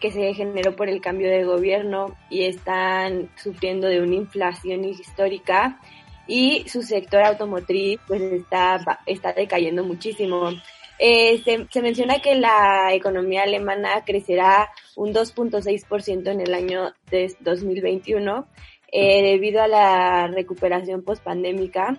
que 0.00 0.10
se 0.10 0.34
generó 0.34 0.76
por 0.76 0.88
el 0.88 1.00
cambio 1.00 1.28
de 1.28 1.44
gobierno 1.44 2.16
y 2.30 2.44
están 2.44 3.30
sufriendo 3.36 3.88
de 3.88 4.00
una 4.00 4.14
inflación 4.14 4.84
histórica 4.84 5.80
y 6.26 6.68
su 6.68 6.82
sector 6.82 7.22
automotriz 7.22 7.98
pues 8.06 8.20
está, 8.20 9.00
está 9.06 9.32
decayendo 9.32 9.82
muchísimo. 9.84 10.50
Eh, 10.98 11.42
se, 11.44 11.80
menciona 11.80 12.20
que 12.20 12.34
la 12.34 12.92
economía 12.92 13.44
alemana 13.44 14.04
crecerá 14.04 14.70
un 14.96 15.14
2.6% 15.14 16.28
en 16.28 16.40
el 16.40 16.54
año 16.54 16.92
de 17.10 17.34
2021 17.40 18.46
eh, 18.90 19.22
debido 19.22 19.62
a 19.62 19.68
la 19.68 20.26
recuperación 20.26 21.02
pospandémica. 21.02 21.96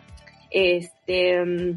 Este, 0.51 1.75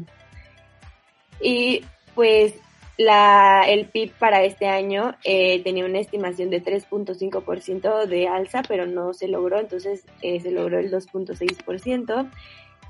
y 1.41 1.83
pues 2.13 2.55
la, 2.97 3.63
el 3.67 3.87
PIB 3.87 4.11
para 4.13 4.43
este 4.43 4.67
año 4.67 5.15
eh, 5.23 5.61
tenía 5.63 5.85
una 5.85 5.99
estimación 5.99 6.49
de 6.49 6.63
3.5% 6.63 8.05
de 8.05 8.27
alza, 8.27 8.61
pero 8.67 8.85
no 8.85 9.13
se 9.13 9.27
logró, 9.27 9.59
entonces 9.59 10.05
eh, 10.21 10.39
se 10.39 10.51
logró 10.51 10.79
el 10.79 10.91
2.6%. 10.91 12.29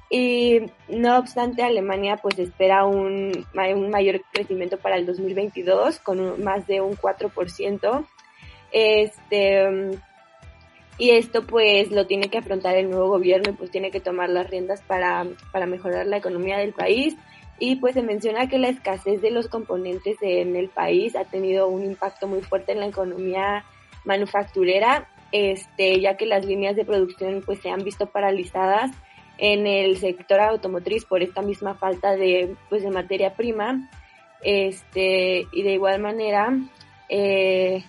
Y 0.10 0.60
no 0.90 1.18
obstante, 1.18 1.64
Alemania 1.64 2.18
pues 2.18 2.38
espera 2.38 2.86
un, 2.86 3.48
un 3.54 3.90
mayor 3.90 4.22
crecimiento 4.32 4.78
para 4.78 4.98
el 4.98 5.06
2022 5.06 6.00
con 6.00 6.44
más 6.44 6.68
de 6.68 6.82
un 6.82 6.96
4%. 6.96 8.06
Este, 8.72 9.92
y 10.98 11.12
esto 11.12 11.48
pues 11.48 11.92
lo 11.92 12.06
tiene 12.06 12.30
que 12.30 12.38
afrontar 12.38 12.76
el 12.76 12.90
nuevo 12.90 13.08
gobierno 13.08 13.52
y 13.52 13.54
pues 13.54 13.72
tiene 13.72 13.90
que 13.90 14.02
tomar 14.02 14.30
las 14.30 14.50
riendas 14.50 14.82
para, 14.82 15.26
para 15.52 15.66
mejorar 15.66 16.06
la 16.06 16.18
economía 16.18 16.58
del 16.58 16.74
país 16.74 17.16
y 17.60 17.76
pues 17.78 17.94
se 17.94 18.02
menciona 18.02 18.48
que 18.48 18.58
la 18.58 18.70
escasez 18.70 19.22
de 19.22 19.32
los 19.32 19.48
componentes 19.48 20.18
en 20.22 20.56
el 20.56 20.70
país 20.70 21.16
ha 21.16 21.26
tenido 21.26 21.68
un 21.68 21.84
impacto 21.84 22.28
muy 22.28 22.42
fuerte 22.42 22.72
en 22.72 22.80
la 22.80 22.88
economía 22.88 23.64
manufacturera, 24.06 25.08
este, 25.32 26.00
ya 26.00 26.18
que 26.18 26.26
las 26.26 26.46
líneas 26.46 26.76
de 26.76 26.86
producción 26.86 27.42
pues 27.46 27.60
se 27.60 27.70
han 27.70 27.84
visto 27.84 28.08
paralizadas 28.08 28.92
en 29.38 29.66
el 29.66 29.98
sector 29.98 30.40
automotriz 30.40 31.06
por 31.06 31.24
esta 31.24 31.42
misma 31.42 31.76
falta 31.76 32.16
de 32.16 32.56
pues 32.70 32.84
de 32.84 32.92
materia 32.92 33.34
prima, 33.36 33.90
este, 34.42 35.48
y 35.52 35.64
de 35.64 35.74
igual 35.74 36.02
manera 36.02 36.54
eh, 37.10 37.84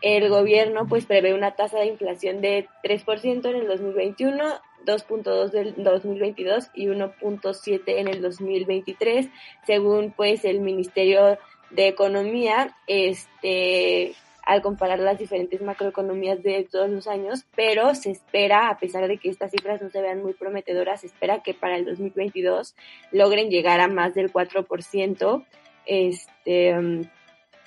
el 0.00 0.28
gobierno 0.28 0.86
pues 0.86 1.06
prevé 1.06 1.34
una 1.34 1.52
tasa 1.52 1.78
de 1.78 1.86
inflación 1.86 2.40
de 2.40 2.68
3% 2.82 3.48
en 3.48 3.56
el 3.56 3.66
2021 3.66 4.44
2.2 4.88 5.50
del 5.50 5.74
2022 5.76 6.70
y 6.74 6.86
1.7 6.86 7.82
en 7.86 8.08
el 8.08 8.22
2023, 8.22 9.28
según 9.66 10.12
pues 10.12 10.44
el 10.44 10.60
Ministerio 10.60 11.38
de 11.70 11.88
Economía, 11.88 12.74
este 12.86 14.14
al 14.48 14.62
comparar 14.62 14.98
las 14.98 15.18
diferentes 15.18 15.60
macroeconomías 15.60 16.42
de 16.42 16.66
todos 16.70 16.88
los 16.88 17.06
años, 17.06 17.44
pero 17.54 17.94
se 17.94 18.12
espera, 18.12 18.70
a 18.70 18.78
pesar 18.78 19.06
de 19.06 19.18
que 19.18 19.28
estas 19.28 19.50
cifras 19.50 19.82
no 19.82 19.90
se 19.90 20.00
vean 20.00 20.22
muy 20.22 20.32
prometedoras, 20.32 21.02
se 21.02 21.08
espera 21.08 21.42
que 21.42 21.52
para 21.52 21.76
el 21.76 21.84
2022 21.84 22.74
logren 23.12 23.50
llegar 23.50 23.80
a 23.80 23.88
más 23.88 24.14
del 24.14 24.32
4%. 24.32 25.44
Este, 25.84 26.74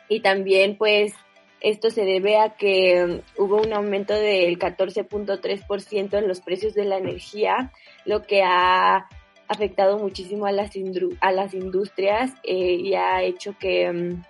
y 0.10 0.20
también 0.22 0.76
pues 0.76 1.14
esto 1.62 1.90
se 1.90 2.04
debe 2.04 2.38
a 2.38 2.56
que 2.56 3.22
hubo 3.38 3.62
un 3.62 3.72
aumento 3.74 4.14
del 4.14 4.58
14.3% 4.58 6.18
en 6.18 6.28
los 6.28 6.42
precios 6.42 6.74
de 6.74 6.86
la 6.86 6.98
energía, 6.98 7.72
lo 8.06 8.24
que 8.24 8.44
ha 8.44 9.08
afectado 9.48 10.00
muchísimo 10.00 10.46
a 10.46 10.52
las, 10.52 10.72
a 11.20 11.32
las 11.32 11.54
industrias 11.54 12.32
eh, 12.44 12.74
y 12.76 12.96
ha 12.96 13.22
hecho 13.22 13.56
que 13.60 13.92
mm, 13.92 14.24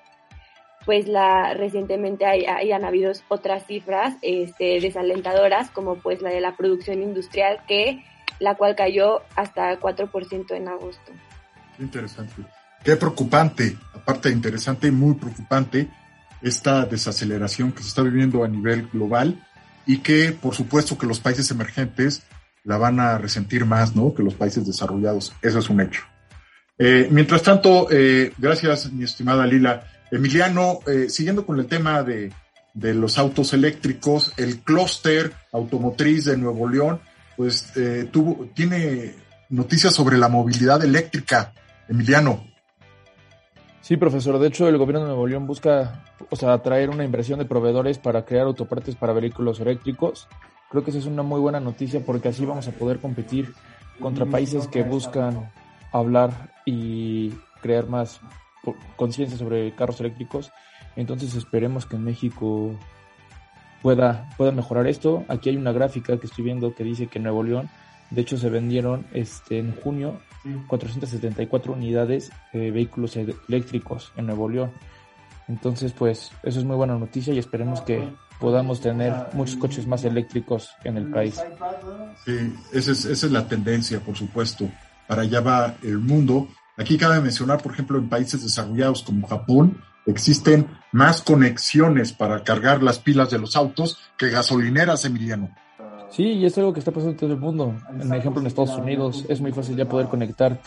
pues 0.85 1.07
la 1.07 1.53
recientemente 1.53 2.25
hayan 2.25 2.83
habido 2.83 3.11
otras 3.27 3.65
cifras 3.67 4.15
este, 4.21 4.79
desalentadoras 4.79 5.69
como 5.69 5.95
pues 5.95 6.21
la 6.21 6.31
de 6.31 6.41
la 6.41 6.55
producción 6.57 7.03
industrial 7.03 7.59
que 7.67 8.03
la 8.39 8.55
cual 8.55 8.75
cayó 8.75 9.21
hasta 9.35 9.79
4% 9.79 10.55
en 10.55 10.67
agosto. 10.67 11.11
Interesante. 11.77 12.33
Qué 12.83 12.95
preocupante, 12.95 13.77
aparte 13.93 14.29
de 14.29 14.35
interesante 14.35 14.91
muy 14.91 15.13
preocupante, 15.13 15.87
esta 16.41 16.85
desaceleración 16.85 17.71
que 17.71 17.83
se 17.83 17.89
está 17.89 18.01
viviendo 18.01 18.43
a 18.43 18.47
nivel 18.47 18.87
global 18.91 19.45
y 19.85 19.99
que 19.99 20.31
por 20.31 20.55
supuesto 20.55 20.97
que 20.97 21.07
los 21.07 21.19
países 21.19 21.49
emergentes 21.51 22.23
la 22.63 22.77
van 22.77 22.99
a 22.99 23.17
resentir 23.17 23.65
más, 23.65 23.95
¿no? 23.95 24.13
Que 24.13 24.23
los 24.23 24.35
países 24.35 24.65
desarrollados. 24.65 25.33
Eso 25.41 25.59
es 25.59 25.69
un 25.69 25.81
hecho. 25.81 26.03
Eh, 26.77 27.07
mientras 27.11 27.43
tanto, 27.43 27.87
eh, 27.91 28.33
gracias, 28.37 28.91
mi 28.91 29.03
estimada 29.03 29.45
Lila. 29.45 29.83
Emiliano, 30.11 30.79
eh, 30.87 31.09
siguiendo 31.09 31.45
con 31.45 31.59
el 31.59 31.67
tema 31.67 32.03
de, 32.03 32.31
de, 32.73 32.93
los 32.93 33.17
autos 33.17 33.53
eléctricos, 33.53 34.33
el 34.37 34.59
clúster 34.59 35.31
automotriz 35.53 36.25
de 36.25 36.37
Nuevo 36.37 36.67
León, 36.67 36.99
pues 37.37 37.71
tuvo, 38.11 38.49
tiene 38.53 39.15
noticias 39.49 39.93
sobre 39.93 40.17
la 40.17 40.27
movilidad 40.27 40.83
eléctrica. 40.83 41.53
Emiliano. 41.87 42.50
Sí, 43.81 43.97
profesor. 43.97 44.37
De 44.37 44.47
hecho, 44.47 44.67
el 44.67 44.77
gobierno 44.77 45.01
de 45.01 45.07
Nuevo 45.07 45.27
León 45.27 45.47
busca, 45.47 46.03
o 46.29 46.35
sea, 46.35 46.53
atraer 46.53 46.89
una 46.89 47.03
inversión 47.03 47.39
de 47.39 47.45
proveedores 47.45 47.97
para 47.97 48.25
crear 48.25 48.45
autopartes 48.45 48.95
para 48.95 49.13
vehículos 49.13 49.59
eléctricos. 49.59 50.27
Creo 50.69 50.83
que 50.83 50.91
esa 50.91 50.99
es 50.99 51.05
una 51.05 51.23
muy 51.23 51.39
buena 51.39 51.59
noticia 51.59 51.99
porque 52.05 52.29
así 52.29 52.45
vamos 52.45 52.67
a 52.67 52.71
poder 52.71 52.99
competir 52.99 53.53
contra 53.99 54.25
países 54.25 54.67
que 54.67 54.83
buscan 54.83 55.51
hablar 55.91 56.53
y 56.65 57.33
crear 57.61 57.87
más 57.87 58.21
conciencia 58.95 59.37
sobre 59.37 59.73
carros 59.75 59.99
eléctricos. 59.99 60.51
Entonces 60.95 61.35
esperemos 61.35 61.85
que 61.85 61.95
en 61.95 62.03
México 62.03 62.75
pueda, 63.81 64.29
pueda 64.37 64.51
mejorar 64.51 64.87
esto. 64.87 65.25
Aquí 65.27 65.49
hay 65.49 65.57
una 65.57 65.71
gráfica 65.71 66.17
que 66.17 66.27
estoy 66.27 66.45
viendo 66.45 66.75
que 66.75 66.83
dice 66.83 67.07
que 67.07 67.19
Nuevo 67.19 67.43
León, 67.43 67.69
de 68.11 68.21
hecho, 68.21 68.37
se 68.37 68.49
vendieron 68.49 69.05
este, 69.13 69.57
en 69.57 69.73
junio 69.73 70.19
474 70.67 71.73
unidades 71.73 72.31
de 72.51 72.71
vehículos 72.71 73.15
eléctricos 73.15 74.11
en 74.17 74.27
Nuevo 74.27 74.49
León. 74.49 74.71
Entonces, 75.47 75.93
pues 75.93 76.31
eso 76.43 76.59
es 76.59 76.65
muy 76.65 76.75
buena 76.75 76.97
noticia 76.97 77.33
y 77.33 77.39
esperemos 77.39 77.81
que 77.81 78.09
podamos 78.39 78.81
tener 78.81 79.13
muchos 79.33 79.55
coches 79.55 79.87
más 79.87 80.03
eléctricos 80.03 80.71
en 80.83 80.97
el 80.97 81.09
país. 81.09 81.41
Sí, 82.25 82.53
esa 82.73 82.91
es, 82.91 83.05
esa 83.05 83.25
es 83.25 83.31
la 83.31 83.47
tendencia, 83.47 83.99
por 83.99 84.17
supuesto. 84.17 84.69
Para 85.07 85.21
allá 85.21 85.39
va 85.41 85.75
el 85.83 85.99
mundo. 85.99 86.49
Aquí 86.77 86.97
cabe 86.97 87.21
mencionar, 87.21 87.61
por 87.61 87.73
ejemplo, 87.73 87.97
en 87.97 88.09
países 88.09 88.43
desarrollados 88.43 89.03
como 89.03 89.27
Japón, 89.27 89.81
existen 90.05 90.67
más 90.91 91.21
conexiones 91.21 92.11
para 92.11 92.43
cargar 92.43 92.81
las 92.81 92.99
pilas 92.99 93.29
de 93.29 93.39
los 93.39 93.55
autos 93.55 93.99
que 94.17 94.29
gasolineras, 94.29 95.05
Emiliano. 95.05 95.55
Sí, 96.11 96.23
y 96.23 96.45
es 96.45 96.57
algo 96.57 96.73
que 96.73 96.79
está 96.79 96.91
pasando 96.91 97.11
en 97.11 97.17
todo 97.17 97.31
el 97.31 97.39
mundo. 97.39 97.75
En 97.99 98.13
ejemplo, 98.13 98.41
en 98.41 98.47
Estados 98.47 98.77
Unidos 98.77 99.25
es 99.29 99.39
muy 99.39 99.51
fácil 99.53 99.77
ya 99.77 99.87
poder 99.87 100.07
conectar 100.07 100.61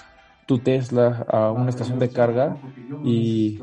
tu 0.47 0.59
Tesla 0.59 1.27
a 1.29 1.51
una 1.51 1.71
estación 1.71 1.99
de 1.99 2.09
carga 2.11 2.57
y, 3.05 3.61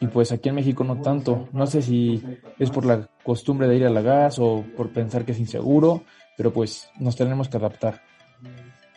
y, 0.00 0.06
pues 0.06 0.32
aquí 0.32 0.48
en 0.48 0.54
México 0.56 0.84
no 0.84 1.00
tanto. 1.00 1.48
No 1.52 1.66
sé 1.66 1.82
si 1.82 2.22
es 2.58 2.70
por 2.70 2.84
la 2.84 3.08
costumbre 3.24 3.66
de 3.66 3.76
ir 3.76 3.84
a 3.84 3.90
la 3.90 4.00
gas 4.00 4.38
o 4.38 4.64
por 4.76 4.92
pensar 4.92 5.24
que 5.24 5.32
es 5.32 5.38
inseguro, 5.38 6.04
pero 6.36 6.52
pues 6.52 6.88
nos 6.98 7.16
tenemos 7.16 7.48
que 7.48 7.56
adaptar. 7.56 8.02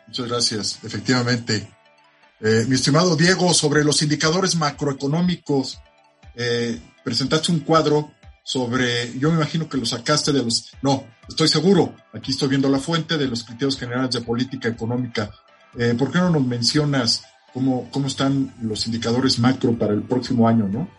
Muchas 0.08 0.28
gracias, 0.28 0.84
efectivamente. 0.84 1.68
Eh, 2.40 2.66
mi 2.68 2.76
estimado 2.76 3.16
Diego, 3.16 3.52
sobre 3.54 3.84
los 3.84 4.02
indicadores 4.04 4.56
macroeconómicos, 4.56 5.80
eh, 6.36 6.80
presentaste 7.04 7.52
un 7.52 7.62
cuadro 7.62 8.12
sobre, 8.48 9.12
yo 9.20 9.30
me 9.30 9.36
imagino 9.36 9.68
que 9.68 9.76
lo 9.76 9.86
sacaste 9.86 10.32
de 10.32 10.42
los, 10.42 10.72
no, 10.82 11.06
estoy 11.28 11.50
seguro, 11.50 11.94
aquí 12.14 12.32
estoy 12.32 12.48
viendo 12.48 12.70
la 12.70 12.80
fuente 12.80 13.18
de 13.18 13.28
los 13.28 13.44
criterios 13.44 13.78
generales 13.78 14.12
de 14.12 14.22
política 14.22 14.70
económica. 14.70 15.30
Eh, 15.78 15.96
¿Por 16.00 16.14
qué 16.14 16.20
no 16.20 16.30
nos 16.30 16.46
mencionas 16.46 17.26
cómo, 17.52 17.90
cómo 17.92 18.08
están 18.08 18.56
los 18.62 18.88
indicadores 18.88 19.38
macro 19.40 19.74
para 19.74 19.92
el 19.92 20.02
próximo 20.02 20.48
año, 20.48 20.66
no? 20.70 20.90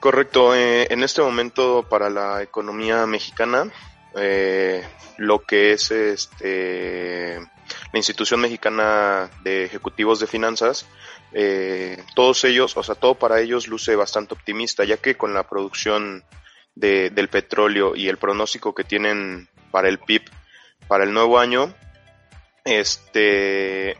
Correcto. 0.00 0.54
Eh, 0.54 0.86
en 0.90 1.02
este 1.02 1.20
momento 1.20 1.86
para 1.86 2.08
la 2.08 2.42
economía 2.42 3.04
mexicana, 3.04 3.70
eh, 4.14 4.82
lo 5.18 5.40
que 5.40 5.72
es 5.72 5.90
este 5.90 7.38
la 7.38 7.98
institución 7.98 8.40
mexicana 8.40 9.28
de 9.44 9.66
ejecutivos 9.66 10.20
de 10.20 10.26
finanzas, 10.26 10.86
todos 12.14 12.44
ellos, 12.44 12.74
o 12.78 12.82
sea, 12.82 12.94
todo 12.94 13.14
para 13.14 13.40
ellos 13.40 13.68
luce 13.68 13.94
bastante 13.94 14.32
optimista, 14.32 14.84
ya 14.84 14.96
que 14.96 15.18
con 15.18 15.34
la 15.34 15.42
producción 15.42 16.24
de, 16.76 17.10
del 17.10 17.28
petróleo 17.28 17.96
y 17.96 18.08
el 18.08 18.18
pronóstico 18.18 18.74
que 18.74 18.84
tienen 18.84 19.48
para 19.72 19.88
el 19.88 19.98
PIB 19.98 20.22
para 20.86 21.04
el 21.04 21.12
nuevo 21.12 21.38
año, 21.38 21.74
este 22.64 23.98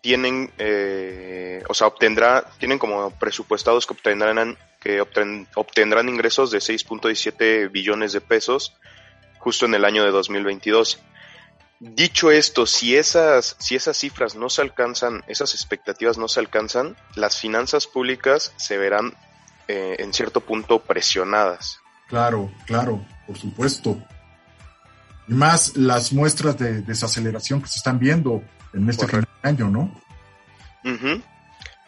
tienen, 0.00 0.52
eh, 0.58 1.62
o 1.66 1.72
sea, 1.72 1.86
obtendrá, 1.86 2.44
tienen 2.58 2.78
como 2.78 3.10
presupuestados 3.12 3.86
que 3.86 3.94
obtendrán, 3.94 4.58
que 4.78 5.00
obtendrán 5.00 6.10
ingresos 6.10 6.50
de 6.50 6.58
6.17 6.58 7.70
billones 7.70 8.12
de 8.12 8.20
pesos 8.20 8.74
justo 9.38 9.64
en 9.64 9.74
el 9.74 9.84
año 9.84 10.04
de 10.04 10.10
2022. 10.10 11.00
Dicho 11.80 12.30
esto, 12.30 12.66
si 12.66 12.96
esas, 12.96 13.56
si 13.58 13.76
esas 13.76 13.96
cifras 13.96 14.34
no 14.34 14.50
se 14.50 14.60
alcanzan, 14.60 15.24
esas 15.26 15.54
expectativas 15.54 16.18
no 16.18 16.28
se 16.28 16.40
alcanzan, 16.40 16.96
las 17.14 17.40
finanzas 17.40 17.86
públicas 17.86 18.52
se 18.56 18.76
verán 18.76 19.14
eh, 19.68 19.96
en 20.00 20.12
cierto 20.12 20.40
punto 20.40 20.80
presionadas. 20.80 21.80
Claro, 22.08 22.50
claro, 22.66 23.04
por 23.26 23.38
supuesto. 23.38 23.98
Y 25.26 25.32
más 25.34 25.76
las 25.76 26.12
muestras 26.12 26.58
de 26.58 26.82
desaceleración 26.82 27.62
que 27.62 27.68
se 27.68 27.78
están 27.78 27.98
viendo 27.98 28.42
en 28.72 28.88
este 28.88 29.06
año, 29.42 29.70
¿no? 29.70 29.90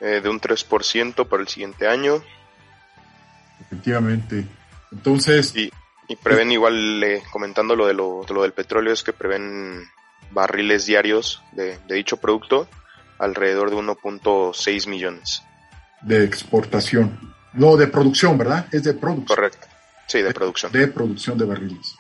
Eh, 0.01 0.21
de 0.23 0.29
un 0.29 0.41
3% 0.41 1.29
para 1.29 1.43
el 1.43 1.49
siguiente 1.49 1.87
año. 1.87 2.23
Efectivamente. 3.61 4.47
Entonces... 4.93 5.55
Y, 5.55 5.71
prevén 6.23 6.53
igual, 6.53 7.03
eh, 7.03 7.23
comentando 7.33 7.75
lo, 7.75 7.87
de 7.87 7.95
lo, 7.95 8.25
lo 8.29 8.43
del 8.43 8.53
petróleo, 8.53 8.93
es 8.93 9.03
que 9.03 9.13
prevén 9.13 9.85
barriles 10.31 10.87
diarios 10.87 11.43
de, 11.53 11.79
de 11.87 11.95
dicho 11.95 12.19
producto 12.19 12.69
alrededor 13.19 13.71
de 13.71 13.77
1.6 13.77 14.89
millones. 14.89 15.43
De 16.03 16.25
exportación. 16.25 17.35
No, 17.53 17.77
de 17.77 17.89
producción, 17.89 18.39
¿verdad? 18.39 18.67
Es 18.71 18.85
de 18.85 18.95
producción. 18.95 19.37
Correcto. 19.37 19.67
Sí, 20.07 20.23
de 20.23 20.33
producción. 20.33 20.73
De 20.73 20.89
producción 20.89 21.37
de 21.37 21.45
barriles. 21.45 21.97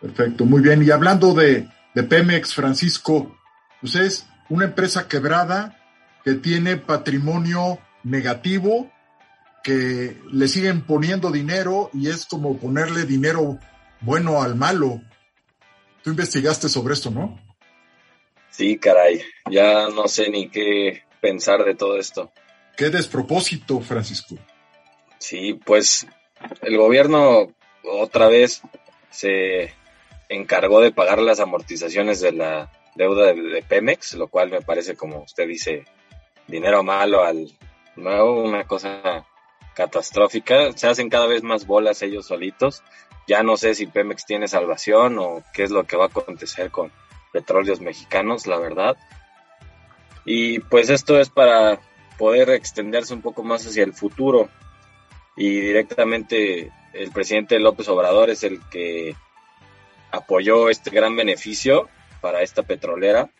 Perfecto, 0.00 0.44
muy 0.44 0.60
bien. 0.60 0.82
Y 0.82 0.90
hablando 0.90 1.32
de, 1.32 1.68
Pemex, 1.94 2.54
Francisco, 2.54 3.38
pues 3.80 3.94
es 3.94 4.26
una 4.48 4.66
empresa 4.66 5.08
quebrada 5.08 5.80
que 6.24 6.34
tiene 6.34 6.76
patrimonio 6.76 7.78
negativo, 8.02 8.90
que 9.62 10.20
le 10.30 10.48
siguen 10.48 10.82
poniendo 10.82 11.30
dinero 11.30 11.90
y 11.94 12.08
es 12.08 12.26
como 12.26 12.58
ponerle 12.58 13.04
dinero 13.04 13.58
bueno 14.00 14.42
al 14.42 14.56
malo. 14.56 15.00
Tú 16.02 16.10
investigaste 16.10 16.68
sobre 16.68 16.94
esto, 16.94 17.10
¿no? 17.10 17.40
Sí, 18.50 18.76
caray, 18.78 19.22
ya 19.50 19.88
no 19.88 20.06
sé 20.06 20.28
ni 20.28 20.50
qué 20.50 21.04
pensar 21.20 21.64
de 21.64 21.74
todo 21.74 21.98
esto. 21.98 22.30
Qué 22.76 22.90
despropósito, 22.90 23.80
Francisco. 23.80 24.36
Sí, 25.18 25.58
pues 25.64 26.06
el 26.62 26.76
gobierno 26.76 27.52
otra 27.82 28.28
vez 28.28 28.62
se 29.10 29.74
encargó 30.28 30.80
de 30.80 30.92
pagar 30.92 31.20
las 31.20 31.40
amortizaciones 31.40 32.20
de 32.20 32.32
la 32.32 32.70
deuda 32.94 33.32
de, 33.32 33.64
Pemex, 33.66 34.14
lo 34.14 34.28
cual 34.28 34.50
me 34.50 34.62
parece, 34.62 34.96
como 34.96 35.22
usted 35.22 35.46
dice, 35.46 35.84
dinero 36.46 36.82
malo 36.82 37.24
al 37.24 37.52
nuevo, 37.96 38.42
una 38.42 38.64
cosa 38.64 39.26
catastrófica. 39.74 40.72
Se 40.72 40.86
hacen 40.86 41.10
cada 41.10 41.26
vez 41.26 41.42
más 41.42 41.66
bolas 41.66 42.02
ellos 42.02 42.26
solitos. 42.26 42.82
Ya 43.26 43.42
no 43.42 43.56
sé 43.56 43.74
si 43.74 43.86
Pemex 43.86 44.26
tiene 44.26 44.48
salvación 44.48 45.18
o 45.18 45.42
qué 45.52 45.64
es 45.64 45.70
lo 45.70 45.84
que 45.84 45.96
va 45.96 46.04
a 46.04 46.08
acontecer 46.08 46.70
con 46.70 46.92
petróleos 47.32 47.80
mexicanos, 47.80 48.46
la 48.46 48.58
verdad. 48.58 48.96
Y 50.24 50.60
pues 50.60 50.90
esto 50.90 51.18
es 51.18 51.30
para 51.30 51.80
poder 52.18 52.50
extenderse 52.50 53.12
un 53.12 53.22
poco 53.22 53.42
más 53.42 53.66
hacia 53.66 53.82
el 53.82 53.92
futuro 53.92 54.48
y 55.36 55.60
directamente 55.60 56.70
el 56.92 57.10
presidente 57.10 57.58
López 57.58 57.88
Obrador 57.88 58.30
es 58.30 58.44
el 58.44 58.60
que 58.70 59.16
apoyó 60.10 60.70
este 60.70 60.90
gran 60.90 61.16
beneficio 61.16 61.88
para 62.20 62.42
esta 62.42 62.62
petrolera. 62.62 63.30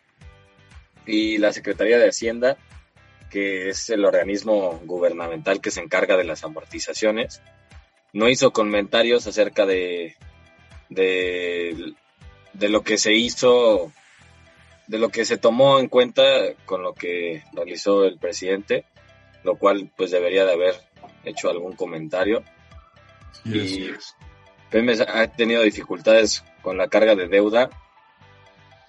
Y 1.07 1.39
la 1.39 1.53
Secretaría 1.53 1.99
de 1.99 2.09
Hacienda, 2.09 2.57
que 3.31 3.69
es 3.69 3.91
el 3.91 4.05
organismo 4.05 4.81
gubernamental 4.85 5.61
que 5.61 5.71
se 5.71 5.81
encarga 5.81 6.17
de 6.17 6.25
las 6.25 6.45
amortizaciones, 6.45 7.43
no 8.13 8.29
hizo 8.29 8.53
comentarios 8.53 9.27
acerca 9.27 9.67
de, 9.67 10.17
de, 10.89 11.95
de 12.53 12.69
lo 12.69 12.83
que 12.83 12.97
se 12.97 13.13
hizo, 13.13 13.93
de 14.87 14.99
lo 14.99 15.11
que 15.11 15.25
se 15.25 15.37
tomó 15.37 15.79
en 15.79 15.89
cuenta 15.89 16.23
con 16.65 16.83
lo 16.83 16.95
que 16.95 17.43
realizó 17.53 18.05
el 18.05 18.19
presidente, 18.19 18.85
lo 19.43 19.57
cual 19.57 19.91
pues 19.97 20.11
debería 20.11 20.45
de 20.45 20.53
haber 20.53 20.75
hecho 21.25 21.51
algún 21.51 21.75
comentario. 21.75 22.43
y 23.45 23.91
Pemex 24.71 25.01
ha 25.01 25.27
tenido 25.29 25.63
dificultades 25.63 26.43
con 26.63 26.77
la 26.77 26.89
carga 26.89 27.15
de 27.15 27.29
deuda 27.29 27.71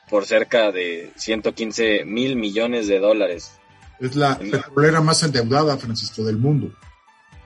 por 0.09 0.25
cerca 0.25 0.71
de 0.71 1.11
115 1.15 2.05
mil 2.05 2.35
millones 2.35 2.87
de 2.87 2.99
dólares. 2.99 3.51
Es 3.99 4.15
la 4.15 4.37
petrolera 4.37 5.01
más 5.01 5.23
endeudada, 5.23 5.77
Francisco, 5.77 6.23
del 6.23 6.37
mundo. 6.37 6.71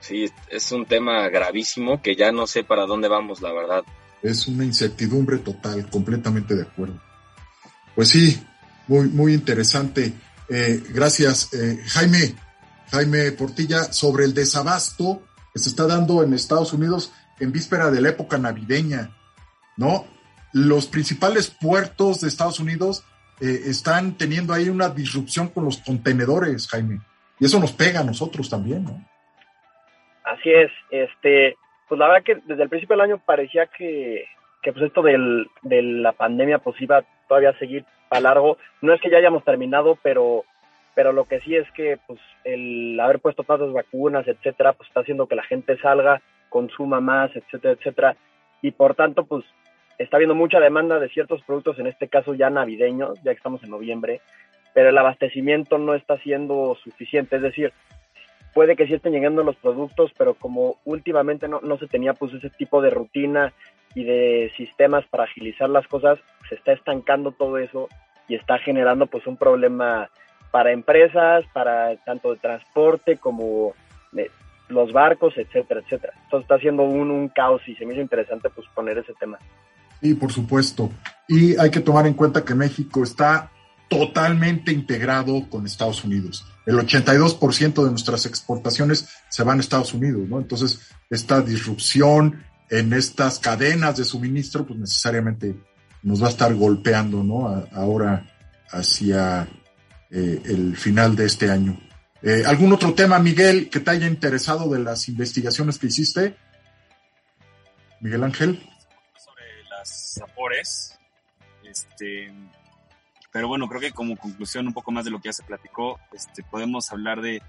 Sí, 0.00 0.26
es 0.48 0.72
un 0.72 0.86
tema 0.86 1.28
gravísimo 1.28 2.00
que 2.00 2.16
ya 2.16 2.32
no 2.32 2.46
sé 2.46 2.64
para 2.64 2.86
dónde 2.86 3.08
vamos, 3.08 3.40
la 3.42 3.52
verdad. 3.52 3.84
Es 4.22 4.46
una 4.48 4.64
incertidumbre 4.64 5.38
total, 5.38 5.88
completamente 5.88 6.54
de 6.54 6.62
acuerdo. 6.62 7.00
Pues 7.94 8.08
sí, 8.08 8.42
muy, 8.88 9.08
muy 9.08 9.34
interesante. 9.34 10.12
Eh, 10.48 10.82
gracias, 10.88 11.52
eh, 11.54 11.78
Jaime, 11.86 12.34
Jaime 12.90 13.32
Portilla, 13.32 13.84
sobre 13.84 14.24
el 14.24 14.34
desabasto 14.34 15.22
que 15.52 15.58
se 15.58 15.68
está 15.68 15.86
dando 15.86 16.22
en 16.22 16.32
Estados 16.32 16.72
Unidos 16.72 17.12
en 17.38 17.52
víspera 17.52 17.90
de 17.90 18.00
la 18.00 18.10
época 18.10 18.38
navideña, 18.38 19.10
¿no? 19.76 20.04
Los 20.52 20.86
principales 20.86 21.50
puertos 21.50 22.20
de 22.20 22.28
Estados 22.28 22.60
Unidos 22.60 23.04
eh, 23.40 23.62
están 23.66 24.16
teniendo 24.16 24.52
ahí 24.52 24.68
una 24.68 24.88
disrupción 24.88 25.48
con 25.48 25.64
los 25.64 25.78
contenedores, 25.78 26.68
Jaime. 26.68 27.00
Y 27.38 27.46
eso 27.46 27.58
nos 27.58 27.72
pega 27.72 28.00
a 28.00 28.04
nosotros 28.04 28.50
también, 28.50 28.84
¿no? 28.84 29.04
Así 30.24 30.50
es, 30.50 30.70
este, 30.90 31.56
pues 31.88 31.98
la 31.98 32.06
verdad 32.08 32.24
que 32.24 32.36
desde 32.46 32.62
el 32.62 32.68
principio 32.68 32.96
del 32.96 33.04
año 33.04 33.22
parecía 33.24 33.66
que, 33.66 34.24
que 34.62 34.72
pues 34.72 34.84
esto 34.84 35.02
del, 35.02 35.48
de 35.62 35.82
la 35.82 36.12
pandemia 36.12 36.58
pues 36.58 36.80
iba 36.80 37.02
todavía 37.28 37.50
a 37.50 37.58
seguir 37.58 37.84
a 38.10 38.20
largo. 38.20 38.58
No 38.82 38.92
es 38.92 39.00
que 39.00 39.10
ya 39.10 39.18
hayamos 39.18 39.44
terminado, 39.44 39.98
pero, 40.02 40.44
pero 40.94 41.12
lo 41.12 41.24
que 41.24 41.40
sí 41.40 41.56
es 41.56 41.70
que 41.72 41.98
pues 42.06 42.20
el 42.44 42.98
haber 43.00 43.20
puesto 43.20 43.44
tantas 43.44 43.72
vacunas, 43.72 44.26
etcétera, 44.26 44.72
pues 44.72 44.88
está 44.88 45.00
haciendo 45.00 45.26
que 45.26 45.36
la 45.36 45.44
gente 45.44 45.76
salga, 45.78 46.20
consuma 46.48 47.00
más, 47.00 47.30
etcétera, 47.34 47.74
etcétera. 47.74 48.16
Y 48.62 48.72
por 48.72 48.94
tanto, 48.94 49.24
pues 49.24 49.44
está 49.98 50.16
habiendo 50.16 50.34
mucha 50.34 50.60
demanda 50.60 50.98
de 50.98 51.08
ciertos 51.08 51.42
productos, 51.42 51.78
en 51.78 51.86
este 51.86 52.08
caso 52.08 52.34
ya 52.34 52.50
navideños, 52.50 53.22
ya 53.22 53.32
que 53.32 53.38
estamos 53.38 53.62
en 53.62 53.70
noviembre, 53.70 54.20
pero 54.74 54.88
el 54.88 54.98
abastecimiento 54.98 55.78
no 55.78 55.94
está 55.94 56.18
siendo 56.18 56.76
suficiente. 56.82 57.36
Es 57.36 57.42
decir, 57.42 57.72
puede 58.54 58.76
que 58.76 58.86
sí 58.86 58.94
estén 58.94 59.12
llegando 59.12 59.42
los 59.42 59.56
productos, 59.56 60.10
pero 60.16 60.34
como 60.34 60.76
últimamente 60.84 61.48
no, 61.48 61.60
no 61.60 61.78
se 61.78 61.86
tenía 61.86 62.14
pues 62.14 62.34
ese 62.34 62.50
tipo 62.50 62.82
de 62.82 62.90
rutina 62.90 63.52
y 63.94 64.04
de 64.04 64.52
sistemas 64.56 65.04
para 65.06 65.24
agilizar 65.24 65.68
las 65.68 65.86
cosas, 65.86 66.18
se 66.48 66.54
está 66.54 66.72
estancando 66.72 67.32
todo 67.32 67.58
eso 67.58 67.88
y 68.28 68.36
está 68.36 68.58
generando 68.58 69.06
pues 69.06 69.26
un 69.26 69.36
problema 69.36 70.08
para 70.50 70.72
empresas, 70.72 71.44
para 71.52 71.96
tanto 72.04 72.32
de 72.32 72.38
transporte 72.38 73.16
como 73.16 73.74
los 74.68 74.92
barcos, 74.92 75.34
etcétera, 75.36 75.80
etcétera. 75.80 76.12
Entonces 76.24 76.44
está 76.44 76.54
haciendo 76.54 76.84
un, 76.84 77.10
un 77.10 77.28
caos 77.28 77.60
y 77.66 77.74
se 77.74 77.84
me 77.84 77.94
hizo 77.94 78.02
interesante 78.02 78.48
pues 78.50 78.66
poner 78.74 78.98
ese 78.98 79.12
tema. 79.18 79.38
Sí, 80.00 80.14
por 80.14 80.32
supuesto. 80.32 80.90
Y 81.28 81.56
hay 81.58 81.70
que 81.70 81.80
tomar 81.80 82.06
en 82.06 82.14
cuenta 82.14 82.44
que 82.44 82.54
México 82.54 83.02
está 83.02 83.50
totalmente 83.88 84.72
integrado 84.72 85.48
con 85.50 85.66
Estados 85.66 86.04
Unidos. 86.04 86.46
El 86.64 86.76
82% 86.76 87.84
de 87.84 87.90
nuestras 87.90 88.24
exportaciones 88.24 89.08
se 89.28 89.42
van 89.42 89.58
a 89.58 89.60
Estados 89.60 89.92
Unidos, 89.92 90.28
¿no? 90.28 90.38
Entonces, 90.38 90.92
esta 91.10 91.42
disrupción 91.42 92.44
en 92.70 92.92
estas 92.92 93.40
cadenas 93.40 93.96
de 93.96 94.04
suministro, 94.04 94.64
pues 94.64 94.78
necesariamente 94.78 95.56
nos 96.04 96.22
va 96.22 96.28
a 96.28 96.30
estar 96.30 96.54
golpeando, 96.54 97.24
¿no? 97.24 97.66
ahora 97.72 98.26
hacia 98.70 99.48
eh, 100.10 100.42
el 100.44 100.76
final 100.76 101.14
de 101.16 101.26
este 101.26 101.50
año. 101.50 101.78
Eh, 102.22 102.42
¿Algún 102.46 102.72
otro 102.72 102.92
tema, 102.92 103.18
Miguel, 103.18 103.70
que 103.70 103.80
te 103.80 103.90
haya 103.90 104.06
interesado 104.06 104.68
de 104.68 104.80
las 104.80 105.08
investigaciones 105.08 105.78
que 105.78 105.86
hiciste? 105.86 106.36
Miguel 108.00 108.24
Ángel. 108.24 108.62
Sobre 109.16 109.64
las 109.70 110.20
Afores, 110.22 110.98
este, 111.64 112.32
pero 113.32 113.48
bueno, 113.48 113.68
creo 113.68 113.80
que 113.80 113.92
como 113.92 114.16
conclusión 114.16 114.66
un 114.66 114.74
poco 114.74 114.90
más 114.90 115.04
de 115.04 115.10
lo 115.10 115.20
que 115.20 115.28
ya 115.28 115.32
se 115.32 115.44
platicó, 115.44 115.98
este, 116.12 116.42
podemos 116.42 116.90
hablar 116.92 117.20
de 117.20 117.42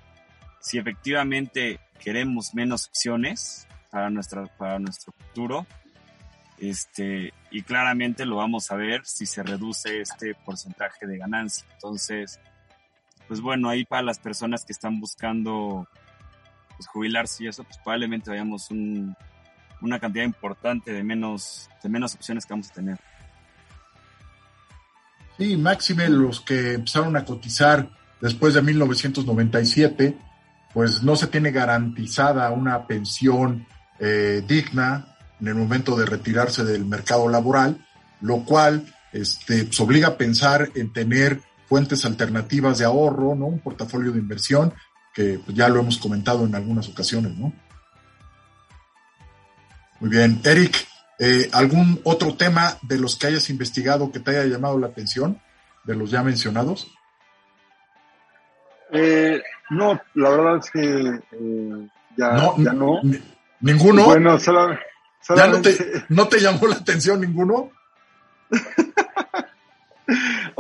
si 0.59 0.77
efectivamente 0.77 1.79
queremos 1.99 2.53
menos 2.53 2.87
opciones 2.87 3.67
para, 3.89 4.09
nuestra, 4.09 4.45
para 4.57 4.79
nuestro 4.79 5.13
futuro. 5.13 5.65
Este, 6.59 7.33
y 7.49 7.63
claramente 7.63 8.25
lo 8.25 8.35
vamos 8.35 8.71
a 8.71 8.75
ver 8.75 9.03
si 9.03 9.25
se 9.25 9.41
reduce 9.41 10.01
este 10.01 10.35
porcentaje 10.35 11.07
de 11.07 11.17
ganancia. 11.17 11.65
Entonces, 11.73 12.39
pues 13.31 13.39
bueno, 13.39 13.69
ahí 13.69 13.85
para 13.85 14.01
las 14.01 14.19
personas 14.19 14.65
que 14.65 14.73
están 14.73 14.99
buscando 14.99 15.87
pues, 16.75 16.85
jubilarse 16.89 17.45
y 17.45 17.47
eso, 17.47 17.63
pues 17.63 17.77
probablemente 17.77 18.29
vayamos 18.29 18.69
un, 18.71 19.15
una 19.79 20.01
cantidad 20.01 20.25
importante 20.25 20.91
de 20.91 21.01
menos, 21.01 21.69
de 21.81 21.87
menos 21.87 22.13
opciones 22.13 22.45
que 22.45 22.51
vamos 22.51 22.69
a 22.71 22.73
tener. 22.73 22.99
Sí, 25.37 25.55
máxime 25.55 26.09
los 26.09 26.41
que 26.41 26.73
empezaron 26.73 27.15
a 27.15 27.23
cotizar 27.23 27.89
después 28.19 28.53
de 28.53 28.63
1997, 28.63 30.17
pues 30.73 31.01
no 31.01 31.15
se 31.15 31.27
tiene 31.27 31.51
garantizada 31.51 32.51
una 32.51 32.85
pensión 32.85 33.65
eh, 33.97 34.43
digna 34.45 35.15
en 35.39 35.47
el 35.47 35.55
momento 35.55 35.95
de 35.95 36.05
retirarse 36.05 36.65
del 36.65 36.83
mercado 36.83 37.29
laboral, 37.29 37.77
lo 38.19 38.43
cual 38.43 38.93
este, 39.13 39.63
pues, 39.63 39.79
obliga 39.79 40.09
a 40.09 40.17
pensar 40.17 40.69
en 40.75 40.91
tener 40.91 41.39
fuentes 41.71 42.03
alternativas 42.03 42.79
de 42.79 42.83
ahorro, 42.83 43.33
¿no? 43.33 43.45
Un 43.45 43.59
portafolio 43.59 44.11
de 44.11 44.19
inversión, 44.19 44.73
que 45.13 45.39
pues, 45.45 45.55
ya 45.55 45.69
lo 45.69 45.79
hemos 45.79 45.97
comentado 45.99 46.43
en 46.45 46.53
algunas 46.53 46.89
ocasiones, 46.89 47.33
¿no? 47.37 47.53
Muy 50.01 50.09
bien. 50.09 50.41
Eric, 50.43 50.85
eh, 51.17 51.49
¿Algún 51.53 52.01
otro 52.03 52.35
tema 52.35 52.77
de 52.81 52.99
los 52.99 53.15
que 53.15 53.27
hayas 53.27 53.49
investigado 53.49 54.11
que 54.11 54.19
te 54.19 54.31
haya 54.31 54.47
llamado 54.47 54.77
la 54.77 54.87
atención, 54.87 55.41
de 55.85 55.95
los 55.95 56.11
ya 56.11 56.21
mencionados? 56.23 56.91
Eh, 58.91 59.41
no, 59.69 59.97
la 60.15 60.29
verdad 60.29 60.57
es 60.57 60.71
que 60.71 60.81
eh, 60.81 61.87
ya 62.17 62.31
no. 62.33 62.57
Ya 62.57 62.73
no. 62.73 62.99
¿Ninguno? 63.61 64.03
Bueno, 64.03 64.37
solamente, 64.37 64.83
¿Ya 65.37 65.47
no 65.47 65.61
te, 65.61 65.77
no 66.09 66.27
te 66.27 66.39
llamó 66.41 66.67
la 66.67 66.75
atención 66.75 67.21
ninguno? 67.21 67.71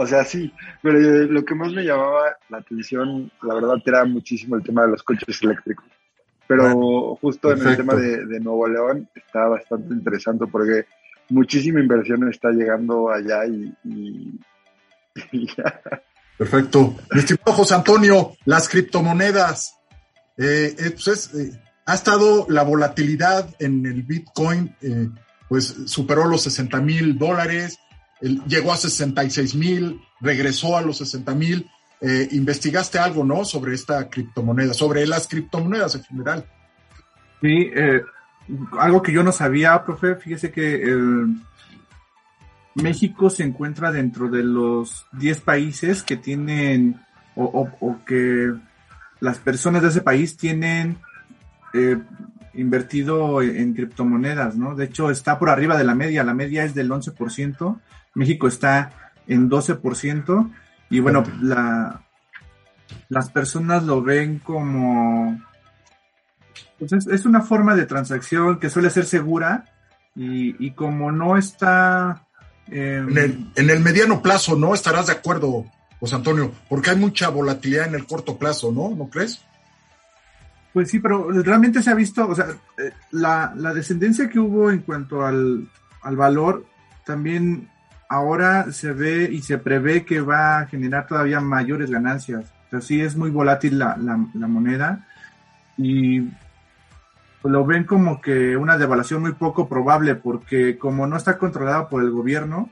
o 0.01 0.07
sea, 0.07 0.25
sí, 0.25 0.51
pero 0.81 0.99
lo 0.99 1.45
que 1.45 1.53
más 1.53 1.71
me 1.71 1.83
llamaba 1.83 2.35
la 2.49 2.57
atención, 2.57 3.31
la 3.43 3.53
verdad, 3.53 3.75
era 3.85 4.03
muchísimo 4.05 4.55
el 4.55 4.63
tema 4.63 4.81
de 4.83 4.89
los 4.89 5.03
coches 5.03 5.41
eléctricos. 5.43 5.85
Pero 6.47 7.15
justo 7.21 7.51
en 7.53 7.65
el 7.65 7.77
tema 7.77 7.93
de, 7.95 8.39
Nuevo 8.39 8.67
León 8.67 9.07
está 9.15 9.47
bastante 9.47 9.93
interesante 9.93 10.45
porque 10.47 10.85
muchísima 11.29 11.79
inversión 11.79 12.27
está 12.29 12.49
llegando 12.49 13.09
allá 13.09 13.45
y, 13.45 14.39
Perfecto. 16.37 16.95
Mi 17.11 17.19
estimado 17.19 17.53
José 17.53 17.75
Antonio, 17.75 18.35
las 18.45 18.67
criptomonedas. 18.67 19.77
Eh, 20.37 20.75
eh, 20.77 20.91
pues 20.91 21.33
eh, 21.35 21.51
ha 21.85 21.93
estado 21.93 22.47
la 22.49 22.63
volatilidad 22.63 23.53
en 23.59 23.85
el 23.85 24.01
Bitcoin, 24.01 24.75
pues 25.47 25.75
superó 25.85 26.25
los 26.25 26.41
60 26.43 26.81
mil 26.81 27.17
dólares, 27.17 27.77
llegó 28.21 28.73
a 28.73 28.77
66 28.77 29.55
mil, 29.55 30.01
regresó 30.19 30.77
a 30.77 30.81
los 30.81 30.97
60 30.97 31.33
mil. 31.35 31.69
Eh, 31.99 32.29
investigaste 32.31 32.97
algo, 32.97 33.23
¿no? 33.23 33.45
Sobre 33.45 33.75
esta 33.75 34.09
criptomoneda, 34.09 34.73
sobre 34.73 35.05
las 35.05 35.27
criptomonedas 35.27 35.95
en 35.95 36.03
general. 36.03 36.45
Sí, 37.41 37.69
eh, 37.75 38.01
algo 38.79 39.01
que 39.01 39.11
yo 39.11 39.23
no 39.23 39.31
sabía, 39.31 39.83
profe, 39.83 40.15
fíjese 40.15 40.51
que 40.51 40.83
México 42.75 43.29
se 43.29 43.43
encuentra 43.43 43.91
dentro 43.91 44.29
de 44.29 44.43
los 44.43 45.05
10 45.13 45.41
países 45.41 46.03
que 46.03 46.17
tienen 46.17 46.99
o, 47.35 47.97
que 48.05 48.53
las 49.19 49.37
personas 49.37 49.81
de 49.81 49.89
ese 49.89 50.01
país 50.01 50.37
tienen 50.37 50.97
eh, 51.73 51.97
invertido 52.53 53.41
en 53.41 53.73
criptomonedas, 53.73 54.57
¿no? 54.57 54.75
De 54.75 54.85
hecho, 54.85 55.09
está 55.09 55.39
por 55.39 55.49
arriba 55.49 55.77
de 55.77 55.83
la 55.83 55.95
media, 55.95 56.23
la 56.23 56.33
media 56.33 56.63
es 56.63 56.73
del 56.73 56.89
11%, 56.89 57.79
México 58.15 58.47
está 58.47 59.13
en 59.27 59.49
12%, 59.49 60.51
y 60.89 60.99
bueno, 60.99 61.23
la, 61.41 62.01
las 63.09 63.29
personas 63.29 63.83
lo 63.83 64.01
ven 64.01 64.39
como 64.39 65.39
pues 66.81 66.93
es, 66.93 67.25
una 67.25 67.41
forma 67.41 67.75
de 67.75 67.85
transacción 67.85 68.59
que 68.59 68.71
suele 68.71 68.89
ser 68.89 69.05
segura 69.05 69.65
y, 70.15 70.71
como 70.71 71.11
no 71.11 71.37
está... 71.37 72.25
Em, 72.67 73.09
en, 73.09 73.17
el, 73.17 73.51
en 73.55 73.69
el 73.69 73.79
mediano 73.81 74.21
plazo, 74.21 74.55
¿no? 74.55 74.73
Estarás 74.73 75.05
de 75.07 75.13
acuerdo, 75.13 75.65
José 75.99 76.15
Antonio, 76.15 76.51
porque 76.67 76.89
hay 76.89 76.95
mucha 76.95 77.29
volatilidad 77.29 77.87
en 77.87 77.95
el 77.95 78.07
corto 78.07 78.37
plazo, 78.37 78.71
¿no? 78.71 78.95
¿No 78.95 79.09
crees? 79.09 79.45
Pues 80.73 80.89
sí, 80.89 80.99
pero 80.99 81.29
realmente 81.29 81.83
se 81.83 81.91
ha 81.91 81.95
visto, 81.95 82.27
o 82.27 82.33
sea, 82.33 82.47
eh, 82.77 82.91
la, 83.11 83.53
la 83.55 83.73
descendencia 83.75 84.27
que 84.27 84.39
hubo 84.39 84.71
en 84.71 84.79
cuanto 84.79 85.23
al, 85.23 85.69
al, 86.01 86.15
valor, 86.15 86.65
también 87.05 87.69
ahora 88.11 88.73
se 88.73 88.91
ve 88.91 89.29
y 89.31 89.41
se 89.41 89.57
prevé 89.57 90.03
que 90.03 90.19
va 90.19 90.59
a 90.59 90.67
generar 90.67 91.07
todavía 91.07 91.39
mayores 91.39 91.89
ganancias. 91.89 92.43
O 92.67 92.69
sea, 92.69 92.81
sí 92.81 92.99
es 92.99 93.15
muy 93.15 93.29
volátil 93.29 93.79
la, 93.79 93.95
la, 93.97 94.47
moneda 94.47 95.07
y 95.77 96.27
lo 97.43 97.65
ven 97.65 97.85
como 97.85 98.19
que 98.19 98.57
una 98.57 98.77
devaluación 98.77 99.21
muy 99.21 99.31
poco 99.31 99.69
probable 99.69 100.15
porque 100.15 100.77
como 100.77 101.07
no 101.07 101.15
está 101.15 101.37
controlada 101.37 101.87
por 101.87 102.03
el 102.03 102.11
gobierno, 102.11 102.69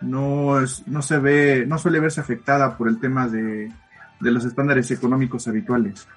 no, 0.00 0.60
es, 0.60 0.86
no 0.88 1.02
se 1.02 1.18
ve, 1.18 1.64
no 1.68 1.78
suele 1.78 2.00
verse 2.00 2.20
afectada 2.20 2.76
por 2.76 2.88
el 2.88 2.98
tema 2.98 3.28
de, 3.28 3.70
de 4.18 4.30
los 4.32 4.44
estándares 4.44 4.90
económicos 4.90 5.46
habituales. 5.46 6.08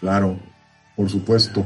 Claro, 0.00 0.38
por 0.94 1.08
supuesto. 1.08 1.64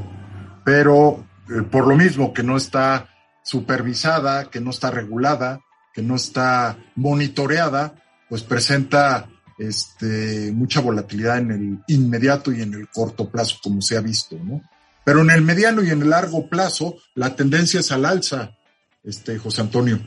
Pero 0.63 1.25
eh, 1.51 1.63
por 1.63 1.89
lo 1.89 1.97
mismo 1.97 2.33
que 2.33 2.45
no 2.45 2.57
está 2.57 3.09
supervisada, 3.47 4.51
que 4.51 4.61
no 4.61 4.71
está 4.71 4.91
regulada, 4.91 5.61
que 5.95 6.03
no 6.03 6.17
está 6.17 6.77
monitoreada, 6.97 7.95
pues 8.29 8.43
presenta 8.43 9.29
este, 9.57 10.51
mucha 10.53 10.81
volatilidad 10.81 11.39
en 11.39 11.51
el 11.53 11.79
inmediato 11.87 12.53
y 12.53 12.61
en 12.61 12.75
el 12.75 12.89
corto 12.89 13.31
plazo, 13.31 13.59
como 13.63 13.81
se 13.81 13.97
ha 13.97 14.01
visto, 14.01 14.37
¿no? 14.43 14.63
Pero 15.05 15.21
en 15.21 15.31
el 15.31 15.43
mediano 15.43 15.85
y 15.85 15.91
en 15.91 16.03
el 16.03 16.11
largo 16.11 16.49
plazo, 16.49 16.97
la 17.15 17.37
tendencia 17.37 17.79
es 17.79 17.93
al 17.93 18.05
alza, 18.05 18.57
este, 19.05 19.39
José 19.39 19.61
Antonio. 19.61 20.01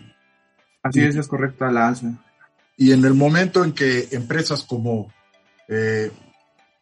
Así 0.84 1.02
es, 1.02 1.16
es 1.16 1.28
correcto, 1.30 1.64
a 1.64 1.72
la 1.72 1.88
alza. 1.88 2.22
Y 2.76 2.92
en 2.92 3.06
el 3.06 3.14
momento 3.14 3.64
en 3.64 3.72
que 3.72 4.10
empresas 4.12 4.64
como 4.64 5.14
eh, 5.70 6.12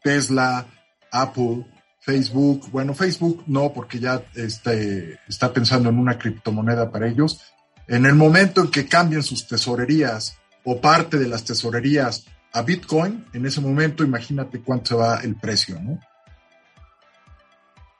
Tesla, 0.01 0.65
Apple, 1.11 1.67
Facebook, 2.07 2.71
bueno, 2.71 2.93
Facebook 2.93 3.43
no, 3.47 3.73
porque 3.73 3.99
ya 3.99 4.23
este, 4.33 5.19
está 5.27 5.51
pensando 5.51 5.89
en 5.89 5.99
una 5.99 6.17
criptomoneda 6.17 6.89
para 6.89 7.05
ellos. 7.05 7.41
En 7.85 8.05
el 8.05 8.15
momento 8.15 8.61
en 8.61 8.71
que 8.71 8.87
cambien 8.87 9.23
sus 9.23 9.45
tesorerías 9.45 10.37
o 10.63 10.79
parte 10.79 11.17
de 11.17 11.27
las 11.27 11.43
tesorerías 11.43 12.25
a 12.53 12.61
Bitcoin, 12.61 13.25
en 13.33 13.45
ese 13.45 13.59
momento 13.59 14.05
imagínate 14.05 14.61
cuánto 14.61 14.87
se 14.87 14.95
va 14.95 15.19
el 15.19 15.35
precio, 15.35 15.81
¿no? 15.81 15.99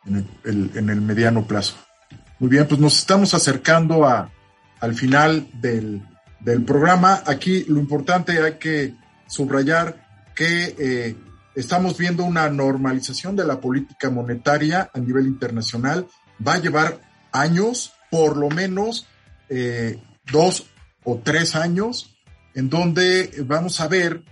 En 0.05 0.89
el, 0.89 1.01
mediano 1.01 1.45
plazo. 1.45 1.75
Muy 2.39 2.49
bien, 2.49 2.65
pues 2.65 2.79
nos 2.79 2.97
estamos 2.97 3.33
acercando 3.33 4.05
a, 4.05 4.31
al 4.79 4.95
final 4.95 5.49
del, 5.55 6.01
del 6.39 6.63
programa. 6.63 7.23
Aquí 7.25 7.65
lo 7.67 7.77
importante 7.77 8.41
hay 8.41 8.53
que 8.53 8.95
subrayar 9.27 10.31
que 10.33 10.75
eh, 10.79 11.15
estamos 11.57 11.97
viendo 11.97 12.23
una 12.23 12.49
normalización 12.49 13.35
de 13.35 13.43
la 13.43 13.59
política 13.59 14.11
monetaria 14.11 14.91
a 14.93 14.99
nivel 14.99 15.25
internacional. 15.25 16.07
Va 16.45 16.53
a 16.53 16.59
llevar 16.59 17.01
años, 17.31 17.93
por 18.11 18.37
lo 18.37 18.49
menos 18.49 19.07
eh, 19.49 19.99
dos 20.31 20.67
o 21.03 21.17
tres 21.17 21.55
años, 21.55 22.15
en 22.53 22.69
donde 22.69 23.31
vamos 23.45 23.81
a 23.81 23.87
ver 23.87 24.23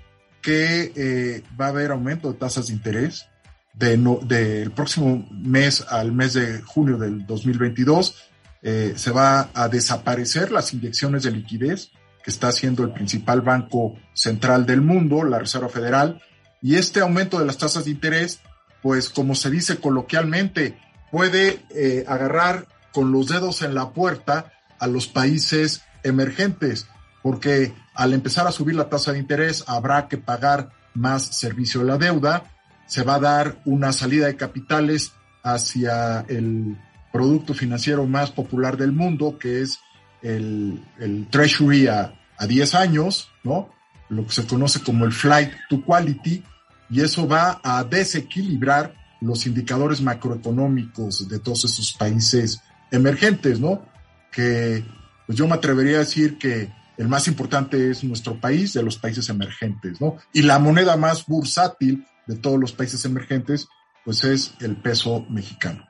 que 0.41 0.93
eh, 0.95 1.43
va 1.59 1.65
a 1.65 1.69
haber 1.69 1.91
aumento 1.91 2.31
de 2.31 2.37
tasas 2.37 2.67
de 2.67 2.73
interés 2.73 3.25
del 3.73 4.71
próximo 4.71 5.27
mes 5.31 5.83
al 5.89 6.11
mes 6.11 6.33
de 6.33 6.61
junio 6.61 6.97
del 6.97 7.25
2022. 7.25 8.29
Eh, 8.61 8.93
se 8.95 9.11
va 9.11 9.49
a 9.53 9.67
desaparecer 9.67 10.51
las 10.51 10.73
inyecciones 10.73 11.23
de 11.23 11.31
liquidez 11.31 11.91
que 12.23 12.31
está 12.31 12.49
haciendo 12.49 12.83
el 12.83 12.93
principal 12.93 13.41
banco 13.41 13.95
central 14.13 14.65
del 14.65 14.81
mundo, 14.81 15.23
la 15.23 15.39
Reserva 15.39 15.69
Federal, 15.69 16.21
y 16.65 16.77
este 16.77 17.01
aumento 17.01 17.37
de 17.37 17.45
las 17.45 17.59
tasas 17.59 17.85
de 17.85 17.91
interés, 17.91 18.39
pues 18.81 19.09
como 19.11 19.35
se 19.35 19.51
dice 19.51 19.77
coloquialmente, 19.77 20.75
puede 21.11 21.63
eh, 21.69 22.05
agarrar 22.07 22.65
con 22.91 23.11
los 23.11 23.27
dedos 23.27 23.61
en 23.61 23.75
la 23.75 23.91
puerta 23.91 24.51
a 24.79 24.87
los 24.87 25.05
países 25.05 25.83
emergentes, 26.01 26.87
porque 27.21 27.75
al 27.93 28.13
empezar 28.13 28.47
a 28.47 28.51
subir 28.51 28.73
la 28.73 28.89
tasa 28.89 29.11
de 29.11 29.19
interés 29.19 29.63
habrá 29.67 30.07
que 30.07 30.17
pagar 30.17 30.71
más 30.95 31.37
servicio 31.37 31.81
de 31.81 31.85
la 31.85 31.99
deuda, 31.99 32.45
se 32.87 33.03
va 33.03 33.15
a 33.15 33.19
dar 33.19 33.61
una 33.65 33.93
salida 33.93 34.25
de 34.25 34.35
capitales 34.35 35.11
hacia 35.43 36.21
el 36.21 36.79
producto 37.13 37.53
financiero 37.53 38.07
más 38.07 38.31
popular 38.31 38.75
del 38.75 38.91
mundo, 38.91 39.37
que 39.37 39.61
es 39.61 39.77
el, 40.23 40.83
el 40.97 41.27
Treasury 41.29 41.85
a, 41.85 42.15
a 42.39 42.47
10 42.47 42.73
años, 42.73 43.29
¿no? 43.43 43.69
Lo 44.09 44.25
que 44.25 44.33
se 44.33 44.47
conoce 44.47 44.81
como 44.81 45.05
el 45.05 45.11
Flight 45.11 45.51
to 45.69 45.83
Quality, 45.83 46.43
y 46.89 47.01
eso 47.01 47.27
va 47.27 47.59
a 47.63 47.83
desequilibrar 47.83 48.95
los 49.21 49.45
indicadores 49.45 50.01
macroeconómicos 50.01 51.27
de 51.27 51.39
todos 51.39 51.65
esos 51.65 51.93
países 51.93 52.61
emergentes, 52.91 53.59
¿no? 53.59 53.85
Que 54.31 54.85
pues 55.25 55.37
yo 55.37 55.47
me 55.47 55.55
atrevería 55.55 55.97
a 55.97 55.99
decir 55.99 56.37
que 56.37 56.71
el 56.97 57.07
más 57.07 57.27
importante 57.27 57.89
es 57.89 58.03
nuestro 58.03 58.39
país 58.39 58.73
de 58.73 58.83
los 58.83 58.97
países 58.97 59.27
emergentes, 59.29 59.99
¿no? 59.99 60.17
Y 60.33 60.43
la 60.43 60.59
moneda 60.59 60.95
más 60.97 61.25
bursátil 61.25 62.05
de 62.27 62.35
todos 62.35 62.59
los 62.59 62.71
países 62.71 63.03
emergentes, 63.05 63.67
pues 64.03 64.23
es 64.23 64.53
el 64.61 64.77
peso 64.77 65.25
mexicano. 65.29 65.85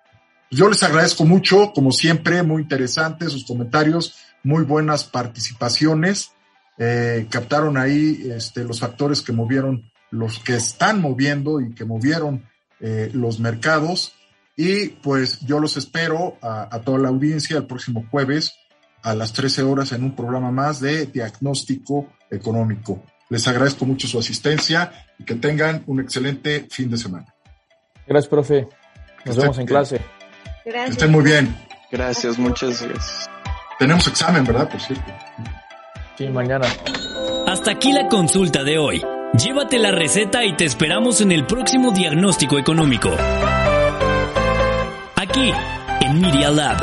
Yo 0.52 0.70
les 0.70 0.84
agradezco 0.84 1.26
mucho, 1.26 1.72
como 1.74 1.92
siempre, 1.92 2.44
muy 2.44 2.62
interesantes 2.62 3.32
sus 3.32 3.46
comentarios, 3.46 4.16
muy 4.44 4.64
buenas 4.64 5.04
participaciones. 5.04 6.32
Eh, 6.78 7.28
captaron 7.30 7.78
ahí 7.78 8.30
este, 8.32 8.64
los 8.64 8.80
factores 8.80 9.22
que 9.22 9.32
movieron 9.32 9.92
los 10.16 10.40
que 10.40 10.56
están 10.56 11.02
moviendo 11.02 11.60
y 11.60 11.74
que 11.74 11.86
movieron 11.86 12.46
eh, 12.80 13.10
los 13.14 13.40
mercados. 13.40 14.14
Y 14.56 14.88
pues 14.88 15.42
yo 15.42 15.60
los 15.60 15.76
espero 15.76 16.38
a, 16.42 16.80
toda 16.80 16.98
la 17.00 17.10
audiencia 17.10 17.58
el 17.58 17.66
próximo 17.66 18.06
jueves 18.10 18.56
a 19.04 19.14
las 19.14 19.34
13 19.34 19.64
horas 19.64 19.92
en 19.92 20.04
un 20.04 20.16
programa 20.16 20.50
más 20.52 20.80
de 20.80 21.06
diagnóstico 21.08 22.08
económico. 22.32 23.04
Les 23.30 23.48
agradezco 23.48 23.86
mucho 23.86 24.08
su 24.08 24.18
asistencia 24.18 24.92
y 25.20 25.26
que 25.26 25.36
tengan 25.36 25.84
un 25.88 26.00
excelente 26.00 26.68
fin 26.70 26.90
de 26.90 26.98
semana. 26.98 27.34
Gracias, 28.08 28.30
profe. 28.30 28.68
Nos 29.26 29.36
vemos 29.36 29.58
en 29.60 29.66
clase. 29.66 30.02
Gracias. 30.64 30.86
Que 30.86 30.92
estén 30.92 31.12
muy 31.12 31.24
bien. 31.24 31.56
Gracias, 31.92 32.38
muchas 32.38 32.82
gracias. 32.82 33.30
Tenemos 33.78 34.08
examen, 34.08 34.44
¿verdad? 34.46 34.70
Por 34.70 34.80
cierto. 34.80 35.12
Sí, 36.18 36.28
mañana. 36.30 36.68
Hasta 37.46 37.72
aquí 37.72 37.92
la 37.92 38.08
consulta 38.08 38.64
de 38.64 38.78
hoy. 38.78 39.04
Llévate 39.38 39.80
la 39.80 39.92
receta 39.92 40.46
y 40.46 40.56
te 40.56 40.64
esperamos 40.64 41.20
en 41.20 41.30
el 41.32 41.46
próximo 41.46 41.92
diagnóstico 41.92 42.58
económico. 42.58 43.10
Aquí, 45.16 45.52
en 46.02 46.22
Media 46.22 46.50
Lab. 46.52 46.78